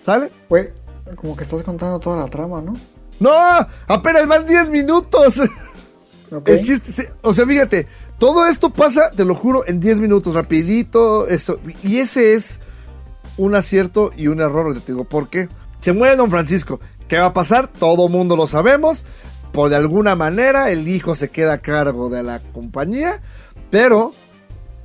¿Sale? 0.00 0.30
Güey, 0.48 0.70
como 1.16 1.36
que 1.36 1.44
estás 1.44 1.62
contando 1.62 1.98
toda 1.98 2.16
la 2.16 2.28
trama, 2.28 2.62
¿no? 2.62 2.74
No, 3.18 3.30
apenas 3.86 4.26
van 4.26 4.46
10 4.46 4.70
minutos. 4.70 5.42
Ok. 6.32 6.48
El 6.48 6.60
chiste, 6.60 7.12
o 7.22 7.34
sea, 7.34 7.44
fíjate, 7.44 7.88
todo 8.16 8.46
esto 8.46 8.70
pasa, 8.70 9.10
te 9.10 9.24
lo 9.24 9.34
juro, 9.34 9.66
en 9.66 9.80
10 9.80 9.98
minutos, 9.98 10.32
rapidito, 10.32 11.26
eso, 11.26 11.58
y 11.82 11.96
ese 11.96 12.34
es 12.34 12.60
un 13.40 13.54
acierto 13.54 14.12
y 14.14 14.26
un 14.26 14.40
error, 14.40 14.74
te 14.80 14.92
digo, 14.92 15.04
¿por 15.04 15.28
qué? 15.28 15.48
Se 15.80 15.94
muere 15.94 16.16
Don 16.16 16.30
Francisco, 16.30 16.78
¿qué 17.08 17.18
va 17.18 17.26
a 17.26 17.32
pasar? 17.32 17.68
Todo 17.68 18.08
mundo 18.08 18.36
lo 18.36 18.46
sabemos, 18.46 19.04
por 19.52 19.70
de 19.70 19.76
alguna 19.76 20.14
manera 20.14 20.70
el 20.70 20.86
hijo 20.86 21.14
se 21.14 21.30
queda 21.30 21.54
a 21.54 21.58
cargo 21.58 22.10
de 22.10 22.22
la 22.22 22.40
compañía, 22.40 23.22
pero 23.70 24.12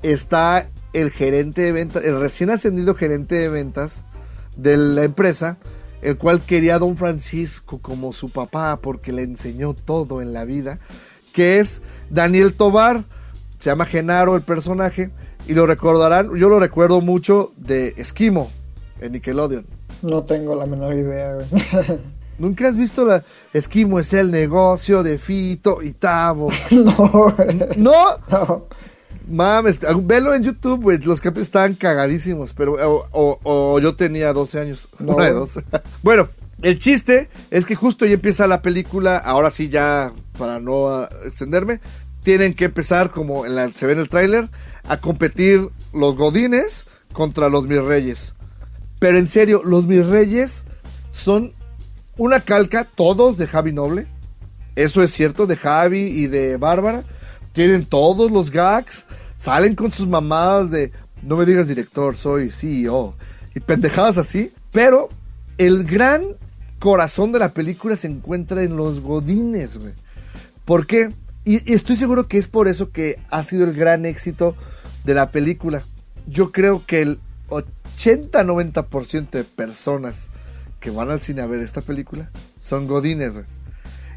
está 0.04 0.70
el 0.94 1.12
gerente 1.12 1.64
de 1.64 1.72
ventas, 1.74 2.06
el 2.06 2.18
recién 2.18 2.50
ascendido 2.50 2.96
gerente 2.96 3.36
de 3.36 3.50
ventas 3.50 4.06
de 4.56 4.78
la 4.78 5.04
empresa, 5.04 5.58
el 6.02 6.18
cual 6.18 6.40
quería 6.40 6.76
a 6.76 6.80
Don 6.80 6.96
Francisco 6.96 7.80
como 7.80 8.14
su 8.14 8.30
papá 8.30 8.80
porque 8.82 9.12
le 9.12 9.24
enseñó 9.24 9.74
todo 9.74 10.22
en 10.22 10.32
la 10.32 10.46
vida, 10.46 10.80
que 11.34 11.58
es 11.58 11.82
Daniel 12.10 12.54
Tobar, 12.54 13.04
se 13.60 13.70
llama 13.70 13.86
Genaro 13.86 14.38
el 14.38 14.44
personaje, 14.44 15.12
y 15.48 15.54
lo 15.54 15.66
recordarán, 15.66 16.36
yo 16.36 16.50
lo 16.50 16.60
recuerdo 16.60 17.02
mucho 17.02 17.52
de 17.58 17.94
Esquimo 17.98 18.52
en 19.00 19.14
Nickelodeon. 19.14 19.66
No 20.02 20.24
tengo 20.24 20.56
la 20.56 20.66
menor 20.66 20.94
idea, 20.94 21.36
güey. 21.36 21.48
¿Nunca 22.38 22.68
has 22.68 22.76
visto 22.76 23.06
la 23.06 23.24
Esquimo 23.54 24.00
es 24.00 24.12
el 24.14 24.30
negocio 24.32 25.04
de 25.04 25.18
Fito 25.18 25.82
y 25.82 25.94
Tavo? 25.94 26.50
no, 26.72 27.34
güey. 27.36 27.78
¿No? 27.78 27.94
No. 28.30 28.66
Mames, 29.28 29.80
velo 30.04 30.36
en 30.36 30.44
YouTube, 30.44 30.84
güey. 30.84 30.98
Los 31.00 31.22
que 31.22 31.30
estaban 31.30 31.74
cagadísimos, 31.74 32.54
pero 32.54 32.74
o, 32.74 33.08
o- 33.12 33.40
o 33.44 33.80
yo 33.80 33.96
tenía 33.96 34.34
12 34.34 34.60
años. 34.60 34.88
No. 35.00 35.16
De 35.16 35.32
dos. 35.32 35.60
bueno, 36.04 36.28
el 36.62 36.78
chiste 36.78 37.30
es 37.52 37.66
que 37.66 37.76
justo 37.76 38.06
ya 38.06 38.14
empieza 38.16 38.48
la 38.48 38.62
película. 38.62 39.18
Ahora 39.18 39.50
sí, 39.50 39.70
ya 39.70 40.12
para 40.38 40.60
no 40.60 40.90
ah, 40.90 41.10
extenderme, 41.26 41.80
tienen 42.24 42.54
que 42.54 42.66
empezar, 42.66 43.10
como 43.10 43.46
en 43.46 43.56
la, 43.56 43.72
se 43.72 43.88
ve 43.88 43.94
en 43.94 44.00
el 44.00 44.10
tráiler, 44.10 44.50
a 44.88 44.98
competir 44.98 45.70
los 45.94 46.16
Godines 46.16 46.86
contra 47.14 47.50
los 47.50 47.68
Mis 47.68 47.84
Reyes. 47.84 48.36
Pero 49.00 49.18
en 49.18 49.28
serio, 49.28 49.62
los 49.64 49.86
Mis 49.86 50.06
Reyes 50.06 50.64
son 51.12 51.54
una 52.18 52.42
calca, 52.42 52.86
todos 52.96 53.38
de 53.38 53.48
Javi 53.48 53.74
Noble. 53.74 54.08
Eso 54.76 55.04
es 55.04 55.12
cierto, 55.12 55.48
de 55.48 55.58
Javi 55.58 56.02
y 56.02 56.28
de 56.28 56.58
Bárbara. 56.58 57.04
Tienen 57.54 57.86
todos 57.86 58.32
los 58.32 58.52
gags. 58.52 59.06
Salen 59.38 59.76
con 59.76 59.92
sus 59.92 60.08
mamadas 60.08 60.72
de 60.72 60.92
no 61.22 61.38
me 61.38 61.46
digas 61.46 61.68
director, 61.68 62.16
soy 62.16 62.52
CEO. 62.52 63.16
Y 63.54 63.60
pendejadas 63.60 64.18
así. 64.18 64.52
Pero 64.72 65.10
el 65.58 65.86
gran 65.86 66.24
corazón 66.80 67.32
de 67.32 67.40
la 67.40 67.54
película 67.54 67.96
se 67.96 68.08
encuentra 68.08 68.64
en 68.64 68.76
los 68.76 69.00
godines, 69.00 69.78
güey. 69.78 69.94
¿Por 70.66 70.86
qué? 70.86 71.10
Y 71.44 71.74
estoy 71.74 71.96
seguro 71.96 72.28
que 72.28 72.38
es 72.38 72.48
por 72.48 72.68
eso 72.68 72.92
que 72.92 73.20
ha 73.30 73.44
sido 73.44 73.66
el 73.66 73.74
gran 73.74 74.06
éxito 74.06 74.56
de 75.06 75.14
la 75.14 75.32
película. 75.32 75.84
Yo 76.28 76.52
creo 76.52 76.84
que 76.86 77.02
el 77.02 77.20
80-90% 77.50 79.30
de 79.30 79.44
personas 79.44 80.30
que 80.80 80.90
van 80.90 81.12
al 81.12 81.22
cine 81.22 81.42
a 81.42 81.48
ver 81.48 81.62
esta 81.62 81.82
película 81.82 82.30
son 82.62 82.88
godines. 82.88 83.40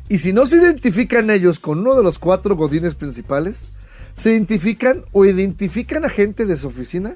Y 0.09 0.19
si 0.19 0.33
no 0.33 0.47
se 0.47 0.57
identifican 0.57 1.31
ellos 1.31 1.59
con 1.59 1.81
uno 1.81 1.95
de 1.95 2.03
los 2.03 2.19
cuatro 2.19 2.57
godines 2.57 2.95
principales, 2.95 3.67
se 4.15 4.33
identifican 4.33 5.05
o 5.13 5.25
identifican 5.25 6.05
a 6.05 6.09
gente 6.09 6.47
de 6.47 6.57
su 6.57 6.69
oficina 6.69 7.15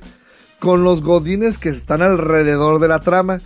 con 0.58 0.84
los 0.84 1.02
godines 1.02 1.58
que 1.58 1.70
están 1.70 2.02
alrededor 2.02 2.78
de 2.80 2.88
la 2.88 3.00
trama. 3.00 3.40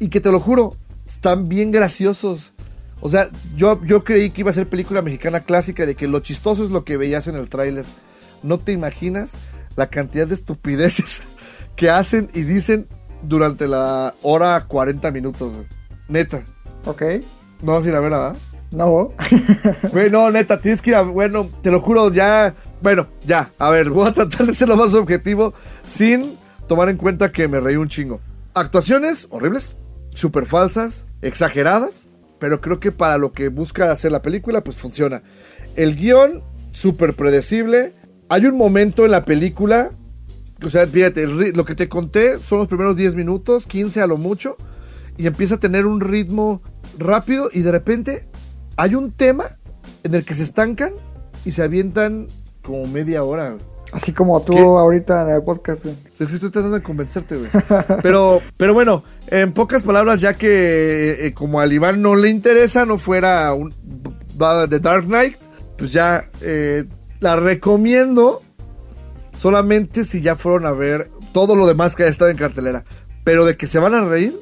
Y 0.00 0.08
que 0.08 0.20
te 0.20 0.32
lo 0.32 0.40
juro, 0.40 0.76
están 1.06 1.48
bien 1.48 1.70
graciosos. 1.70 2.52
O 3.00 3.08
sea, 3.08 3.28
yo, 3.56 3.80
yo 3.84 4.02
creí 4.02 4.30
que 4.30 4.40
iba 4.40 4.50
a 4.50 4.54
ser 4.54 4.68
película 4.68 5.02
mexicana 5.02 5.40
clásica 5.40 5.86
de 5.86 5.94
que 5.94 6.08
lo 6.08 6.20
chistoso 6.20 6.64
es 6.64 6.70
lo 6.70 6.84
que 6.84 6.96
veías 6.96 7.28
en 7.28 7.36
el 7.36 7.48
tráiler. 7.48 7.84
No 8.44 8.58
te 8.58 8.72
imaginas 8.72 9.30
la 9.74 9.88
cantidad 9.88 10.26
de 10.28 10.34
estupideces 10.34 11.22
que 11.76 11.90
hacen 11.90 12.28
y 12.34 12.42
dicen 12.42 12.86
durante 13.22 13.66
la 13.66 14.14
hora 14.22 14.64
40 14.68 15.10
minutos. 15.10 15.52
güey. 15.52 15.66
Neta. 16.08 16.42
Ok. 16.84 17.02
No 17.62 17.72
vas 17.72 17.84
a 17.84 17.88
ir 17.88 17.94
a 17.94 18.00
verla, 18.00 18.18
¿verdad? 18.18 18.36
No. 18.70 19.12
Güey, 19.92 20.10
no, 20.10 20.30
neta, 20.30 20.60
tienes 20.60 20.82
que 20.82 20.90
ir 20.90 20.96
a. 20.96 21.02
Bueno, 21.02 21.48
te 21.62 21.70
lo 21.70 21.80
juro, 21.80 22.12
ya. 22.12 22.54
Bueno, 22.82 23.06
ya. 23.24 23.50
A 23.58 23.70
ver, 23.70 23.88
voy 23.88 24.08
a 24.08 24.12
tratar 24.12 24.46
de 24.46 24.54
ser 24.54 24.68
lo 24.68 24.76
más 24.76 24.92
objetivo 24.94 25.54
sin 25.86 26.36
tomar 26.66 26.88
en 26.88 26.96
cuenta 26.96 27.32
que 27.32 27.48
me 27.48 27.60
reí 27.60 27.76
un 27.76 27.88
chingo. 27.88 28.20
Actuaciones 28.52 29.28
horribles, 29.30 29.76
súper 30.12 30.46
falsas, 30.46 31.06
exageradas, 31.22 32.08
pero 32.40 32.60
creo 32.60 32.80
que 32.80 32.92
para 32.92 33.16
lo 33.16 33.32
que 33.32 33.48
busca 33.48 33.90
hacer 33.90 34.12
la 34.12 34.22
película, 34.22 34.62
pues 34.62 34.76
funciona. 34.76 35.22
El 35.76 35.96
guion, 35.96 36.42
súper 36.72 37.14
predecible. 37.14 37.94
Hay 38.28 38.46
un 38.46 38.56
momento 38.56 39.04
en 39.04 39.10
la 39.10 39.24
película. 39.24 39.90
O 40.62 40.70
sea, 40.70 40.86
fíjate, 40.86 41.26
lo 41.26 41.64
que 41.64 41.74
te 41.74 41.88
conté 41.88 42.38
son 42.38 42.58
los 42.58 42.68
primeros 42.68 42.96
10 42.96 43.16
minutos, 43.16 43.64
15 43.66 44.00
a 44.00 44.06
lo 44.06 44.16
mucho, 44.16 44.56
y 45.16 45.26
empieza 45.26 45.56
a 45.56 45.60
tener 45.60 45.84
un 45.84 46.00
ritmo 46.00 46.62
rápido 46.98 47.50
y 47.52 47.60
de 47.60 47.72
repente 47.72 48.28
hay 48.76 48.94
un 48.94 49.12
tema 49.12 49.58
en 50.02 50.14
el 50.14 50.24
que 50.24 50.34
se 50.34 50.42
estancan 50.42 50.92
y 51.44 51.52
se 51.52 51.62
avientan 51.62 52.28
como 52.62 52.86
media 52.86 53.24
hora. 53.24 53.56
Así 53.92 54.12
como 54.12 54.40
tú 54.42 54.54
¿Qué? 54.54 54.60
ahorita 54.60 55.22
en 55.22 55.36
el 55.36 55.42
podcast, 55.42 55.84
güey. 55.84 55.94
Es 56.18 56.28
que 56.28 56.34
estoy 56.34 56.50
tratando 56.50 56.76
de 56.76 56.82
convencerte, 56.82 57.36
güey. 57.36 57.50
Pero, 58.02 58.40
pero 58.56 58.74
bueno, 58.74 59.04
en 59.28 59.52
pocas 59.52 59.82
palabras, 59.82 60.20
ya 60.20 60.34
que 60.34 61.26
eh, 61.26 61.34
como 61.34 61.60
al 61.60 61.72
Iván 61.72 62.02
no 62.02 62.16
le 62.16 62.28
interesa, 62.28 62.84
no 62.86 62.98
fuera 62.98 63.52
un 63.54 63.72
de 64.68 64.80
Dark 64.80 65.04
Knight, 65.04 65.36
pues 65.78 65.92
ya 65.92 66.24
eh, 66.40 66.84
la 67.24 67.36
recomiendo 67.36 68.42
solamente 69.40 70.04
si 70.04 70.20
ya 70.20 70.36
fueron 70.36 70.66
a 70.66 70.72
ver 70.72 71.10
todo 71.32 71.56
lo 71.56 71.66
demás 71.66 71.96
que 71.96 72.02
ha 72.02 72.08
estado 72.08 72.30
en 72.30 72.36
cartelera. 72.36 72.84
Pero 73.24 73.46
de 73.46 73.56
que 73.56 73.66
se 73.66 73.78
van 73.78 73.94
a 73.94 74.04
reír, 74.04 74.38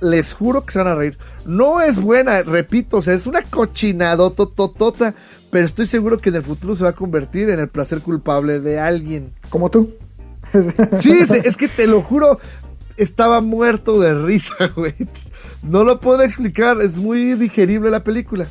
les 0.00 0.32
juro 0.32 0.66
que 0.66 0.72
se 0.72 0.80
van 0.80 0.88
a 0.88 0.96
reír. 0.96 1.16
No 1.46 1.80
es 1.80 2.00
buena, 2.00 2.42
repito, 2.42 2.96
o 2.96 3.02
sea, 3.02 3.14
es 3.14 3.28
una 3.28 3.42
cochinadotototota, 3.42 5.14
pero 5.50 5.64
estoy 5.64 5.86
seguro 5.86 6.18
que 6.18 6.30
en 6.30 6.34
el 6.34 6.42
futuro 6.42 6.74
se 6.74 6.82
va 6.82 6.90
a 6.90 6.94
convertir 6.96 7.50
en 7.50 7.60
el 7.60 7.68
placer 7.68 8.00
culpable 8.00 8.58
de 8.58 8.80
alguien. 8.80 9.32
Como 9.48 9.70
tú. 9.70 9.94
Sí, 10.98 11.26
sí, 11.26 11.38
es 11.44 11.56
que 11.56 11.68
te 11.68 11.86
lo 11.86 12.02
juro, 12.02 12.40
estaba 12.96 13.42
muerto 13.42 14.00
de 14.00 14.12
risa, 14.20 14.56
güey. 14.74 14.94
No 15.62 15.84
lo 15.84 16.00
puedo 16.00 16.22
explicar, 16.22 16.82
es 16.82 16.96
muy 16.96 17.34
digerible 17.34 17.92
la 17.92 18.02
película. 18.02 18.48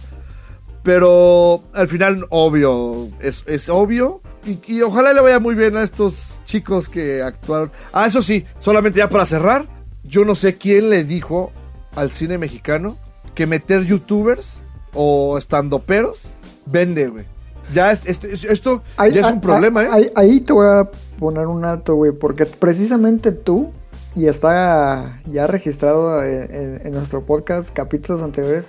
Pero 0.84 1.64
al 1.74 1.88
final, 1.88 2.26
obvio, 2.30 3.08
es, 3.22 3.44
es 3.48 3.70
obvio. 3.70 4.22
Y, 4.46 4.60
y 4.68 4.82
ojalá 4.82 5.14
le 5.14 5.22
vaya 5.22 5.40
muy 5.40 5.56
bien 5.56 5.78
a 5.78 5.84
estos 5.84 6.40
chicos 6.46 6.90
que 6.90 7.22
actuaron. 7.24 7.72
Ah, 7.94 8.06
eso 8.06 8.22
sí, 8.22 8.46
solamente 8.60 9.00
ya 9.00 9.08
para 9.08 9.26
cerrar, 9.26 9.66
yo 10.04 10.26
no 10.26 10.36
sé 10.36 10.58
quién 10.58 10.90
le 10.90 11.06
dijo 11.06 11.52
al 11.96 12.12
cine 12.12 12.38
mexicano 12.38 12.98
que 13.34 13.48
meter 13.48 13.86
youtubers 13.86 14.62
o 14.94 15.38
estandoperos 15.38 16.24
vende, 16.66 17.08
güey. 17.08 17.26
Ya 17.74 17.92
es- 17.94 18.02
este- 18.06 18.34
es- 18.34 18.44
esto 18.44 18.84
Ahí- 18.98 19.14
ya 19.14 19.22
es 19.22 19.32
un 19.32 19.40
problema, 19.40 19.84
¿eh? 19.84 19.88
Ahí, 19.90 20.12
ahí 20.16 20.40
te 20.42 20.52
voy 20.52 20.68
a 20.68 20.90
poner 21.18 21.48
un 21.48 21.64
alto, 21.64 21.96
güey, 21.96 22.12
porque 22.12 22.46
precisamente 22.46 23.32
tú, 23.32 23.72
y 24.16 24.28
está 24.28 25.22
ya 25.32 25.48
registrado 25.48 26.22
en, 26.24 26.54
en- 26.54 26.82
en 26.88 26.94
nuestro 26.94 27.26
podcast, 27.26 27.70
capítulos 27.72 28.22
anteriores, 28.22 28.66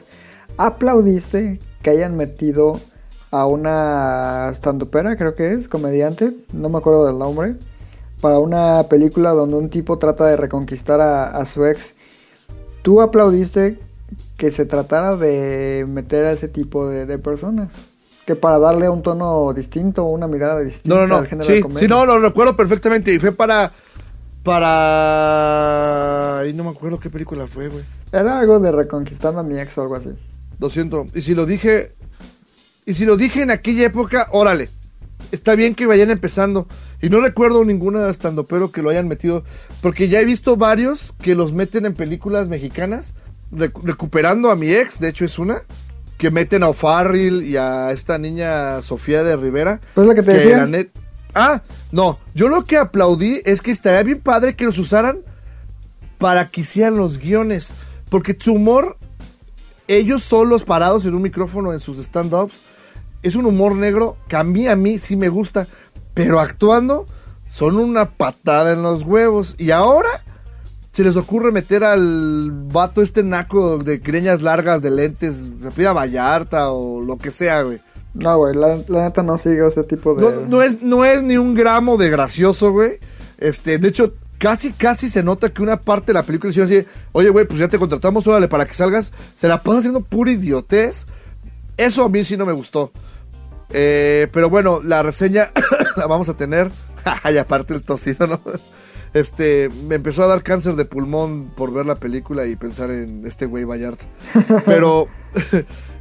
aplaudiste 0.56 1.58
que 1.84 1.90
hayan 1.90 2.16
metido 2.16 2.80
a 3.30 3.46
una 3.46 4.50
standupera, 4.54 5.16
creo 5.16 5.34
que 5.36 5.52
es, 5.52 5.68
comediante, 5.68 6.34
no 6.52 6.68
me 6.68 6.78
acuerdo 6.78 7.06
del 7.06 7.18
nombre, 7.18 7.54
para 8.20 8.38
una 8.40 8.82
película 8.88 9.30
donde 9.30 9.56
un 9.56 9.70
tipo 9.70 9.98
trata 9.98 10.26
de 10.26 10.36
reconquistar 10.36 11.00
a, 11.00 11.26
a 11.26 11.44
su 11.44 11.64
ex. 11.66 11.94
Tú 12.82 13.00
aplaudiste 13.00 13.78
que 14.36 14.50
se 14.50 14.64
tratara 14.64 15.16
de 15.16 15.86
meter 15.88 16.24
a 16.24 16.32
ese 16.32 16.48
tipo 16.48 16.88
de, 16.88 17.06
de 17.06 17.18
personas. 17.18 17.68
Que 18.26 18.34
para 18.34 18.58
darle 18.58 18.88
un 18.88 19.02
tono 19.02 19.52
distinto, 19.52 20.04
una 20.04 20.26
mirada 20.26 20.60
distinta 20.60 20.96
No, 20.96 21.02
no, 21.02 21.08
no. 21.08 21.16
al 21.18 21.26
género 21.26 21.48
de 21.48 21.56
Sí, 21.56 21.62
comedia. 21.62 21.80
sí, 21.80 21.88
no, 21.88 22.06
lo 22.06 22.18
recuerdo 22.18 22.56
perfectamente. 22.56 23.12
Y 23.12 23.18
fue 23.18 23.32
para. 23.32 23.70
Para. 24.42 26.42
Y 26.48 26.52
no 26.54 26.64
me 26.64 26.70
acuerdo 26.70 26.98
qué 26.98 27.10
película 27.10 27.46
fue, 27.46 27.68
güey. 27.68 27.84
Era 28.12 28.38
algo 28.38 28.60
de 28.60 28.72
reconquistando 28.72 29.40
a 29.40 29.42
mi 29.42 29.58
ex 29.58 29.76
o 29.78 29.82
algo 29.82 29.96
así. 29.96 30.10
Lo 30.58 30.70
siento. 30.70 31.06
Y 31.14 31.22
si 31.22 31.34
lo 31.34 31.46
dije. 31.46 31.92
Y 32.86 32.94
si 32.94 33.04
lo 33.06 33.16
dije 33.16 33.42
en 33.42 33.50
aquella 33.50 33.86
época, 33.86 34.28
órale. 34.32 34.68
está 35.32 35.54
bien 35.54 35.74
que 35.74 35.86
vayan 35.86 36.10
empezando. 36.10 36.68
Y 37.02 37.08
no 37.10 37.20
recuerdo 37.20 37.64
ninguna 37.64 38.08
estando 38.08 38.46
pero 38.46 38.70
que 38.72 38.82
lo 38.82 38.90
hayan 38.90 39.08
metido. 39.08 39.42
Porque 39.82 40.08
ya 40.08 40.20
he 40.20 40.24
visto 40.24 40.56
varios 40.56 41.12
que 41.20 41.34
los 41.34 41.52
meten 41.52 41.86
en 41.86 41.94
películas 41.94 42.48
mexicanas. 42.48 43.12
recu- 43.52 43.82
recuperando 43.82 44.50
a 44.50 44.56
mi 44.56 44.70
ex, 44.72 44.98
de 45.00 45.08
hecho 45.08 45.24
es 45.24 45.38
una. 45.38 45.62
Que 46.18 46.30
meten 46.30 46.62
a 46.62 46.68
O'Farrill 46.68 47.42
y 47.42 47.56
a 47.56 47.90
esta 47.90 48.18
niña 48.18 48.80
Sofía 48.82 49.24
de 49.24 49.36
Rivera. 49.36 49.80
Pues 49.94 50.06
lo 50.06 50.14
que 50.14 50.22
te 50.22 50.32
decía. 50.34 50.58
la 50.58 50.66
net- 50.66 50.90
Ah, 51.34 51.62
no. 51.90 52.20
Yo 52.34 52.48
lo 52.48 52.64
que 52.64 52.76
aplaudí 52.76 53.40
es 53.44 53.60
que 53.60 53.72
estaría 53.72 54.02
bien 54.04 54.20
padre 54.20 54.54
que 54.54 54.64
los 54.64 54.78
usaran 54.78 55.18
para 56.18 56.48
que 56.50 56.60
hicieran 56.60 56.96
los 56.96 57.18
guiones. 57.18 57.70
Porque 58.08 58.36
su 58.38 58.52
humor, 58.54 58.96
ellos 59.88 60.24
solos 60.24 60.64
parados 60.64 61.04
en 61.04 61.14
un 61.14 61.22
micrófono 61.22 61.72
en 61.72 61.80
sus 61.80 61.98
stand-ups, 61.98 62.62
es 63.22 63.36
un 63.36 63.46
humor 63.46 63.74
negro 63.74 64.16
que 64.28 64.36
a 64.36 64.44
mí, 64.44 64.68
a 64.68 64.76
mí 64.76 64.98
sí 64.98 65.16
me 65.16 65.28
gusta. 65.28 65.66
Pero 66.12 66.40
actuando, 66.40 67.06
son 67.48 67.76
una 67.76 68.10
patada 68.10 68.72
en 68.72 68.82
los 68.82 69.02
huevos. 69.02 69.54
Y 69.58 69.70
ahora 69.70 70.22
se 70.92 71.02
les 71.02 71.16
ocurre 71.16 71.50
meter 71.50 71.84
al 71.84 72.50
vato 72.52 73.02
este 73.02 73.22
naco 73.22 73.78
de 73.78 73.98
greñas 73.98 74.42
largas, 74.42 74.80
de 74.80 74.90
lentes, 74.90 75.48
Rapida 75.60 75.92
Vallarta 75.92 76.70
o 76.70 77.00
lo 77.00 77.16
que 77.16 77.30
sea, 77.30 77.62
güey. 77.62 77.80
No, 78.14 78.36
güey, 78.38 78.54
la, 78.54 78.78
la 78.86 79.02
neta 79.02 79.24
no 79.24 79.38
sigue 79.38 79.66
ese 79.66 79.82
tipo 79.82 80.14
de... 80.14 80.22
No, 80.22 80.46
no 80.46 80.62
es, 80.62 80.82
no 80.82 81.04
es 81.04 81.22
ni 81.22 81.36
un 81.36 81.54
gramo 81.54 81.96
de 81.96 82.10
gracioso, 82.10 82.70
güey. 82.70 83.00
Este, 83.38 83.78
de 83.78 83.88
hecho, 83.88 84.14
casi, 84.38 84.72
casi 84.72 85.08
se 85.08 85.22
nota 85.22 85.52
que 85.52 85.62
una 85.62 85.80
parte 85.80 86.08
de 86.08 86.14
la 86.14 86.22
película 86.22 86.50
hicieron 86.50 86.72
así, 86.72 86.86
oye, 87.12 87.30
güey, 87.30 87.46
pues 87.46 87.60
ya 87.60 87.68
te 87.68 87.78
contratamos, 87.78 88.26
órale, 88.26 88.48
para 88.48 88.66
que 88.66 88.74
salgas. 88.74 89.12
Se 89.36 89.48
la 89.48 89.58
pasa 89.58 89.78
haciendo 89.78 90.00
pura 90.00 90.30
idiotez. 90.30 91.06
Eso 91.76 92.04
a 92.04 92.08
mí 92.08 92.24
sí 92.24 92.36
no 92.36 92.46
me 92.46 92.52
gustó. 92.52 92.92
Eh, 93.70 94.28
pero 94.32 94.48
bueno, 94.50 94.80
la 94.82 95.02
reseña 95.02 95.50
la 95.96 96.06
vamos 96.06 96.28
a 96.28 96.36
tener. 96.36 96.70
y 97.32 97.36
aparte 97.36 97.74
el 97.74 97.82
tosido, 97.82 98.26
¿no? 98.26 98.40
Este, 99.14 99.70
me 99.86 99.94
empezó 99.94 100.24
a 100.24 100.26
dar 100.26 100.42
cáncer 100.42 100.74
de 100.74 100.86
pulmón 100.86 101.52
por 101.56 101.72
ver 101.72 101.86
la 101.86 101.94
película 101.94 102.46
y 102.46 102.56
pensar 102.56 102.90
en 102.90 103.24
este 103.24 103.46
güey 103.46 103.62
Vallarta. 103.62 104.04
Pero 104.66 105.06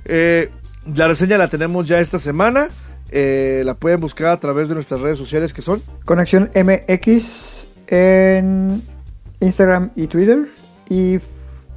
eh, 0.06 0.50
la 0.96 1.08
reseña 1.08 1.38
la 1.38 1.48
tenemos 1.48 1.88
ya 1.88 2.00
esta 2.00 2.18
semana. 2.18 2.70
Eh, 3.12 3.62
la 3.66 3.76
pueden 3.76 4.00
buscar 4.00 4.30
a 4.30 4.40
través 4.40 4.68
de 4.68 4.74
nuestras 4.74 5.00
redes 5.00 5.20
sociales 5.20 5.54
que 5.54 5.62
son. 5.62 5.84
Conexión 6.06 6.50
MX 6.56 7.53
en 7.88 8.82
Instagram 9.40 9.92
y 9.96 10.08
Twitter. 10.08 10.50
Y 10.90 11.20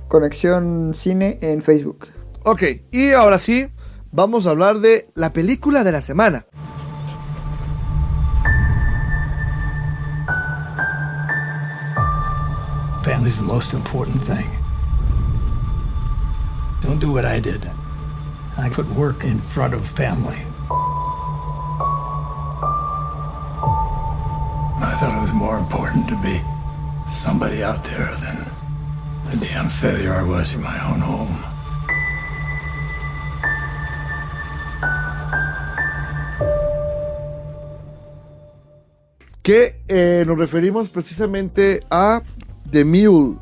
Conexión 0.08 0.92
Cine 0.94 1.38
en 1.40 1.62
Facebook. 1.62 2.08
Ok, 2.44 2.62
y 2.92 3.12
ahora 3.12 3.38
sí, 3.38 3.68
vamos 4.12 4.46
a 4.46 4.50
hablar 4.50 4.78
de 4.78 5.08
la 5.14 5.32
película 5.32 5.82
de 5.82 5.92
la 5.92 6.00
semana. 6.00 6.46
Family's 13.02 13.36
the 13.36 13.44
most 13.44 13.72
important 13.72 14.20
thing. 14.22 14.48
Don't 16.82 17.00
do 17.00 17.12
what 17.12 17.24
I 17.24 17.40
did. 17.40 17.68
I 18.58 18.68
put 18.68 18.86
work 18.96 19.24
in 19.24 19.40
front 19.40 19.74
of 19.74 19.86
family. 19.86 20.42
Thought 24.98 25.14
it 25.14 25.20
was 25.20 25.32
more 25.32 25.58
important 25.58 26.08
to 26.08 26.16
be 26.22 26.40
somebody 27.10 27.62
out 27.62 27.84
there 27.84 28.16
than 28.16 28.38
the 29.30 29.36
damn 29.44 29.68
failure 29.68 30.14
I 30.14 30.22
was 30.22 30.54
in 30.54 30.62
my. 30.62 30.76
Que 39.42 39.82
eh, 39.86 40.24
nos 40.26 40.38
referimos 40.38 40.88
precisamente 40.88 41.84
a 41.88 42.22
The 42.70 42.84
Mule, 42.84 43.36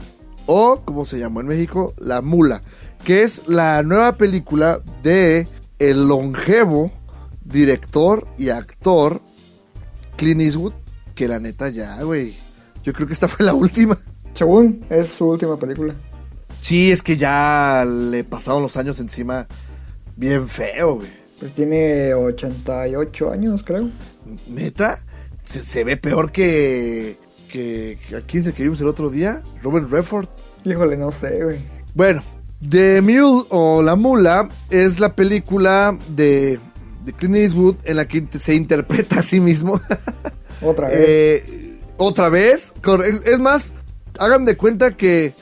o 0.47 0.83
como 0.85 1.07
se 1.07 1.19
llamó 1.19 1.41
en 1.41 1.47
México, 1.47 1.95
La 1.97 2.21
Mula, 2.21 2.61
que 3.05 3.23
es 3.23 3.49
la 3.49 3.83
nueva 3.83 4.17
película 4.17 4.83
de 5.03 5.49
el 5.79 6.09
longevo 6.09 6.93
director 7.45 8.27
y 8.37 8.51
actor 8.51 9.23
Clint 10.17 10.43
Eastwood, 10.43 10.84
que 11.15 11.29
la 11.29 11.39
neta 11.41 11.69
ya, 11.69 12.03
güey, 12.03 12.37
yo 12.83 12.93
creo 12.93 13.07
que 13.07 13.13
esta 13.13 13.29
fue 13.29 13.45
la 13.47 13.55
última. 13.55 13.99
Según 14.35 14.85
es 14.91 15.09
su 15.09 15.27
última 15.29 15.57
película. 15.59 15.95
Sí, 16.61 16.91
es 16.91 17.03
que 17.03 17.17
ya 17.17 17.85
le 17.87 18.25
pasaron 18.25 18.63
los 18.63 18.77
años 18.77 18.99
encima 19.01 19.47
bien 20.17 20.49
feo, 20.49 20.97
güey. 20.97 21.09
Pues 21.39 21.53
tiene 21.53 22.15
88 22.15 23.31
años, 23.31 23.63
creo. 23.65 23.91
Neta, 24.49 24.99
se, 25.45 25.65
se 25.65 25.85
ve 25.85 25.97
peor 25.97 26.33
que, 26.33 27.19
que, 27.49 27.99
que- 28.09 28.17
¿A 28.17 28.21
quién 28.23 28.43
se 28.43 28.53
que 28.53 28.63
vimos 28.63 28.81
el 28.81 28.87
otro 28.89 29.11
día? 29.11 29.43
Robert 29.63 29.91
Redford. 29.91 30.29
Híjole, 30.65 30.97
no 30.97 31.13
sé, 31.13 31.43
güey. 31.45 31.59
Bueno, 31.95 32.23
The 32.67 33.01
Mule 33.03 33.45
o 33.51 33.83
La 33.83 33.95
Mula 33.97 34.49
es 34.71 34.99
la 35.01 35.15
película 35.15 35.97
de, 36.09 36.59
de 37.05 37.13
Clint 37.13 37.37
Eastwood 37.37 37.77
en 37.85 37.97
la 37.97 38.09
que 38.09 38.27
se 38.39 38.55
interpreta 38.55 39.19
a 39.19 39.23
sí 39.23 39.39
mismo. 39.41 39.81
Otra 40.63 40.89
vez. 40.89 40.99
Eh, 41.01 41.79
Otra 41.97 42.29
vez. 42.29 42.73
Es, 43.07 43.23
es 43.25 43.39
más, 43.39 43.73
hagan 44.19 44.45
de 44.45 44.57
cuenta 44.57 44.97
que 44.97 45.33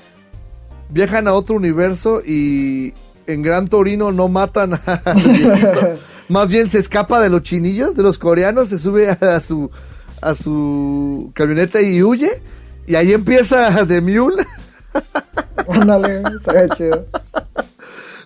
viajan 0.90 1.26
a 1.28 1.32
otro 1.34 1.56
universo 1.56 2.20
y 2.24 2.92
en 3.26 3.42
Gran 3.42 3.68
Torino 3.68 4.12
no 4.12 4.28
matan 4.28 4.78
viejito. 5.14 5.94
Más 6.28 6.48
bien 6.48 6.68
se 6.68 6.78
escapa 6.78 7.20
de 7.20 7.28
los 7.28 7.42
chinillos, 7.42 7.94
de 7.96 8.02
los 8.02 8.16
coreanos, 8.18 8.68
se 8.70 8.78
sube 8.78 9.08
a 9.10 9.40
su, 9.40 9.70
a 10.20 10.34
su 10.34 11.30
camioneta 11.34 11.80
y 11.82 12.02
huye. 12.02 12.40
Y 12.86 12.94
ahí 12.94 13.12
empieza 13.12 13.86
The 13.88 14.00
Mule. 14.00 14.46
Ándale, 15.68 16.22
estaría 16.38 16.68
chido. 16.70 17.06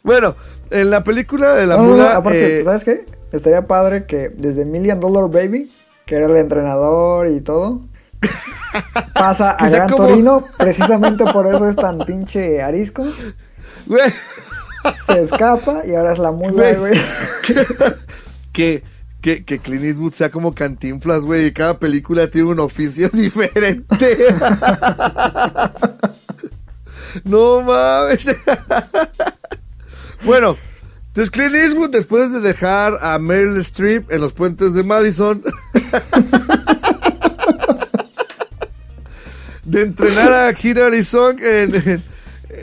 Bueno, 0.02 0.36
en 0.70 0.90
la 0.90 1.02
película 1.04 1.54
de 1.54 1.66
la 1.66 1.76
No, 1.76 1.82
no, 1.82 1.88
no, 1.88 1.94
mula. 1.96 2.16
aparte, 2.16 2.60
eh, 2.60 2.64
¿sabes 2.64 2.84
qué? 2.84 3.04
Estaría 3.32 3.66
padre 3.66 4.04
que 4.06 4.28
desde 4.30 4.64
Million 4.64 5.00
Dollar 5.00 5.28
Baby, 5.30 5.70
que 6.06 6.14
era 6.14 6.26
el 6.26 6.36
entrenador 6.36 7.26
y 7.26 7.40
todo, 7.40 7.80
pasa 9.14 9.50
a 9.50 9.68
Gran 9.68 9.90
como- 9.90 10.06
Torino, 10.08 10.44
precisamente 10.58 11.24
por 11.32 11.46
eso 11.48 11.68
es 11.68 11.74
tan 11.76 11.98
pinche 11.98 12.62
arisco. 12.62 13.04
güey, 13.86 14.12
Se 15.04 15.22
escapa 15.22 15.82
y 15.84 15.94
ahora 15.96 16.12
es 16.12 16.18
la 16.20 16.30
mula, 16.30 16.74
güey. 16.74 16.94
que, 18.52 18.84
que, 19.20 19.44
que 19.44 19.58
Clint 19.58 19.82
Eastwood 19.84 20.12
sea 20.14 20.30
como 20.30 20.54
cantinflas, 20.54 21.22
güey, 21.22 21.46
y 21.46 21.52
cada 21.52 21.78
película 21.80 22.28
tiene 22.30 22.50
un 22.50 22.60
oficio 22.60 23.08
diferente. 23.12 24.16
no 27.24 27.62
mames. 27.62 28.26
bueno, 30.24 30.56
entonces 31.08 31.30
Clint 31.30 31.54
Eastwood, 31.54 31.90
después 31.90 32.32
de 32.32 32.40
dejar 32.40 32.98
a 33.02 33.18
Meryl 33.18 33.56
Streep 33.58 34.12
en 34.12 34.20
los 34.20 34.32
puentes 34.32 34.72
de 34.74 34.84
Madison, 34.84 35.42
de 39.64 39.82
entrenar 39.82 40.32
a 40.32 40.54
Song 41.02 41.40
en, 41.40 41.74
en, 41.74 42.02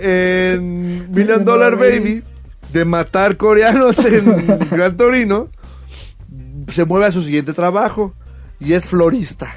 en 0.02 1.14
Million 1.14 1.46
Dollar 1.46 1.78
Baby, 1.78 2.24
de 2.72 2.86
matar 2.86 3.38
coreanos 3.38 4.04
en 4.06 4.58
Gran 4.72 4.98
Torino, 4.98 5.50
se 6.70 6.86
mueve 6.86 7.08
a 7.08 7.12
su 7.12 7.22
siguiente 7.22 7.54
trabajo 7.54 8.16
y 8.60 8.74
es 8.74 8.86
florista. 8.86 9.54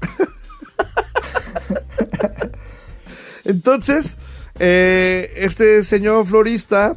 Entonces, 3.44 4.16
eh, 4.58 5.32
este 5.36 5.84
señor 5.84 6.26
florista, 6.26 6.96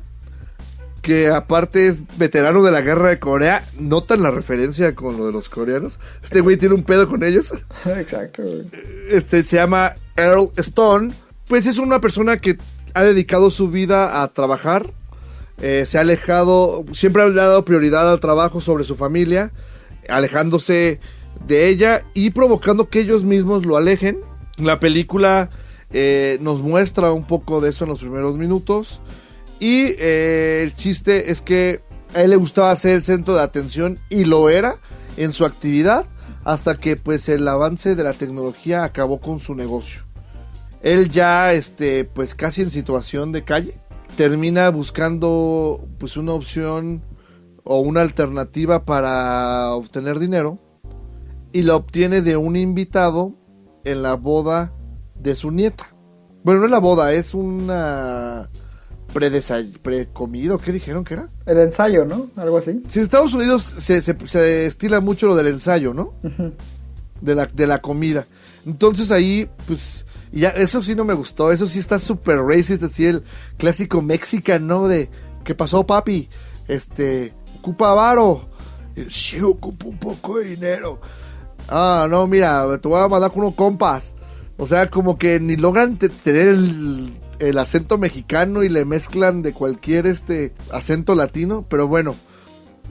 que 1.00 1.28
aparte 1.28 1.88
es 1.88 2.00
veterano 2.18 2.64
de 2.64 2.72
la 2.72 2.82
guerra 2.82 3.10
de 3.10 3.20
Corea, 3.20 3.64
notan 3.78 4.22
la 4.22 4.32
referencia 4.32 4.96
con 4.96 5.18
lo 5.18 5.26
de 5.26 5.32
los 5.32 5.50
coreanos. 5.50 6.00
Este 6.24 6.42
güey 6.42 6.58
tiene 6.58 6.76
un 6.76 6.84
pedo 6.84 7.08
con 7.10 7.24
ellos. 7.24 7.52
Exacto, 7.86 8.44
güey. 8.44 8.70
Este 9.10 9.44
se 9.44 9.58
llama 9.58 9.96
Earl 10.16 10.52
Stone. 10.58 11.14
Pues 11.48 11.66
es 11.66 11.78
una 11.78 12.00
persona 12.00 12.38
que 12.38 12.58
ha 12.94 13.04
dedicado 13.04 13.50
su 13.50 13.70
vida 13.70 14.22
a 14.22 14.28
trabajar. 14.34 14.92
Eh, 15.62 15.86
se 15.86 15.98
ha 15.98 16.02
alejado, 16.02 16.86
siempre 16.94 17.24
ha 17.24 17.30
dado 17.30 17.66
prioridad 17.66 18.12
al 18.12 18.20
trabajo 18.20 18.62
sobre 18.62 18.84
su 18.84 18.96
familia, 18.96 19.52
alejándose 20.08 21.00
de 21.48 21.68
ella 21.68 22.06
y 22.14 22.30
provocando 22.32 22.90
que 22.90 23.00
ellos 23.00 23.24
mismos 23.24 23.66
lo 23.66 23.78
alejen. 23.78 24.20
La 24.58 24.80
película 24.80 25.50
eh, 25.92 26.38
nos 26.42 26.62
muestra 26.62 27.12
un 27.12 27.26
poco 27.26 27.62
de 27.62 27.70
eso 27.70 27.84
en 27.84 27.90
los 27.90 28.00
primeros 28.00 28.36
minutos. 28.36 29.02
Y 29.60 29.96
eh, 30.00 30.62
el 30.64 30.76
chiste 30.76 31.32
es 31.32 31.42
que 31.42 31.82
a 32.14 32.22
él 32.22 32.32
le 32.32 32.36
gustaba 32.38 32.76
ser 32.76 32.96
el 32.96 33.04
centro 33.04 33.36
de 33.36 33.42
atención 33.42 34.00
y 34.10 34.26
lo 34.26 34.50
era 34.50 34.78
en 35.18 35.34
su 35.34 35.46
actividad 35.46 36.06
hasta 36.44 36.80
que 36.80 36.96
pues 36.96 37.30
el 37.30 37.48
avance 37.48 37.96
de 37.96 38.04
la 38.04 38.14
tecnología 38.14 38.84
acabó 38.84 39.20
con 39.20 39.40
su 39.40 39.56
negocio. 39.56 40.04
Él 40.82 41.12
ya 41.12 41.54
este 41.54 42.06
pues 42.06 42.36
casi 42.36 42.62
en 42.62 42.72
situación 42.72 43.32
de 43.32 43.44
calle 43.44 43.76
termina 44.16 44.70
buscando 44.70 45.86
pues 45.98 46.18
una 46.18 46.34
opción 46.34 47.04
o 47.64 47.80
una 47.82 48.02
alternativa 48.02 48.86
para 48.86 49.74
obtener 49.74 50.20
dinero 50.20 50.58
y 51.52 51.64
la 51.64 51.76
obtiene 51.76 52.22
de 52.22 52.38
un 52.38 52.56
invitado 52.56 53.36
en 53.84 54.02
la 54.02 54.16
boda 54.16 54.74
de 55.16 55.36
su 55.36 55.52
nieta. 55.52 55.94
Bueno, 56.44 56.62
no 56.62 56.66
es 56.68 56.72
la 56.72 56.80
boda, 56.80 57.14
es 57.14 57.34
una 57.34 58.50
predesay- 59.14 59.78
precomido, 59.80 60.58
¿qué 60.58 60.72
dijeron 60.72 61.04
que 61.04 61.16
era? 61.16 61.30
El 61.46 61.60
ensayo, 61.60 62.06
¿no? 62.06 62.28
Algo 62.36 62.58
así. 62.58 62.82
Si 62.88 63.00
en 63.00 63.04
Estados 63.04 63.34
Unidos 63.34 63.64
se, 63.64 64.02
se- 64.02 64.16
se 64.28 64.66
estila 64.66 65.00
mucho 65.02 65.28
lo 65.28 65.36
del 65.36 65.48
ensayo, 65.48 65.94
¿no? 65.94 66.14
de, 67.22 67.36
la, 67.36 67.46
de 67.48 67.68
la 67.68 67.80
comida. 67.82 68.26
Entonces 68.66 69.12
ahí, 69.12 69.50
pues, 69.68 70.06
y 70.32 70.42
ya, 70.42 70.50
eso 70.50 70.82
sí 70.84 70.96
no 70.96 71.06
me 71.06 71.14
gustó. 71.14 71.52
Eso 71.52 71.68
sí 71.68 71.80
está 71.80 72.00
súper 72.00 72.38
racist, 72.40 72.84
así 72.84 73.06
el 73.06 73.24
clásico 73.58 74.02
mexicano, 74.02 74.82
¿no? 74.82 74.88
De, 74.88 75.10
¿qué 75.44 75.56
pasó, 75.56 75.86
papi? 75.86 76.30
Este, 76.68 77.34
ocupa 77.60 77.94
varo. 77.94 78.48
Y, 78.96 79.10
Sí, 79.10 79.40
ocupo 79.42 79.88
un 79.90 79.98
poco 79.98 80.40
de 80.40 80.46
dinero. 80.46 81.00
Ah, 81.68 82.08
no, 82.10 82.26
mira, 82.28 82.66
te 82.82 82.88
voy 82.88 83.00
a 83.02 83.08
mandar 83.08 83.32
con 83.32 83.42
unos 83.44 83.56
compas. 83.56 84.14
O 84.58 84.68
sea, 84.68 84.90
como 84.90 85.18
que 85.18 85.40
ni 85.40 85.56
logran 85.56 85.98
te- 85.98 86.10
tener 86.10 86.48
el, 86.50 87.14
el 87.40 87.58
acento 87.58 87.98
mexicano 87.98 88.64
y 88.64 88.70
le 88.70 88.86
mezclan 88.86 89.42
de 89.42 89.54
cualquier 89.54 90.06
este 90.08 90.54
acento 90.72 91.16
latino. 91.16 91.66
Pero 91.70 91.88
bueno, 91.88 92.16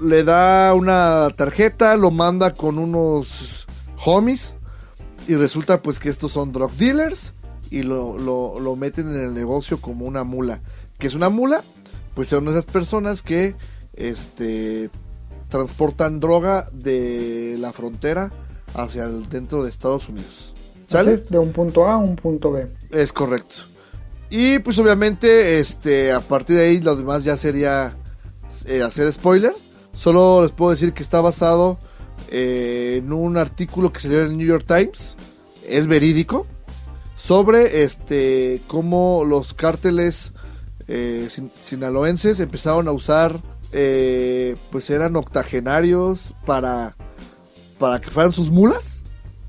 le 0.01 0.25
da 0.25 0.75
una 0.75 1.29
tarjeta, 1.37 1.97
lo 1.97 2.11
manda 2.11 2.55
con 2.55 2.79
unos 2.79 3.67
homies 4.05 4.55
y 5.27 5.35
resulta 5.35 5.83
pues 5.83 5.99
que 5.99 6.09
estos 6.09 6.33
son 6.33 6.53
drug 6.53 6.73
dealers 6.73 7.35
y 7.71 7.83
lo, 7.83 8.19
lo, 8.19 8.59
lo 8.59 8.77
meten 8.77 9.09
en 9.09 9.23
el 9.23 9.35
negocio 9.35 9.81
como 9.81 10.07
una 10.07 10.25
mula. 10.25 10.61
¿Qué 10.99 11.07
es 11.07 11.15
una 11.15 11.29
mula? 11.29 11.63
Pues 12.15 12.29
son 12.29 12.49
esas 12.49 12.65
personas 12.65 13.23
que 13.23 13.55
este 13.95 14.91
transportan 15.49 16.21
droga 16.21 16.69
de 16.73 17.57
la 17.59 17.73
frontera 17.73 18.33
hacia 18.75 19.05
el 19.05 19.29
dentro 19.29 19.63
de 19.63 19.71
Estados 19.71 20.09
Unidos. 20.09 20.55
¿Sale? 20.87 21.19
De 21.19 21.39
un 21.39 21.53
punto 21.53 21.87
A 21.87 21.95
a 21.95 21.97
un 21.99 22.17
punto 22.17 22.53
B. 22.53 22.67
Es 22.91 23.13
correcto. 23.13 23.57
Y 24.31 24.59
pues 24.59 24.79
obviamente, 24.79 25.59
este, 25.59 26.13
a 26.13 26.21
partir 26.21 26.57
de 26.57 26.65
ahí 26.67 26.81
lo 26.81 26.97
demás 26.97 27.25
ya 27.25 27.37
sería 27.37 27.97
eh, 28.67 28.83
hacer 28.83 29.11
spoiler. 29.13 29.55
Solo 29.95 30.43
les 30.43 30.53
puedo 30.53 30.71
decir 30.73 30.93
que 30.93 31.03
está 31.03 31.21
basado 31.21 31.79
eh, 32.31 32.97
en 33.03 33.13
un 33.13 33.37
artículo 33.39 33.93
que 33.93 34.01
salió 34.01 34.21
en 34.21 34.27
el 34.33 34.37
New 34.37 34.47
York 34.47 34.65
Times. 34.67 35.17
Es 35.67 35.87
verídico. 35.87 36.47
Sobre 37.17 37.83
este 37.83 38.61
cómo 38.69 39.25
los 39.27 39.55
cárteles 39.55 40.33
eh, 40.87 41.29
sin- 41.31 41.51
sinaloenses 41.63 42.39
empezaron 42.39 42.87
a 42.87 42.93
usar, 42.93 43.41
pues 43.71 44.89
eran 44.91 45.17
octogenarios 45.17 46.33
para, 46.47 46.97
para 47.79 48.01
que 48.01 48.11
fueran 48.11 48.33
sus 48.33 48.51
mulas 48.51 49.03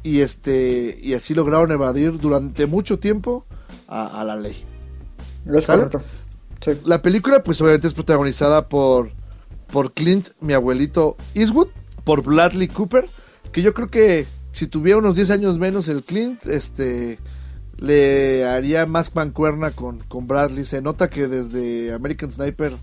y 0.04 0.22
este 0.22 0.98
y 1.02 1.14
así 1.14 1.34
lograron 1.34 1.72
evadir 1.72 2.18
durante 2.20 2.66
mucho 2.66 3.00
tiempo 3.00 3.46
a 3.88 4.24
la 4.26 4.36
ley. 4.36 4.66
Es 5.54 5.66
¿Sale? 5.66 5.84
correcto. 5.84 6.04
Sí. 6.62 6.72
La 6.86 7.02
película 7.02 7.44
pues 7.44 7.62
obviamente 7.62 7.88
es 7.88 7.94
protagonizada 7.94 8.68
por 8.68 9.12
por 9.72 9.94
Clint, 9.94 10.30
mi 10.42 10.54
abuelito 10.54 11.16
Eastwood, 11.36 11.68
por 12.04 12.24
Bradley 12.24 12.68
Cooper, 12.68 13.06
que 13.52 13.62
yo 13.62 13.74
creo 13.74 13.90
que 13.90 14.26
si 14.52 14.68
tuviera 14.68 14.98
unos 14.98 15.16
10 15.16 15.30
años 15.32 15.58
menos 15.58 15.88
el 15.90 16.04
Clint, 16.04 16.46
este 16.48 17.20
le 17.78 18.46
haría 18.46 18.86
más 18.86 19.16
mancuerna 19.16 19.72
con, 19.72 20.00
con 20.00 20.28
Bradley. 20.28 20.66
Se 20.66 20.82
nota 20.82 21.10
que 21.10 21.28
desde 21.28 21.94
American 21.94 22.32
Sniper 22.32 22.74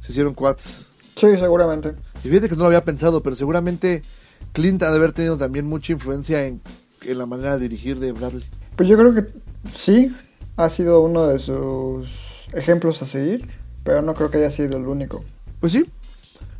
se 0.00 0.12
hicieron 0.12 0.32
cuates. 0.34 0.90
Sí, 1.16 1.36
seguramente. 1.38 1.94
Y 2.24 2.28
fíjate 2.28 2.48
que 2.48 2.54
no 2.54 2.60
lo 2.62 2.66
había 2.68 2.84
pensado, 2.84 3.22
pero 3.22 3.36
seguramente 3.36 4.02
Clint 4.52 4.82
ha 4.82 4.90
de 4.90 4.96
haber 4.96 5.12
tenido 5.12 5.36
también 5.36 5.66
mucha 5.66 5.92
influencia 5.92 6.46
en, 6.46 6.62
en 7.02 7.18
la 7.18 7.26
manera 7.26 7.56
de 7.58 7.68
dirigir 7.68 7.98
de 7.98 8.12
Bradley. 8.12 8.44
Pues 8.76 8.88
yo 8.88 8.96
creo 8.96 9.14
que 9.14 9.26
sí, 9.74 10.14
ha 10.56 10.68
sido 10.68 11.00
uno 11.00 11.26
de 11.26 11.38
sus 11.38 12.08
ejemplos 12.52 13.02
a 13.02 13.06
seguir, 13.06 13.48
pero 13.84 14.02
no 14.02 14.14
creo 14.14 14.30
que 14.30 14.38
haya 14.38 14.50
sido 14.50 14.76
el 14.76 14.86
único. 14.86 15.22
Pues 15.60 15.72
sí. 15.72 15.84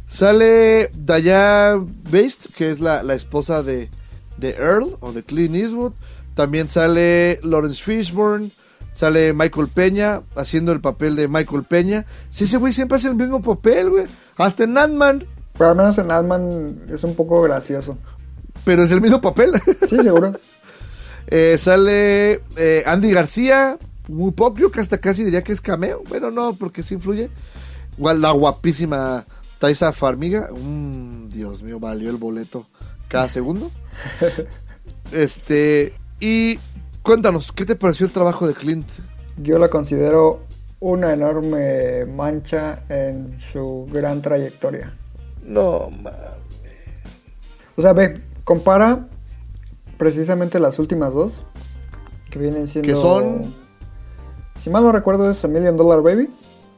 Sale 0.06 0.90
Diane 0.94 1.86
Based, 2.10 2.54
que 2.54 2.70
es 2.70 2.80
la, 2.80 3.02
la 3.02 3.14
esposa 3.14 3.62
de, 3.62 3.88
de 4.36 4.50
Earl 4.50 4.96
o 5.00 5.12
de 5.12 5.22
Clint 5.22 5.54
Eastwood. 5.54 5.92
También 6.34 6.68
sale 6.68 7.40
Lawrence 7.42 7.82
Fishburne. 7.82 8.50
Sale 8.92 9.32
Michael 9.32 9.68
Peña 9.68 10.20
haciendo 10.36 10.70
el 10.72 10.80
papel 10.82 11.16
de 11.16 11.26
Michael 11.26 11.64
Peña. 11.64 12.04
Sí, 12.28 12.44
ese 12.44 12.58
güey 12.58 12.74
siempre 12.74 12.98
hace 12.98 13.08
el 13.08 13.14
mismo 13.14 13.40
papel, 13.40 13.88
güey. 13.88 14.04
Hasta 14.36 14.64
en 14.64 14.76
Ant-Man. 14.76 15.24
Pero 15.56 15.70
al 15.70 15.76
menos 15.76 15.96
en 15.96 16.10
Ant-Man 16.10 16.82
es 16.90 17.02
un 17.02 17.14
poco 17.14 17.40
gracioso. 17.40 17.96
Pero 18.66 18.84
es 18.84 18.90
el 18.90 19.00
mismo 19.00 19.20
papel. 19.20 19.52
Sí, 19.88 19.96
seguro. 19.96 20.32
Eh, 21.28 21.56
sale 21.58 22.42
eh, 22.56 22.82
Andy 22.86 23.10
García. 23.12 23.78
Muy 24.08 24.32
poco, 24.32 24.58
yo 24.58 24.70
que 24.70 24.80
hasta 24.80 24.98
casi 24.98 25.22
diría 25.24 25.42
que 25.42 25.52
es 25.52 25.60
cameo. 25.60 26.02
Bueno, 26.08 26.30
no, 26.30 26.54
porque 26.54 26.82
sí 26.82 26.94
influye. 26.94 27.30
Igual 27.96 28.20
la 28.20 28.32
guapísima 28.32 29.24
Taisa 29.58 29.92
Farmiga. 29.92 30.48
Mm, 30.52 31.28
Dios 31.28 31.62
mío, 31.62 31.78
valió 31.78 32.10
el 32.10 32.16
boleto 32.16 32.66
cada 33.08 33.28
segundo. 33.28 33.70
este, 35.12 35.94
y 36.20 36.58
cuéntanos, 37.02 37.52
¿qué 37.52 37.64
te 37.64 37.76
pareció 37.76 38.06
el 38.06 38.12
trabajo 38.12 38.46
de 38.46 38.54
Clint? 38.54 38.88
Yo 39.38 39.58
la 39.58 39.68
considero 39.68 40.42
una 40.80 41.12
enorme 41.12 42.04
mancha 42.06 42.82
en 42.88 43.38
su 43.52 43.86
gran 43.90 44.20
trayectoria. 44.20 44.92
No, 45.44 45.90
ma- 46.02 46.10
O 47.76 47.82
sea, 47.82 47.92
ve, 47.92 48.20
compara 48.44 49.06
precisamente 50.02 50.58
las 50.58 50.78
últimas 50.80 51.12
dos, 51.14 51.32
que 52.30 52.38
vienen 52.40 52.66
siendo... 52.66 52.88
Que 52.92 53.00
son- 53.00 53.42
Si 54.62 54.68
mal 54.70 54.82
no 54.82 54.90
recuerdo 54.90 55.30
es 55.30 55.44
A 55.44 55.48
Million 55.48 55.76
Dollar 55.76 56.02
Baby, 56.02 56.28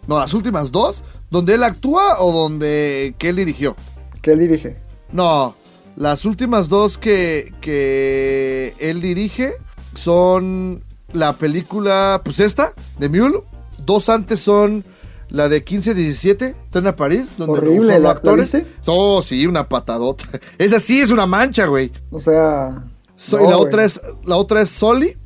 no, 0.06 0.18
las 0.18 0.34
últimas 0.34 0.70
dos, 0.70 1.02
donde 1.30 1.54
él 1.54 1.64
actúa 1.64 2.20
o 2.20 2.30
donde 2.30 3.14
que 3.18 3.30
él 3.30 3.36
dirigió. 3.36 3.74
que 4.20 4.32
él 4.32 4.38
dirige. 4.40 4.76
No, 5.10 5.54
las 5.96 6.26
últimas 6.26 6.68
dos 6.68 6.98
que, 6.98 7.54
que 7.62 8.74
él 8.78 9.00
dirige 9.00 9.54
son 9.94 10.84
la 11.12 11.32
película, 11.32 12.20
pues 12.22 12.40
esta, 12.40 12.74
de 12.98 13.08
Mule. 13.08 13.42
Dos 13.86 14.08
antes 14.10 14.40
son 14.40 14.84
la 15.30 15.48
de 15.48 15.64
15-17, 15.64 16.54
Tren 16.70 16.86
a 16.86 16.94
París, 16.96 17.32
donde 17.38 17.58
Horrible, 17.60 17.78
usó 17.80 17.88
¿la- 17.92 17.98
la 17.98 18.10
actores. 18.10 18.54
Oh, 18.86 19.22
sí, 19.22 19.46
una 19.46 19.68
patadota. 19.68 20.24
Esa 20.58 20.78
sí 20.80 21.00
es 21.00 21.10
una 21.10 21.26
mancha, 21.26 21.64
güey. 21.66 21.90
O 22.10 22.20
sea... 22.20 22.84
So- 23.24 23.38
no, 23.38 23.46
y 23.46 23.50
la 23.50 23.58
otra 23.58 23.84
es 23.84 24.00
la 24.24 24.36
otra 24.36 24.60
es 24.62 24.68
Soli, 24.70 25.16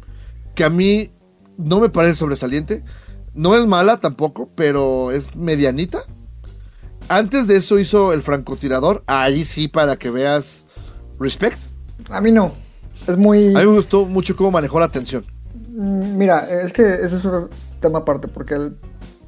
que 0.55 0.65
a 0.65 0.71
mí 0.71 1.11
no 1.57 1.81
me 1.81 1.89
parece 1.89 2.15
sobresaliente. 2.17 2.85
No 3.35 3.55
es 3.57 3.67
mala 3.67 4.01
tampoco, 4.01 4.49
pero 4.55 5.11
es 5.13 5.37
medianita. 5.37 6.01
Antes 7.09 7.47
de 7.47 7.57
eso 7.57 7.79
hizo 7.79 8.13
El 8.13 8.23
francotirador, 8.23 9.03
ahí 9.07 9.45
sí 9.45 9.69
para 9.69 9.97
que 9.97 10.11
veas 10.11 10.67
respect. 11.19 11.59
A 12.11 12.21
mí 12.21 12.33
no. 12.33 12.53
Es 13.07 13.17
muy... 13.17 13.55
A 13.55 13.61
mí 13.61 13.67
me 13.67 13.77
gustó 13.77 14.05
mucho 14.05 14.37
cómo 14.37 14.51
manejó 14.51 14.79
la 14.81 14.89
tensión. 14.89 15.25
Mm, 15.71 16.17
Mira, 16.19 16.47
es 16.63 16.73
que 16.73 16.83
ese 16.83 17.17
es 17.17 17.25
un 17.25 17.49
tema 17.81 18.01
aparte, 18.01 18.29
porque 18.29 18.55
el- 18.55 18.77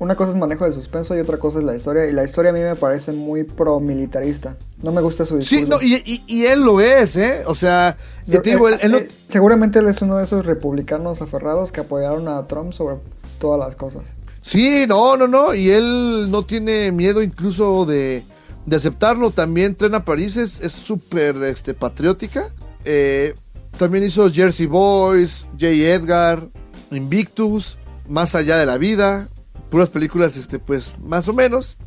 una 0.00 0.16
cosa 0.16 0.32
es 0.32 0.36
manejo 0.36 0.64
de 0.64 0.72
suspenso 0.74 1.14
y 1.16 1.20
otra 1.20 1.36
cosa 1.38 1.58
es 1.60 1.64
la 1.64 1.76
historia, 1.76 2.06
y 2.06 2.12
la 2.12 2.24
historia 2.24 2.50
a 2.50 2.54
mí 2.54 2.60
me 2.60 2.74
parece 2.74 3.12
muy 3.12 3.44
pro-militarista. 3.44 4.56
No 4.82 4.90
me 4.92 5.00
gusta 5.02 5.24
su 5.24 5.36
discurso. 5.36 5.64
Sí, 5.64 5.70
no, 5.70 5.80
y, 5.80 5.94
y- 6.04 6.24
y 6.26 6.46
él 6.46 6.60
lo 6.64 6.80
es, 6.80 7.14
¿eh? 7.16 7.42
O 7.46 7.54
sea, 7.54 7.96
Yo- 8.26 8.42
te 8.42 8.50
digo, 8.50 8.68
eh, 8.68 8.72
él- 8.74 8.78
él 8.82 8.92
no- 8.92 8.98
eh, 8.98 9.08
seguramente 9.28 9.78
él 9.78 9.86
es 9.88 10.02
uno 10.02 10.16
de 10.16 10.24
esos 10.24 10.44
republicanos 10.46 11.22
aferrados 11.22 11.70
que 11.70 11.80
apoyaron 11.82 12.26
a 12.28 12.44
Trump 12.48 12.72
sobre 12.72 12.96
todas 13.38 13.60
las 13.60 13.76
cosas. 13.76 14.02
Sí, 14.42 14.86
no, 14.88 15.16
no, 15.18 15.28
no. 15.28 15.54
Y 15.54 15.68
él 15.70 16.28
no 16.30 16.44
tiene 16.46 16.90
miedo 16.92 17.22
incluso 17.22 17.84
de, 17.84 18.22
de 18.64 18.76
aceptarlo. 18.76 19.30
También 19.30 19.74
Tren 19.76 19.94
a 19.94 20.04
París 20.06 20.36
es 20.38 20.60
es 20.60 20.72
súper 20.72 21.36
este, 21.44 21.74
patriótica. 21.74 22.48
Eh, 22.86 23.34
también 23.76 24.02
hizo 24.04 24.30
Jersey 24.32 24.64
Boys, 24.66 25.46
J. 25.60 25.66
Edgar, 25.68 26.48
Invictus, 26.90 27.76
Más 28.08 28.34
allá 28.34 28.56
de 28.56 28.66
la 28.66 28.76
vida. 28.78 29.28
Puras 29.70 29.88
películas, 29.88 30.36
este, 30.36 30.58
pues, 30.58 30.92
más 31.02 31.28
o 31.28 31.32
menos. 31.32 31.78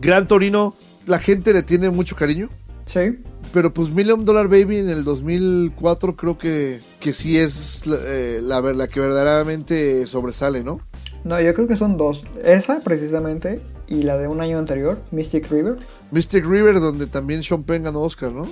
Gran 0.00 0.28
Torino, 0.28 0.74
la 1.06 1.18
gente 1.18 1.52
le 1.52 1.62
tiene 1.62 1.90
mucho 1.90 2.14
cariño. 2.16 2.48
Sí, 2.86 3.18
Pero 3.52 3.72
pues 3.72 3.88
Million 3.90 4.24
Dollar 4.24 4.48
Baby 4.48 4.78
en 4.78 4.88
el 4.88 5.04
2004 5.04 6.16
creo 6.16 6.38
que, 6.38 6.80
que 6.98 7.12
sí 7.12 7.38
es 7.38 7.86
la, 7.86 7.96
eh, 8.04 8.40
la 8.42 8.60
la 8.60 8.88
que 8.88 8.98
verdaderamente 8.98 10.06
sobresale, 10.08 10.64
¿no? 10.64 10.80
no, 11.22 11.40
yo 11.40 11.54
creo 11.54 11.68
que 11.68 11.76
son 11.76 11.96
dos. 11.96 12.24
Esa 12.42 12.80
precisamente 12.80 13.60
y 13.86 14.02
la 14.02 14.16
de 14.18 14.26
un 14.26 14.40
año 14.40 14.58
anterior, 14.58 14.98
Mystic 15.12 15.50
River. 15.50 15.78
Mystic 16.10 16.44
River, 16.44 16.80
donde 16.80 17.06
también 17.06 17.42
Sean 17.44 17.62
Penn 17.62 17.84
ganó 17.84 18.00
Oscar, 18.00 18.32
¿no? 18.32 18.48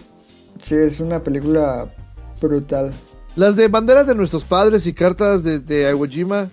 Sí, 0.62 0.76
es 0.76 1.00
una 1.00 1.22
película 1.22 1.92
brutal. 2.40 2.92
Las 3.34 3.56
de 3.56 3.66
Banderas 3.68 4.06
de 4.06 4.14
nuestros 4.14 4.44
padres 4.44 4.86
y 4.86 4.92
cartas 4.92 5.42
de, 5.42 5.58
de 5.58 5.90
Iwo 5.90 6.06
Jima. 6.06 6.48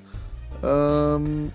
um, 0.64 1.50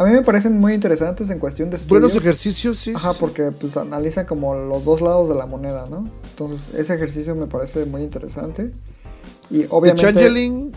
a 0.00 0.04
mí 0.04 0.12
me 0.12 0.22
parecen 0.22 0.58
muy 0.58 0.72
interesantes 0.72 1.28
en 1.28 1.38
cuestión 1.38 1.68
de 1.68 1.76
estudios. 1.76 2.00
Buenos 2.00 2.16
ejercicios, 2.16 2.78
sí. 2.78 2.94
Ajá, 2.96 3.12
sí, 3.12 3.18
porque 3.20 3.50
pues 3.50 3.76
analizan 3.76 4.24
como 4.24 4.54
los 4.54 4.82
dos 4.82 5.02
lados 5.02 5.28
de 5.28 5.34
la 5.34 5.44
moneda, 5.44 5.84
¿no? 5.90 6.10
Entonces, 6.30 6.74
ese 6.74 6.94
ejercicio 6.94 7.34
me 7.34 7.46
parece 7.46 7.84
muy 7.84 8.02
interesante. 8.02 8.72
Y 9.50 9.58
The 9.58 9.66
obviamente... 9.68 10.00
Changeling, 10.00 10.72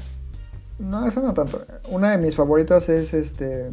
No, 0.78 1.08
eso 1.08 1.22
no 1.22 1.34
tanto. 1.34 1.66
Una 1.88 2.12
de 2.12 2.18
mis 2.18 2.36
favoritas 2.36 2.90
es 2.90 3.14
este... 3.14 3.72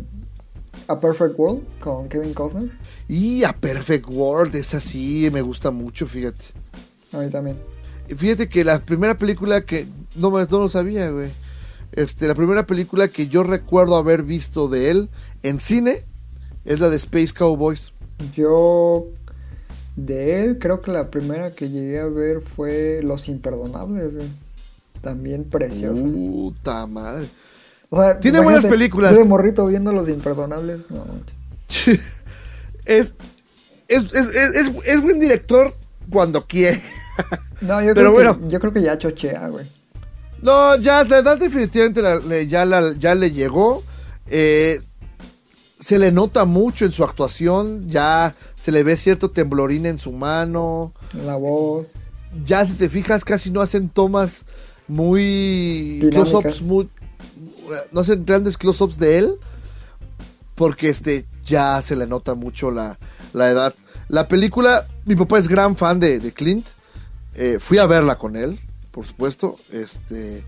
A 0.87 1.01
Perfect 1.01 1.37
World 1.37 1.63
con 1.81 2.09
Kevin 2.09 2.33
Costner. 2.33 2.71
y 3.09 3.43
a 3.43 3.53
Perfect 3.53 4.07
World, 4.09 4.55
esa 4.55 4.79
sí, 4.79 5.29
me 5.33 5.43
gusta 5.43 5.73
mucho, 5.73 6.07
fíjate. 6.07 6.45
A 7.13 7.19
mí 7.19 7.29
también. 7.29 7.59
Fíjate 8.17 8.49
que 8.49 8.63
la 8.63 8.79
primera 8.79 9.19
película 9.19 9.63
que 9.63 9.89
no, 10.15 10.31
no 10.31 10.59
lo 10.59 10.69
sabía, 10.69 11.11
güey. 11.11 11.31
Este, 11.93 12.29
la 12.29 12.37
primera 12.37 12.67
película 12.67 13.09
que 13.09 13.27
yo 13.27 13.43
recuerdo 13.43 13.97
haber 13.97 14.23
visto 14.23 14.69
de 14.69 14.91
él 14.91 15.11
en 15.43 15.61
cine 15.61 16.05
es 16.65 16.81
la 16.81 16.89
de 16.91 16.97
Space 16.97 17.33
Cowboys. 17.35 17.93
Yo... 18.35 19.07
De 19.97 20.45
él, 20.45 20.59
creo 20.59 20.81
que 20.81 20.93
la 20.93 21.11
primera 21.11 21.51
que 21.51 21.69
llegué 21.69 21.99
a 22.01 22.07
ver 22.07 22.41
fue 22.41 23.01
Los 23.03 23.29
Imperdonables, 23.29 24.15
güey. 24.15 24.29
También 25.03 25.45
preciosa. 25.45 26.01
Puta 26.01 26.87
madre. 26.87 27.27
O 27.91 28.01
sea, 28.01 28.19
Tiene 28.19 28.41
buenas 28.41 28.65
películas. 28.65 29.13
Yo 29.13 29.19
de 29.19 29.25
morrito 29.25 29.67
viendo 29.67 29.93
Los 29.93 30.09
Imperdonables. 30.09 30.83
No, 30.91 31.05
es, 32.87 33.15
es, 33.89 34.05
es, 34.15 34.71
es, 34.87 35.03
buen 35.03 35.19
director 35.19 35.75
cuando 36.11 36.47
quiere. 36.47 36.83
No, 37.61 37.79
yo, 37.83 37.89
Pero 37.89 37.95
creo 37.95 38.13
bueno. 38.13 38.41
que, 38.41 38.49
yo 38.49 38.59
creo 38.61 38.73
que 38.73 38.81
ya 38.83 38.97
chochea, 38.97 39.49
güey. 39.49 39.67
No, 40.41 40.77
ya 40.77 41.05
la 41.05 41.19
edad 41.19 41.37
definitivamente 41.39 42.01
la- 42.01 42.43
ya, 42.45 42.65
la- 42.65 42.95
ya 42.99 43.15
le 43.15 43.33
llegó. 43.33 43.83
Eh, 44.29 44.81
se 45.81 45.99
le 45.99 46.13
nota 46.13 46.45
mucho 46.45 46.85
en 46.85 46.93
su 46.93 47.03
actuación. 47.03 47.89
Ya 47.89 48.35
se 48.55 48.71
le 48.71 48.83
ve 48.83 48.97
cierto 48.97 49.31
temblorín 49.31 49.87
en 49.87 49.99
su 49.99 50.13
mano. 50.13 50.93
La 51.13 51.37
voz. 51.37 51.89
Ya 52.45 52.65
si 52.65 52.75
te 52.75 52.89
fijas, 52.89 53.25
casi 53.25 53.51
no 53.51 53.61
hacen 53.61 53.89
tomas 53.89 54.45
muy. 54.87 56.07
Close-ups 56.13 56.63
muy. 56.63 56.89
No 57.91 58.01
hacen 58.01 58.25
grandes 58.25 58.57
close-ups 58.57 58.99
de 58.99 59.19
él. 59.19 59.35
Porque 60.55 60.91
este 60.91 61.27
ya 61.45 61.81
se 61.81 61.97
le 61.97 62.07
nota 62.07 62.35
mucho 62.35 62.71
la, 62.71 62.99
la 63.33 63.51
edad. 63.51 63.75
La 64.09 64.29
película, 64.29 64.87
mi 65.07 65.17
papá 65.17 65.39
es 65.39 65.49
gran 65.49 65.77
fan 65.77 65.99
de, 65.99 66.21
de 66.21 66.33
Clint. 66.33 66.67
Eh, 67.35 67.59
fui 67.59 67.79
a 67.79 67.87
verla 67.87 68.17
con 68.17 68.37
él, 68.37 68.61
por 68.91 69.07
supuesto. 69.07 69.57
Este, 69.73 70.45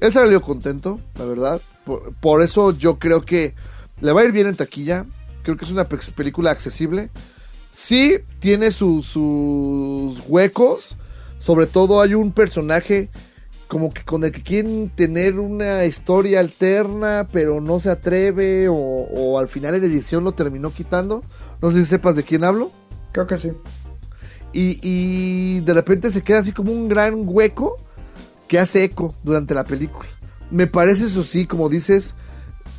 él 0.00 0.12
salió 0.12 0.42
contento, 0.42 1.00
la 1.18 1.24
verdad. 1.24 1.62
Por, 1.86 2.12
por 2.16 2.42
eso 2.42 2.76
yo 2.76 2.98
creo 2.98 3.24
que 3.24 3.54
le 4.00 4.12
va 4.12 4.20
a 4.20 4.24
ir 4.24 4.32
bien 4.32 4.46
en 4.46 4.56
taquilla. 4.56 5.06
Creo 5.42 5.56
que 5.56 5.64
es 5.64 5.70
una 5.70 5.88
pe- 5.88 5.98
película 6.14 6.50
accesible. 6.50 7.10
Sí, 7.72 8.18
tiene 8.40 8.70
su- 8.70 9.02
sus 9.02 10.22
huecos. 10.28 10.96
Sobre 11.38 11.66
todo 11.66 12.00
hay 12.00 12.14
un 12.14 12.32
personaje 12.32 13.08
como 13.68 13.92
que 13.92 14.02
con 14.04 14.22
el 14.24 14.30
que 14.32 14.42
quieren 14.42 14.90
tener 14.94 15.38
una 15.40 15.84
historia 15.86 16.40
alterna, 16.40 17.28
pero 17.32 17.60
no 17.60 17.80
se 17.80 17.90
atreve, 17.90 18.68
o, 18.68 18.74
o 18.74 19.38
al 19.38 19.48
final 19.48 19.74
en 19.74 19.84
edición 19.84 20.24
lo 20.24 20.32
terminó 20.32 20.70
quitando. 20.70 21.22
No 21.60 21.72
sé 21.72 21.78
si 21.78 21.84
sepas 21.90 22.16
de 22.16 22.22
quién 22.22 22.44
hablo. 22.44 22.70
Creo 23.12 23.26
que 23.26 23.38
sí. 23.38 23.50
Y, 24.52 24.78
y 24.82 25.60
de 25.60 25.74
repente 25.74 26.10
se 26.10 26.22
queda 26.22 26.38
así 26.38 26.52
como 26.52 26.72
un 26.72 26.88
gran 26.88 27.22
hueco 27.26 27.76
que 28.48 28.58
hace 28.58 28.84
eco 28.84 29.14
durante 29.22 29.54
la 29.54 29.64
película. 29.64 30.08
Me 30.50 30.66
parece 30.66 31.06
eso 31.06 31.24
sí, 31.24 31.46
como 31.46 31.68
dices, 31.68 32.14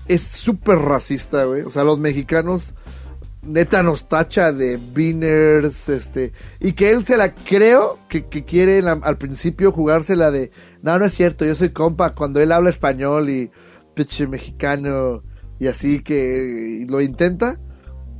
es 0.07 0.21
súper 0.21 0.79
racista, 0.79 1.45
güey. 1.45 1.61
O 1.61 1.71
sea, 1.71 1.83
los 1.83 1.99
mexicanos 1.99 2.73
neta 3.41 3.81
nos 3.81 4.07
tacha 4.07 4.51
de 4.51 4.77
beaners, 4.93 5.89
este, 5.89 6.33
y 6.59 6.73
que 6.73 6.91
él 6.91 7.05
se 7.05 7.17
la 7.17 7.33
creo 7.33 7.97
que, 8.09 8.25
que 8.25 8.43
quiere 8.43 8.79
al 8.79 9.17
principio 9.17 9.71
jugársela 9.71 10.31
de, 10.31 10.51
no, 10.81 10.99
no 10.99 11.05
es 11.05 11.13
cierto, 11.13 11.45
yo 11.45 11.55
soy 11.55 11.69
compa 11.69 12.13
cuando 12.13 12.41
él 12.41 12.51
habla 12.51 12.69
español 12.69 13.29
y 13.29 13.49
pinche 13.93 14.27
mexicano 14.27 15.23
y 15.59 15.67
así 15.67 16.01
que 16.01 16.85
lo 16.87 17.01
intenta, 17.01 17.59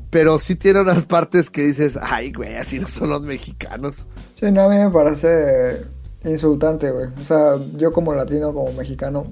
pero 0.09 0.39
sí 0.39 0.55
tiene 0.55 0.81
unas 0.81 1.03
partes 1.03 1.49
que 1.49 1.63
dices, 1.63 1.99
ay, 2.01 2.31
güey, 2.31 2.55
así 2.55 2.79
no 2.79 2.88
son 2.88 3.09
los 3.09 3.21
mexicanos. 3.21 4.07
Sí, 4.39 4.51
no, 4.51 4.61
a 4.61 4.69
mí 4.69 4.77
me 4.77 4.89
parece 4.89 5.83
insultante, 6.23 6.89
güey. 6.91 7.07
O 7.21 7.25
sea, 7.25 7.55
yo 7.75 7.91
como 7.91 8.13
latino, 8.13 8.53
como 8.53 8.71
mexicano, 8.73 9.27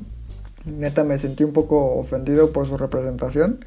neta 0.65 1.03
me 1.03 1.17
sentí 1.17 1.43
un 1.43 1.53
poco 1.53 1.95
ofendido 1.95 2.51
por 2.51 2.67
su 2.67 2.77
representación. 2.77 3.59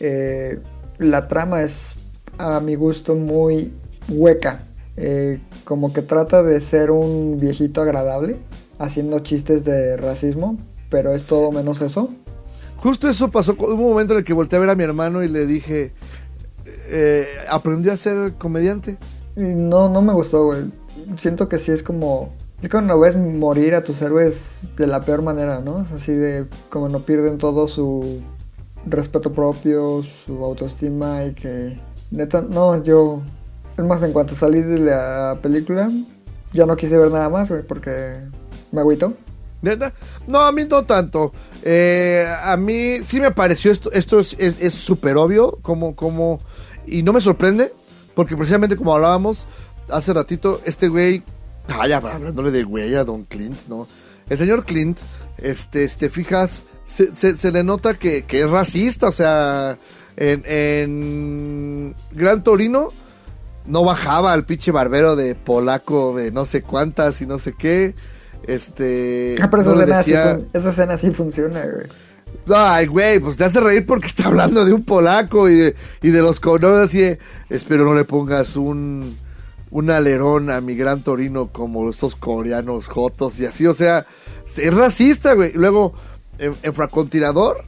Eh, 0.00 0.60
la 0.98 1.28
trama 1.28 1.62
es, 1.62 1.94
a 2.38 2.60
mi 2.60 2.74
gusto, 2.74 3.14
muy 3.14 3.72
hueca. 4.08 4.64
Eh, 4.96 5.40
como 5.64 5.92
que 5.92 6.02
trata 6.02 6.42
de 6.42 6.60
ser 6.60 6.90
un 6.90 7.38
viejito 7.40 7.80
agradable, 7.80 8.36
haciendo 8.78 9.20
chistes 9.20 9.64
de 9.64 9.96
racismo, 9.96 10.58
pero 10.90 11.14
es 11.14 11.24
todo 11.24 11.52
menos 11.52 11.80
eso. 11.80 12.10
Justo 12.76 13.08
eso 13.08 13.30
pasó, 13.30 13.52
hubo 13.52 13.72
un 13.72 13.90
momento 13.90 14.14
en 14.14 14.20
el 14.20 14.24
que 14.24 14.32
volteé 14.32 14.56
a 14.56 14.60
ver 14.60 14.70
a 14.70 14.74
mi 14.74 14.84
hermano 14.84 15.22
y 15.22 15.28
le 15.28 15.46
dije, 15.46 15.92
eh, 16.88 17.26
aprendió 17.48 17.92
a 17.92 17.96
ser 17.96 18.34
comediante. 18.34 18.98
No, 19.36 19.88
no 19.88 20.02
me 20.02 20.12
gustó, 20.12 20.46
güey. 20.46 20.64
Siento 21.16 21.48
que 21.48 21.58
sí 21.58 21.70
es 21.70 21.82
como... 21.82 22.32
Es 22.62 22.70
cuando 22.70 22.98
ves 23.00 23.16
morir 23.16 23.74
a 23.74 23.82
tus 23.82 24.00
héroes 24.02 24.60
de 24.76 24.86
la 24.86 25.00
peor 25.00 25.22
manera, 25.22 25.60
¿no? 25.60 25.82
Es 25.82 25.90
así 25.92 26.12
de 26.12 26.46
como 26.70 26.88
no 26.88 27.00
pierden 27.00 27.38
todo 27.38 27.66
su 27.66 28.20
respeto 28.86 29.32
propio, 29.32 30.04
su 30.26 30.44
autoestima 30.44 31.24
y 31.24 31.32
que... 31.34 31.78
Neta, 32.10 32.42
no, 32.42 32.82
yo... 32.84 33.20
Es 33.76 33.84
más, 33.84 34.02
en 34.02 34.12
cuanto 34.12 34.36
salí 34.36 34.60
de 34.62 34.78
la 34.78 35.38
película, 35.42 35.90
ya 36.52 36.66
no 36.66 36.76
quise 36.76 36.96
ver 36.98 37.10
nada 37.10 37.28
más, 37.30 37.48
güey, 37.48 37.62
porque 37.62 38.18
me 38.70 38.80
agüitó. 38.80 39.14
¿Neta? 39.62 39.92
No, 40.28 40.40
a 40.40 40.52
mí 40.52 40.64
no 40.68 40.84
tanto. 40.84 41.32
Eh, 41.62 42.26
a 42.42 42.56
mí 42.58 42.98
sí 43.04 43.18
me 43.18 43.30
pareció 43.30 43.72
esto, 43.72 43.90
esto 43.92 44.20
es 44.20 44.36
es- 44.38 44.60
es 44.60 44.74
súper 44.74 45.16
obvio, 45.16 45.58
como, 45.62 45.96
como, 45.96 46.40
y 46.86 47.02
no 47.02 47.12
me 47.14 47.20
sorprende, 47.22 47.72
porque 48.14 48.36
precisamente 48.36 48.76
como 48.76 48.94
hablábamos 48.94 49.46
hace 49.88 50.12
ratito, 50.12 50.60
este 50.66 50.88
güey, 50.88 51.22
ay, 51.68 51.92
hablándole 51.92 52.50
de 52.50 52.62
güey 52.64 52.94
a 52.94 53.04
Don 53.04 53.24
Clint, 53.24 53.56
¿no? 53.68 53.86
El 54.28 54.38
señor 54.38 54.64
Clint, 54.64 54.98
este, 55.38 55.88
si 55.88 55.96
te 55.98 56.08
fijas, 56.10 56.62
se, 56.86 57.14
se- 57.16 57.36
se 57.36 57.50
le 57.52 57.64
nota 57.64 57.94
que, 57.94 58.22
que 58.22 58.42
es 58.42 58.50
racista, 58.50 59.08
o 59.08 59.12
sea, 59.12 59.76
en, 60.16 60.44
en 60.46 61.94
Gran 62.12 62.42
Torino 62.42 62.88
no 63.66 63.84
bajaba 63.84 64.32
al 64.32 64.44
pinche 64.44 64.70
barbero 64.72 65.14
de 65.16 65.34
polaco 65.34 66.14
de 66.16 66.30
no 66.32 66.44
sé 66.46 66.62
cuántas 66.62 67.20
y 67.20 67.26
no 67.26 67.38
sé 67.38 67.54
qué. 67.56 67.94
Este. 68.46 69.36
Ah, 69.40 69.48
pero 69.50 69.62
esa, 69.62 69.70
no 69.70 69.76
le 69.76 69.82
escena 69.84 69.98
decía- 69.98 70.40
esa 70.52 70.70
escena 70.70 70.98
sí 70.98 71.10
funciona, 71.10 71.62
güey. 71.64 71.86
Ay, 72.52 72.86
güey, 72.86 73.20
pues 73.20 73.36
te 73.36 73.44
hace 73.44 73.60
reír 73.60 73.86
porque 73.86 74.06
está 74.06 74.26
hablando 74.26 74.64
de 74.64 74.72
un 74.72 74.84
polaco 74.84 75.48
y 75.48 75.54
de, 75.54 75.76
y 76.02 76.08
de 76.10 76.22
los 76.22 76.40
conoces 76.40 76.88
así 76.88 77.00
de, 77.00 77.18
espero 77.50 77.84
no 77.84 77.94
le 77.94 78.04
pongas 78.04 78.56
un, 78.56 79.16
un 79.72 79.90
alerón 79.90 80.50
a 80.50 80.60
mi 80.60 80.76
gran 80.76 81.02
Torino 81.02 81.48
como 81.48 81.90
estos 81.90 82.14
coreanos 82.14 82.86
jotos 82.86 83.40
y 83.40 83.46
así, 83.46 83.66
o 83.66 83.74
sea, 83.74 84.06
es 84.56 84.72
racista, 84.74 85.32
güey. 85.34 85.52
Luego, 85.54 85.94
en, 86.38 86.54
en 86.62 86.74
francotirador, 86.74 87.64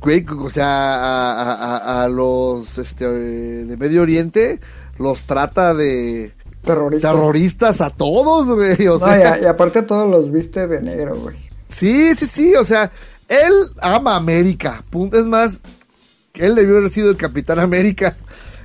güey, 0.00 0.26
o 0.28 0.50
sea, 0.50 0.66
a, 0.96 1.32
a- 1.32 1.76
a- 1.76 2.02
a 2.04 2.08
los 2.08 2.76
este, 2.78 3.08
de 3.08 3.76
Medio 3.76 4.02
Oriente 4.02 4.60
los 4.98 5.22
trata 5.22 5.72
de 5.74 6.34
Terrorista. 6.62 7.12
terroristas 7.12 7.80
a 7.80 7.90
todos, 7.90 8.46
güey, 8.48 8.86
o 8.88 8.98
No, 8.98 9.06
sea. 9.06 9.18
y, 9.18 9.22
a- 9.22 9.42
y 9.42 9.44
aparte 9.46 9.82
todos 9.82 10.10
los 10.10 10.30
viste 10.32 10.66
de 10.66 10.82
negro, 10.82 11.16
güey. 11.16 11.36
Sí, 11.68 12.14
sí, 12.16 12.26
sí, 12.26 12.54
o 12.56 12.64
sea, 12.64 12.90
él 13.28 13.52
ama 13.80 14.16
América. 14.16 14.82
Es 15.12 15.26
más, 15.26 15.60
él 16.34 16.54
debió 16.56 16.78
haber 16.78 16.90
sido 16.90 17.10
el 17.10 17.16
Capitán 17.16 17.58
América. 17.60 18.16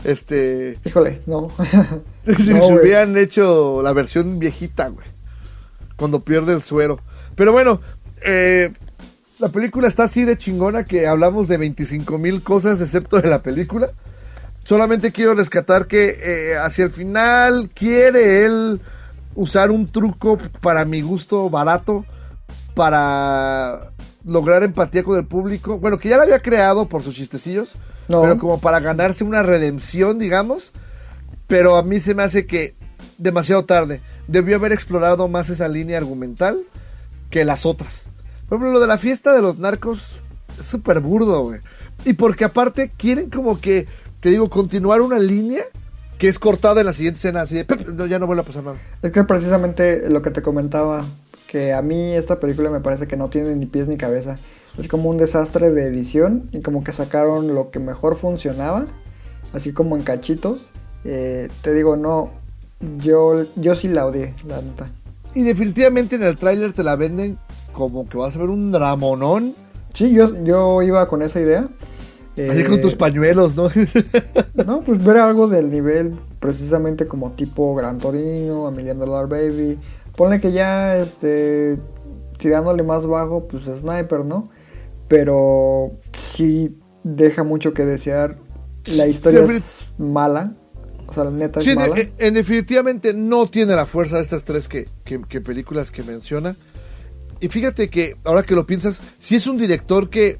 Este, 0.03 0.79
Híjole, 0.85 1.21
no. 1.27 1.49
si 2.37 2.53
No, 2.53 2.67
hubieran 2.67 3.17
hecho 3.17 3.81
la 3.81 3.93
versión 3.93 4.39
viejita, 4.39 4.87
güey. 4.89 5.07
Cuando 5.95 6.21
pierde 6.21 6.53
el 6.53 6.61
suero. 6.63 6.99
Pero 7.35 7.51
bueno, 7.51 7.81
eh, 8.25 8.71
la 9.39 9.49
película 9.49 9.87
está 9.87 10.03
así 10.03 10.23
de 10.23 10.37
chingona 10.37 10.83
que 10.85 11.07
hablamos 11.07 11.47
de 11.47 11.57
25 11.57 12.17
mil 12.17 12.41
cosas 12.43 12.79
excepto 12.81 13.19
de 13.21 13.29
la 13.29 13.41
película. 13.41 13.89
Solamente 14.63 15.11
quiero 15.11 15.33
rescatar 15.35 15.87
que 15.87 16.17
eh, 16.23 16.57
hacia 16.57 16.85
el 16.85 16.91
final 16.91 17.69
quiere 17.73 18.45
él 18.45 18.79
usar 19.35 19.71
un 19.71 19.87
truco 19.91 20.37
para 20.61 20.85
mi 20.85 21.01
gusto 21.01 21.49
barato 21.49 22.05
para 22.73 23.91
lograr 24.25 24.63
empatía 24.63 25.03
con 25.03 25.17
el 25.17 25.25
público. 25.25 25.79
Bueno, 25.79 25.97
que 25.99 26.09
ya 26.09 26.17
lo 26.17 26.23
había 26.23 26.39
creado 26.39 26.87
por 26.87 27.03
sus 27.03 27.15
chistecillos, 27.15 27.75
No. 28.07 28.21
pero 28.21 28.37
como 28.37 28.59
para 28.61 28.79
ganarse 28.79 29.23
una 29.23 29.43
redención, 29.43 30.17
digamos. 30.19 30.71
Pero 31.53 31.77
a 31.77 31.83
mí 31.83 31.99
se 31.99 32.15
me 32.15 32.23
hace 32.23 32.47
que 32.47 32.73
demasiado 33.19 33.63
tarde. 33.63 34.01
Debió 34.27 34.55
haber 34.55 34.71
explorado 34.71 35.27
más 35.27 35.51
esa 35.51 35.67
línea 35.67 35.99
argumental 35.99 36.63
que 37.29 37.45
las 37.45 37.67
otras. 37.67 38.07
Por 38.49 38.57
ejemplo, 38.57 38.71
lo 38.71 38.79
de 38.79 38.87
la 38.87 38.97
fiesta 38.97 39.33
de 39.33 39.43
los 39.43 39.59
narcos 39.59 40.23
es 40.59 40.65
súper 40.65 40.99
burdo, 40.99 41.43
güey. 41.43 41.59
y 42.05 42.13
porque 42.13 42.43
aparte 42.43 42.91
quieren 42.97 43.29
como 43.29 43.61
que, 43.61 43.85
te 44.19 44.29
digo, 44.29 44.49
continuar 44.49 45.01
una 45.01 45.19
línea 45.19 45.61
que 46.17 46.27
es 46.27 46.39
cortada 46.39 46.79
en 46.79 46.87
la 46.87 46.93
siguiente 46.93 47.19
escena, 47.19 47.41
así 47.41 47.53
de, 47.53 47.65
"Pep, 47.65 47.87
no, 47.89 48.07
ya 48.07 48.17
no 48.17 48.25
vuelve 48.25 48.41
a 48.41 48.45
pasar 48.45 48.63
nada. 48.63 48.77
Es 49.03 49.11
que 49.11 49.23
precisamente 49.23 50.09
lo 50.09 50.23
que 50.23 50.31
te 50.31 50.41
comentaba, 50.41 51.05
que 51.47 51.71
a 51.71 51.83
mí 51.83 52.13
esta 52.13 52.39
película 52.39 52.71
me 52.71 52.79
parece 52.79 53.05
que 53.05 53.15
no 53.15 53.29
tiene 53.29 53.55
ni 53.55 53.67
pies 53.67 53.87
ni 53.87 53.95
cabeza. 53.95 54.37
Es 54.79 54.87
como 54.87 55.07
un 55.07 55.17
desastre 55.17 55.71
de 55.71 55.83
edición 55.85 56.49
y 56.51 56.61
como 56.61 56.83
que 56.83 56.93
sacaron 56.93 57.53
lo 57.53 57.69
que 57.69 57.77
mejor 57.77 58.17
funcionaba, 58.17 58.87
así 59.53 59.71
como 59.71 59.95
en 59.95 60.01
cachitos. 60.01 60.71
Eh, 61.05 61.49
te 61.61 61.73
digo, 61.73 61.95
no, 61.95 62.31
yo, 62.97 63.43
yo 63.55 63.75
sí 63.75 63.87
la 63.87 64.05
odié, 64.05 64.35
la 64.45 64.61
neta. 64.61 64.87
Y 65.35 65.43
definitivamente 65.43 66.15
en 66.15 66.23
el 66.23 66.35
tráiler 66.35 66.73
te 66.73 66.83
la 66.83 66.95
venden 66.95 67.37
como 67.71 68.07
que 68.07 68.17
vas 68.17 68.35
a 68.35 68.39
ver 68.39 68.49
un 68.49 68.71
dramonón, 68.71 69.55
Sí, 69.93 70.11
yo, 70.11 70.43
yo 70.43 70.81
iba 70.81 71.07
con 71.07 71.21
esa 71.21 71.39
idea. 71.39 71.69
así 72.33 72.41
Eh, 72.61 72.65
con 72.67 72.81
tus 72.81 72.95
pañuelos, 72.95 73.55
¿no? 73.55 73.69
No, 74.65 74.81
pues 74.81 75.03
ver 75.03 75.17
algo 75.17 75.47
del 75.47 75.69
nivel 75.69 76.15
precisamente 76.39 77.05
como 77.07 77.31
tipo 77.33 77.75
Gran 77.75 77.99
Torino, 77.99 78.65
A 78.67 78.71
Million 78.71 78.97
Dollar 78.97 79.27
Baby. 79.27 79.77
Ponle 80.15 80.41
que 80.41 80.51
ya 80.51 80.97
este 80.97 81.77
tirándole 82.39 82.83
más 82.83 83.05
bajo, 83.05 83.47
pues 83.47 83.63
Sniper, 83.63 84.25
¿no? 84.25 84.45
Pero 85.07 85.91
sí 86.13 86.75
deja 87.03 87.43
mucho 87.43 87.73
que 87.73 87.85
desear. 87.85 88.37
La 88.85 89.07
historia 89.07 89.41
es 89.43 89.87
mala. 89.97 90.55
O 91.13 91.15
sea, 91.15 91.25
la 91.25 91.31
neta 91.31 91.59
es 91.59 91.65
Sí, 91.65 91.75
mala. 91.75 91.93
de- 91.93 92.11
en 92.17 92.33
definitivamente 92.33 93.13
no 93.13 93.45
tiene 93.45 93.75
la 93.75 93.85
fuerza 93.85 94.15
de 94.15 94.23
estas 94.23 94.43
tres 94.43 94.67
que, 94.67 94.89
que- 95.05 95.21
que 95.21 95.41
películas 95.41 95.91
que 95.91 96.03
menciona. 96.03 96.55
Y 97.39 97.49
fíjate 97.49 97.87
que, 97.89 98.15
ahora 98.23 98.41
que 98.43 98.55
lo 98.55 98.65
piensas, 98.65 98.99
si 99.19 99.35
es 99.35 99.45
un 99.45 99.57
director 99.57 100.09
que 100.09 100.39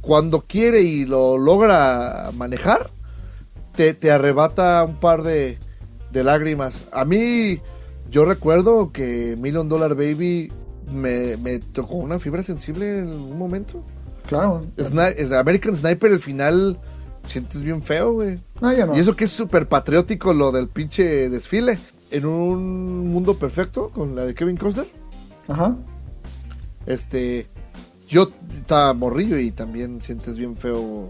cuando 0.00 0.42
quiere 0.42 0.82
y 0.82 1.04
lo 1.06 1.38
logra 1.38 2.30
manejar, 2.36 2.90
te, 3.74 3.94
te 3.94 4.10
arrebata 4.10 4.84
un 4.84 5.00
par 5.00 5.22
de, 5.22 5.58
de 6.12 6.24
lágrimas. 6.24 6.84
A 6.92 7.04
mí, 7.04 7.60
yo 8.10 8.24
recuerdo 8.24 8.92
que 8.92 9.36
Million 9.40 9.68
Dollar 9.68 9.94
Baby 9.94 10.52
me, 10.92 11.36
me 11.38 11.58
tocó 11.60 11.94
una 11.96 12.18
fibra 12.18 12.42
sensible 12.42 12.98
en 12.98 13.08
un 13.08 13.38
momento. 13.38 13.84
Claro. 14.28 14.62
Sni- 14.76 15.14
es 15.16 15.32
American 15.32 15.74
Sniper, 15.76 16.10
el 16.12 16.20
final, 16.20 16.78
sientes 17.26 17.62
bien 17.62 17.82
feo, 17.82 18.12
güey. 18.12 18.38
No, 18.60 18.72
yo 18.72 18.86
no. 18.86 18.96
Y 18.96 19.00
eso 19.00 19.14
que 19.14 19.24
es 19.24 19.30
súper 19.30 19.68
patriótico 19.68 20.32
lo 20.34 20.50
del 20.52 20.68
pinche 20.68 21.28
desfile. 21.28 21.78
En 22.10 22.24
un 22.26 23.08
mundo 23.08 23.38
perfecto, 23.38 23.90
con 23.90 24.16
la 24.16 24.24
de 24.24 24.34
Kevin 24.34 24.56
Costner, 24.56 24.86
Ajá. 25.46 25.76
este, 26.86 27.46
yo 28.08 28.30
estaba 28.56 28.94
morrillo 28.94 29.38
y 29.38 29.50
también 29.50 30.00
sientes 30.00 30.36
bien 30.38 30.56
feo 30.56 31.08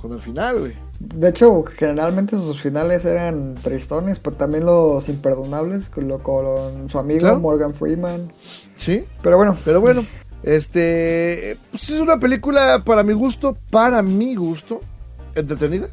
con 0.00 0.12
el 0.12 0.20
final, 0.20 0.60
güey. 0.60 0.72
De 0.98 1.28
hecho, 1.28 1.62
generalmente 1.64 2.36
sus 2.36 2.60
finales 2.60 3.04
eran 3.04 3.54
tristones, 3.54 4.18
pero 4.18 4.36
también 4.36 4.64
los 4.64 5.08
imperdonables 5.10 5.88
con, 5.90 6.08
lo, 6.08 6.22
con 6.22 6.88
su 6.88 6.98
amigo 6.98 7.20
Claro. 7.20 7.40
Morgan 7.40 7.74
Freeman. 7.74 8.32
Sí, 8.78 9.04
Pero 9.22 9.36
bueno, 9.36 9.56
pero 9.62 9.80
bueno, 9.82 10.06
este, 10.42 11.58
pues 11.70 11.90
es 11.90 12.00
una 12.00 12.18
película 12.18 12.82
para 12.84 13.02
mi 13.02 13.12
gusto, 13.12 13.58
para 13.70 14.00
mi 14.02 14.34
gusto, 14.36 14.80
entretenida. 15.34 15.88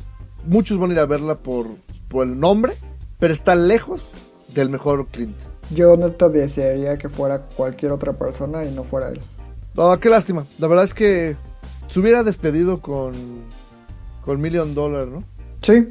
Muchos 0.48 0.80
van 0.80 0.92
a 0.92 0.94
ir 0.94 1.00
a 1.00 1.06
verla 1.06 1.36
por, 1.38 1.68
por 2.08 2.26
el 2.26 2.40
nombre, 2.40 2.74
pero 3.20 3.34
está 3.34 3.56
lejos 3.56 4.10
del 4.54 4.70
mejor 4.70 5.08
Clint. 5.08 5.36
yo 5.70 5.98
neta 5.98 6.30
desearía 6.30 6.98
que 6.98 7.10
fuera 7.10 7.44
cualquier 7.56 7.92
otra 7.92 8.14
persona 8.14 8.66
y 8.66 8.74
no 8.74 8.84
fuera 8.84 9.10
él. 9.10 9.22
No, 9.76 10.00
qué 10.00 10.10
lástima. 10.10 10.46
La 10.60 10.68
verdad 10.68 10.86
es 10.86 10.94
que 10.94 11.36
se 11.88 12.00
hubiera 12.00 12.24
despedido 12.24 12.82
con, 12.82 13.14
con 14.24 14.42
Million 14.42 14.74
Dollar, 14.74 15.08
¿no? 15.08 15.24
Sí, 15.62 15.90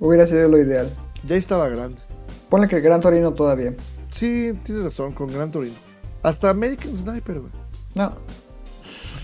hubiera 0.00 0.26
sido 0.26 0.48
lo 0.48 0.58
ideal. 0.58 0.92
Ya 1.26 1.36
estaba 1.36 1.68
grande. 1.68 1.96
Ponle 2.50 2.68
que 2.68 2.80
Gran 2.80 3.00
Torino 3.00 3.32
todavía. 3.32 3.74
Sí, 4.10 4.52
tienes 4.64 4.84
razón, 4.84 5.12
con 5.12 5.32
Gran 5.32 5.50
Torino. 5.50 5.76
Hasta 6.22 6.50
American 6.50 6.98
Sniper, 6.98 7.40
güey. 7.40 7.52
No, 7.94 8.12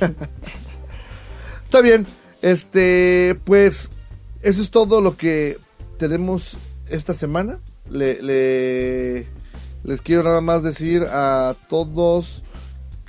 Está 1.65 1.81
bien. 1.81 2.07
Este, 2.41 3.39
pues, 3.45 3.91
eso 4.43 4.63
es 4.63 4.71
todo 4.71 5.01
lo 5.01 5.17
que 5.17 5.59
tenemos 5.99 6.57
esta 6.89 7.15
semana. 7.15 7.59
Le, 7.91 8.23
le- 8.23 9.27
les 9.85 10.01
quiero 10.03 10.23
nada 10.23 10.41
más 10.41 10.63
decir 10.63 11.05
a 11.11 11.55
todos 11.69 12.43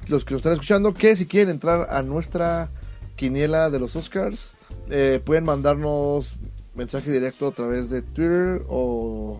los 0.07 0.23
que 0.25 0.33
nos 0.33 0.39
están 0.39 0.53
escuchando 0.53 0.93
que 0.93 1.15
si 1.15 1.25
quieren 1.25 1.49
entrar 1.49 1.87
a 1.91 2.01
nuestra 2.03 2.69
quiniela 3.15 3.69
de 3.69 3.79
los 3.79 3.95
Oscars, 3.95 4.53
eh, 4.89 5.21
pueden 5.23 5.43
mandarnos 5.43 6.33
mensaje 6.75 7.11
directo 7.11 7.47
a 7.47 7.51
través 7.51 7.89
de 7.89 8.01
Twitter 8.01 8.63
o 8.69 9.39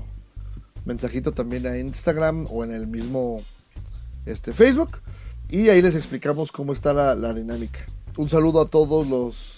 mensajito 0.85 1.31
también 1.31 1.65
a 1.67 1.77
Instagram 1.77 2.47
o 2.51 2.63
en 2.63 2.71
el 2.73 2.87
mismo 2.87 3.41
este, 4.25 4.53
Facebook. 4.53 4.99
Y 5.49 5.69
ahí 5.69 5.81
les 5.81 5.95
explicamos 5.95 6.51
cómo 6.51 6.73
está 6.73 6.93
la, 6.93 7.15
la 7.15 7.33
dinámica. 7.33 7.79
Un 8.17 8.27
saludo 8.29 8.61
a 8.61 8.67
todos 8.67 9.07
los 9.07 9.48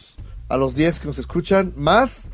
a 0.53 0.57
los 0.57 0.75
10 0.75 0.99
que 0.99 1.07
nos 1.07 1.17
escuchan, 1.19 1.73
más 1.75 2.27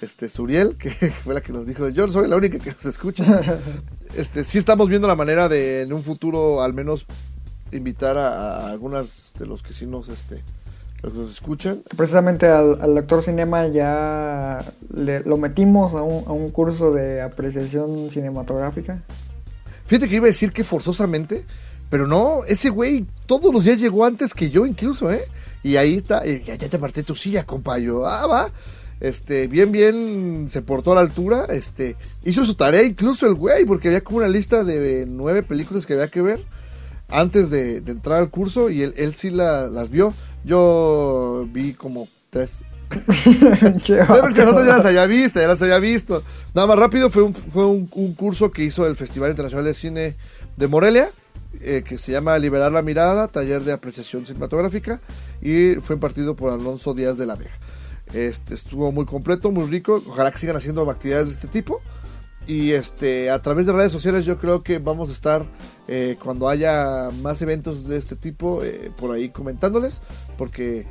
este 0.00 0.28
Suriel, 0.28 0.76
que 0.76 0.90
fue 1.24 1.34
la 1.34 1.40
que 1.40 1.52
nos 1.52 1.66
dijo, 1.66 1.88
yo 1.88 2.08
soy 2.10 2.28
la 2.28 2.36
única 2.36 2.58
que 2.58 2.70
nos 2.70 2.84
escucha. 2.86 3.24
Este, 4.16 4.42
sí 4.42 4.56
estamos 4.56 4.88
viendo 4.88 5.06
la 5.06 5.14
manera 5.14 5.50
de 5.50 5.82
en 5.82 5.92
un 5.92 6.02
futuro 6.02 6.62
al 6.62 6.72
menos 6.72 7.04
invitar 7.72 8.16
a, 8.16 8.56
a 8.56 8.70
algunas 8.70 9.34
de 9.38 9.44
los 9.44 9.62
que 9.62 9.74
sí 9.74 9.84
nos 9.84 10.08
este 10.08 10.42
los 11.02 11.12
que 11.12 11.18
nos 11.18 11.30
escuchan. 11.30 11.82
precisamente 11.94 12.46
al, 12.46 12.80
al 12.80 12.94
doctor 12.94 13.22
Cinema 13.22 13.66
ya 13.68 14.64
le- 14.94 15.20
lo 15.20 15.36
metimos 15.36 15.92
a 15.92 16.00
un, 16.02 16.26
a 16.26 16.32
un 16.32 16.48
curso 16.50 16.90
de 16.92 17.20
apreciación 17.20 18.10
cinematográfica. 18.10 19.02
Fíjate 19.84 20.08
que 20.08 20.16
iba 20.16 20.24
a 20.24 20.28
decir 20.28 20.52
que 20.52 20.64
forzosamente, 20.64 21.44
pero 21.90 22.06
no, 22.06 22.44
ese 22.48 22.70
güey 22.70 23.04
todos 23.26 23.52
los 23.52 23.64
días 23.64 23.78
llegó 23.78 24.06
antes 24.06 24.32
que 24.32 24.48
yo 24.50 24.64
incluso, 24.64 25.12
¿eh? 25.12 25.20
Y 25.62 25.76
ahí 25.76 25.96
está, 25.96 26.24
eh, 26.24 26.42
ya, 26.46 26.54
ya 26.54 26.68
te 26.68 26.76
aparté 26.76 27.02
tu 27.02 27.14
silla, 27.14 27.44
compa, 27.44 27.78
yo, 27.78 28.06
ah, 28.06 28.26
va. 28.26 28.50
Este, 29.00 29.46
bien, 29.46 29.70
bien, 29.70 30.46
se 30.48 30.60
portó 30.62 30.92
a 30.92 30.96
la 30.96 31.00
altura, 31.02 31.46
este, 31.50 31.96
hizo 32.24 32.44
su 32.44 32.54
tarea 32.54 32.82
incluso 32.82 33.26
el 33.26 33.34
güey, 33.34 33.64
porque 33.64 33.88
había 33.88 34.00
como 34.00 34.18
una 34.18 34.28
lista 34.28 34.64
de 34.64 35.06
nueve 35.06 35.42
películas 35.44 35.86
que 35.86 35.92
había 35.94 36.08
que 36.08 36.20
ver 36.22 36.44
antes 37.08 37.48
de, 37.48 37.80
de 37.80 37.92
entrar 37.92 38.18
al 38.18 38.28
curso 38.30 38.70
y 38.70 38.82
él, 38.82 38.94
él 38.96 39.14
sí 39.14 39.30
la- 39.30 39.68
las 39.68 39.88
vio. 39.90 40.12
Yo 40.44 41.46
vi 41.52 41.74
como 41.74 42.08
tres. 42.30 42.58
Che, 43.82 43.96
Pero 44.06 44.26
es 44.28 44.34
que 44.34 44.40
nosotros 44.42 44.66
ya 44.66 44.76
las 44.78 44.86
había 44.86 45.06
visto, 45.06 45.40
ya 45.40 45.48
las 45.48 45.60
había 45.62 45.78
visto. 45.78 46.22
Nada 46.54 46.66
más 46.66 46.78
rápido, 46.78 47.10
fue 47.10 47.22
un, 47.22 47.34
fue 47.34 47.66
un, 47.66 47.88
un 47.92 48.14
curso 48.14 48.50
que 48.50 48.64
hizo 48.64 48.86
el 48.86 48.96
Festival 48.96 49.30
Internacional 49.30 49.64
de 49.64 49.74
Cine 49.74 50.16
de 50.56 50.66
Morelia, 50.68 51.10
eh, 51.62 51.82
que 51.84 51.98
se 51.98 52.12
llama 52.12 52.38
Liberar 52.38 52.72
la 52.72 52.82
Mirada, 52.82 53.28
taller 53.28 53.62
de 53.64 53.72
apreciación 53.72 54.26
cinematográfica, 54.26 55.00
y 55.40 55.74
fue 55.76 55.94
impartido 55.94 56.36
por 56.36 56.52
Alonso 56.52 56.94
Díaz 56.94 57.16
de 57.18 57.26
la 57.26 57.36
Vega. 57.36 57.58
Este, 58.12 58.54
estuvo 58.54 58.90
muy 58.92 59.04
completo, 59.04 59.50
muy 59.50 59.64
rico, 59.64 60.02
ojalá 60.06 60.30
que 60.30 60.38
sigan 60.38 60.56
haciendo 60.56 60.88
actividades 60.90 61.28
de 61.28 61.34
este 61.34 61.48
tipo. 61.48 61.80
Y 62.46 62.72
este, 62.72 63.30
a 63.30 63.42
través 63.42 63.66
de 63.66 63.72
redes 63.72 63.92
sociales 63.92 64.24
yo 64.24 64.38
creo 64.38 64.62
que 64.62 64.78
vamos 64.78 65.10
a 65.10 65.12
estar 65.12 65.44
eh, 65.86 66.16
cuando 66.22 66.48
haya 66.48 67.10
más 67.22 67.42
eventos 67.42 67.86
de 67.86 67.98
este 67.98 68.16
tipo 68.16 68.64
eh, 68.64 68.90
por 68.96 69.12
ahí 69.12 69.28
comentándoles, 69.28 70.00
porque 70.38 70.86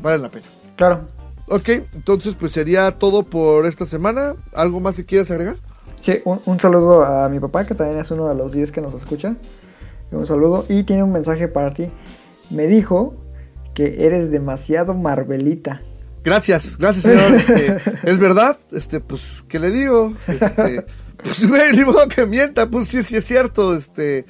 valen 0.00 0.22
la 0.22 0.30
pena. 0.30 0.46
Claro. 0.76 1.06
Ok, 1.48 1.68
entonces 1.94 2.36
pues 2.38 2.52
sería 2.52 2.92
todo 2.92 3.24
por 3.24 3.66
esta 3.66 3.86
semana. 3.86 4.36
¿Algo 4.54 4.78
más 4.78 4.94
que 4.94 5.04
quieras 5.04 5.30
agregar? 5.32 5.56
Sí, 6.00 6.20
un, 6.24 6.40
un 6.44 6.60
saludo 6.60 7.04
a 7.04 7.28
mi 7.28 7.40
papá, 7.40 7.66
que 7.66 7.74
también 7.74 7.98
es 7.98 8.10
uno 8.10 8.28
de 8.28 8.34
los 8.34 8.52
10 8.52 8.70
que 8.70 8.80
nos 8.80 8.94
escucha. 8.94 9.34
Un 10.16 10.26
saludo 10.26 10.64
y 10.68 10.84
tiene 10.84 11.02
un 11.02 11.12
mensaje 11.12 11.48
para 11.48 11.74
ti. 11.74 11.90
Me 12.50 12.66
dijo 12.66 13.14
que 13.74 14.06
eres 14.06 14.30
demasiado 14.30 14.94
Marvelita. 14.94 15.82
Gracias, 16.24 16.78
gracias 16.78 17.04
señor. 17.04 17.34
Este, 17.38 17.78
es 18.04 18.18
verdad, 18.18 18.58
este, 18.72 19.00
pues, 19.00 19.44
¿qué 19.48 19.58
le 19.58 19.70
digo? 19.70 20.12
Este, 20.26 20.86
pues, 21.22 21.46
güey, 21.46 21.72
ni 21.72 21.84
modo 21.84 22.08
que 22.08 22.24
mienta, 22.24 22.68
pues 22.70 22.88
sí, 22.88 23.02
sí 23.02 23.16
es 23.16 23.24
cierto. 23.24 23.74
Este, 23.76 24.24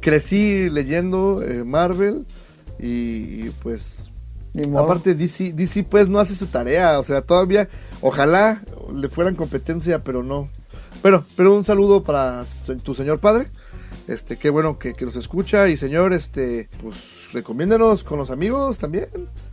crecí 0.00 0.70
leyendo 0.70 1.42
eh, 1.42 1.64
Marvel 1.64 2.26
y, 2.78 3.46
y, 3.46 3.54
pues. 3.62 4.10
Aparte, 4.76 5.14
DC, 5.14 5.52
DC 5.52 5.84
pues 5.84 6.08
no 6.08 6.18
hace 6.18 6.34
su 6.34 6.46
tarea, 6.46 6.98
o 6.98 7.04
sea, 7.04 7.22
todavía, 7.22 7.68
ojalá 8.00 8.62
le 8.92 9.08
fueran 9.08 9.36
competencia, 9.36 10.02
pero 10.02 10.24
no. 10.24 10.48
Bueno, 11.02 11.24
pero 11.36 11.54
un 11.54 11.64
saludo 11.64 12.02
para 12.02 12.44
tu, 12.66 12.76
tu 12.78 12.94
señor 12.94 13.20
padre, 13.20 13.46
este, 14.08 14.36
qué 14.36 14.50
bueno 14.50 14.78
que, 14.78 14.94
que 14.94 15.04
nos 15.04 15.16
escucha, 15.16 15.68
y 15.68 15.76
señor, 15.76 16.12
este, 16.12 16.68
pues 16.82 17.32
recomiéndanos 17.32 18.04
con 18.04 18.18
los 18.18 18.30
amigos 18.30 18.78
también. 18.78 19.06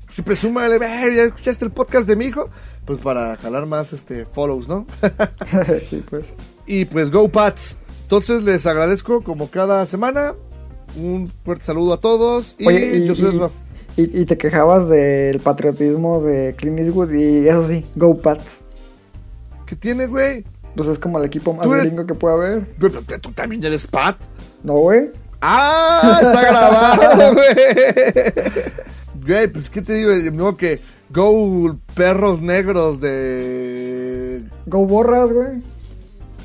Si 0.09 0.21
presúmale, 0.21 0.77
"Eh, 0.77 1.15
ya 1.15 1.23
escuchaste 1.23 1.65
el 1.65 1.71
podcast 1.71 2.07
de 2.07 2.15
mi 2.15 2.25
hijo, 2.25 2.49
pues 2.85 2.99
para 2.99 3.35
jalar 3.37 3.65
más, 3.65 3.91
este, 3.93 4.25
follows, 4.25 4.67
¿no? 4.67 4.85
sí, 5.89 6.03
pues. 6.09 6.27
y 6.65 6.85
pues 6.85 7.11
go 7.11 7.27
Pats. 7.29 7.77
Entonces 8.03 8.43
les 8.43 8.65
agradezco 8.65 9.21
como 9.21 9.49
cada 9.49 9.85
semana. 9.85 10.33
Un 10.95 11.27
fuerte 11.27 11.65
saludo 11.65 11.93
a 11.93 11.99
todos. 11.99 12.55
Y 12.57 12.67
Oye, 12.67 12.97
y, 12.97 13.07
yo 13.07 13.15
soy 13.15 13.37
Y, 13.97 14.21
y 14.21 14.25
te 14.25 14.37
quejabas 14.37 14.87
del 14.87 15.39
patriotismo 15.41 16.21
de 16.21 16.55
Clint 16.57 16.79
Eastwood 16.79 17.11
y 17.11 17.47
eso 17.47 17.67
sí, 17.67 17.85
Go 17.95 18.17
Pats. 18.21 18.61
¿Qué 19.65 19.75
tiene, 19.75 20.07
güey? 20.07 20.45
Pues 20.77 20.87
es 20.89 20.99
como 20.99 21.17
el 21.19 21.25
equipo 21.25 21.53
más 21.53 21.67
eres- 21.67 21.85
gringo 21.87 22.05
que 22.05 22.13
puede 22.13 22.35
haber. 22.35 22.75
Tú 23.21 23.31
también 23.33 23.61
eres 23.65 23.85
Pat. 23.87 24.15
No, 24.63 24.73
güey. 24.73 25.09
¡Ah! 25.41 26.19
Está 26.21 26.41
grabado, 26.49 27.33
güey. 27.33 27.55
Güey, 29.25 29.47
pues 29.47 29.69
qué 29.69 29.81
te 29.81 29.93
digo, 29.93 30.31
modo 30.33 30.55
que 30.55 30.79
Go 31.09 31.77
Perros 31.95 32.41
Negros 32.41 32.99
de. 33.01 34.43
Go 34.67 34.85
Borras, 34.85 35.31
güey. 35.33 35.61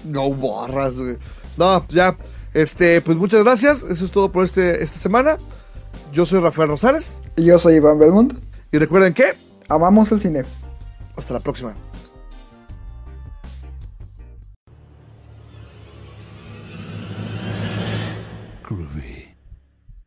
No 0.05 0.30
borras, 0.33 0.99
güey. 0.99 1.16
No, 1.57 1.87
ya. 1.89 2.16
Este, 2.55 3.01
pues 3.03 3.16
muchas 3.16 3.45
gracias. 3.45 3.83
Eso 3.85 4.05
es 4.05 4.11
todo 4.11 4.33
por 4.33 4.45
este, 4.45 4.83
esta 4.83 4.99
semana. 4.99 5.37
Yo 6.12 6.26
soy 6.26 6.41
Rafael 6.41 6.68
Rosales. 6.70 7.14
Y 7.37 7.45
yo 7.45 7.59
soy 7.59 7.74
Iván 7.76 7.99
Belmont. 7.99 8.35
Y 8.72 8.78
recuerden 8.78 9.14
que. 9.14 9.33
Amamos 9.68 10.11
el 10.12 10.20
cine. 10.20 10.43
Hasta 11.16 11.35
la 11.35 11.41
próxima. 11.41 11.74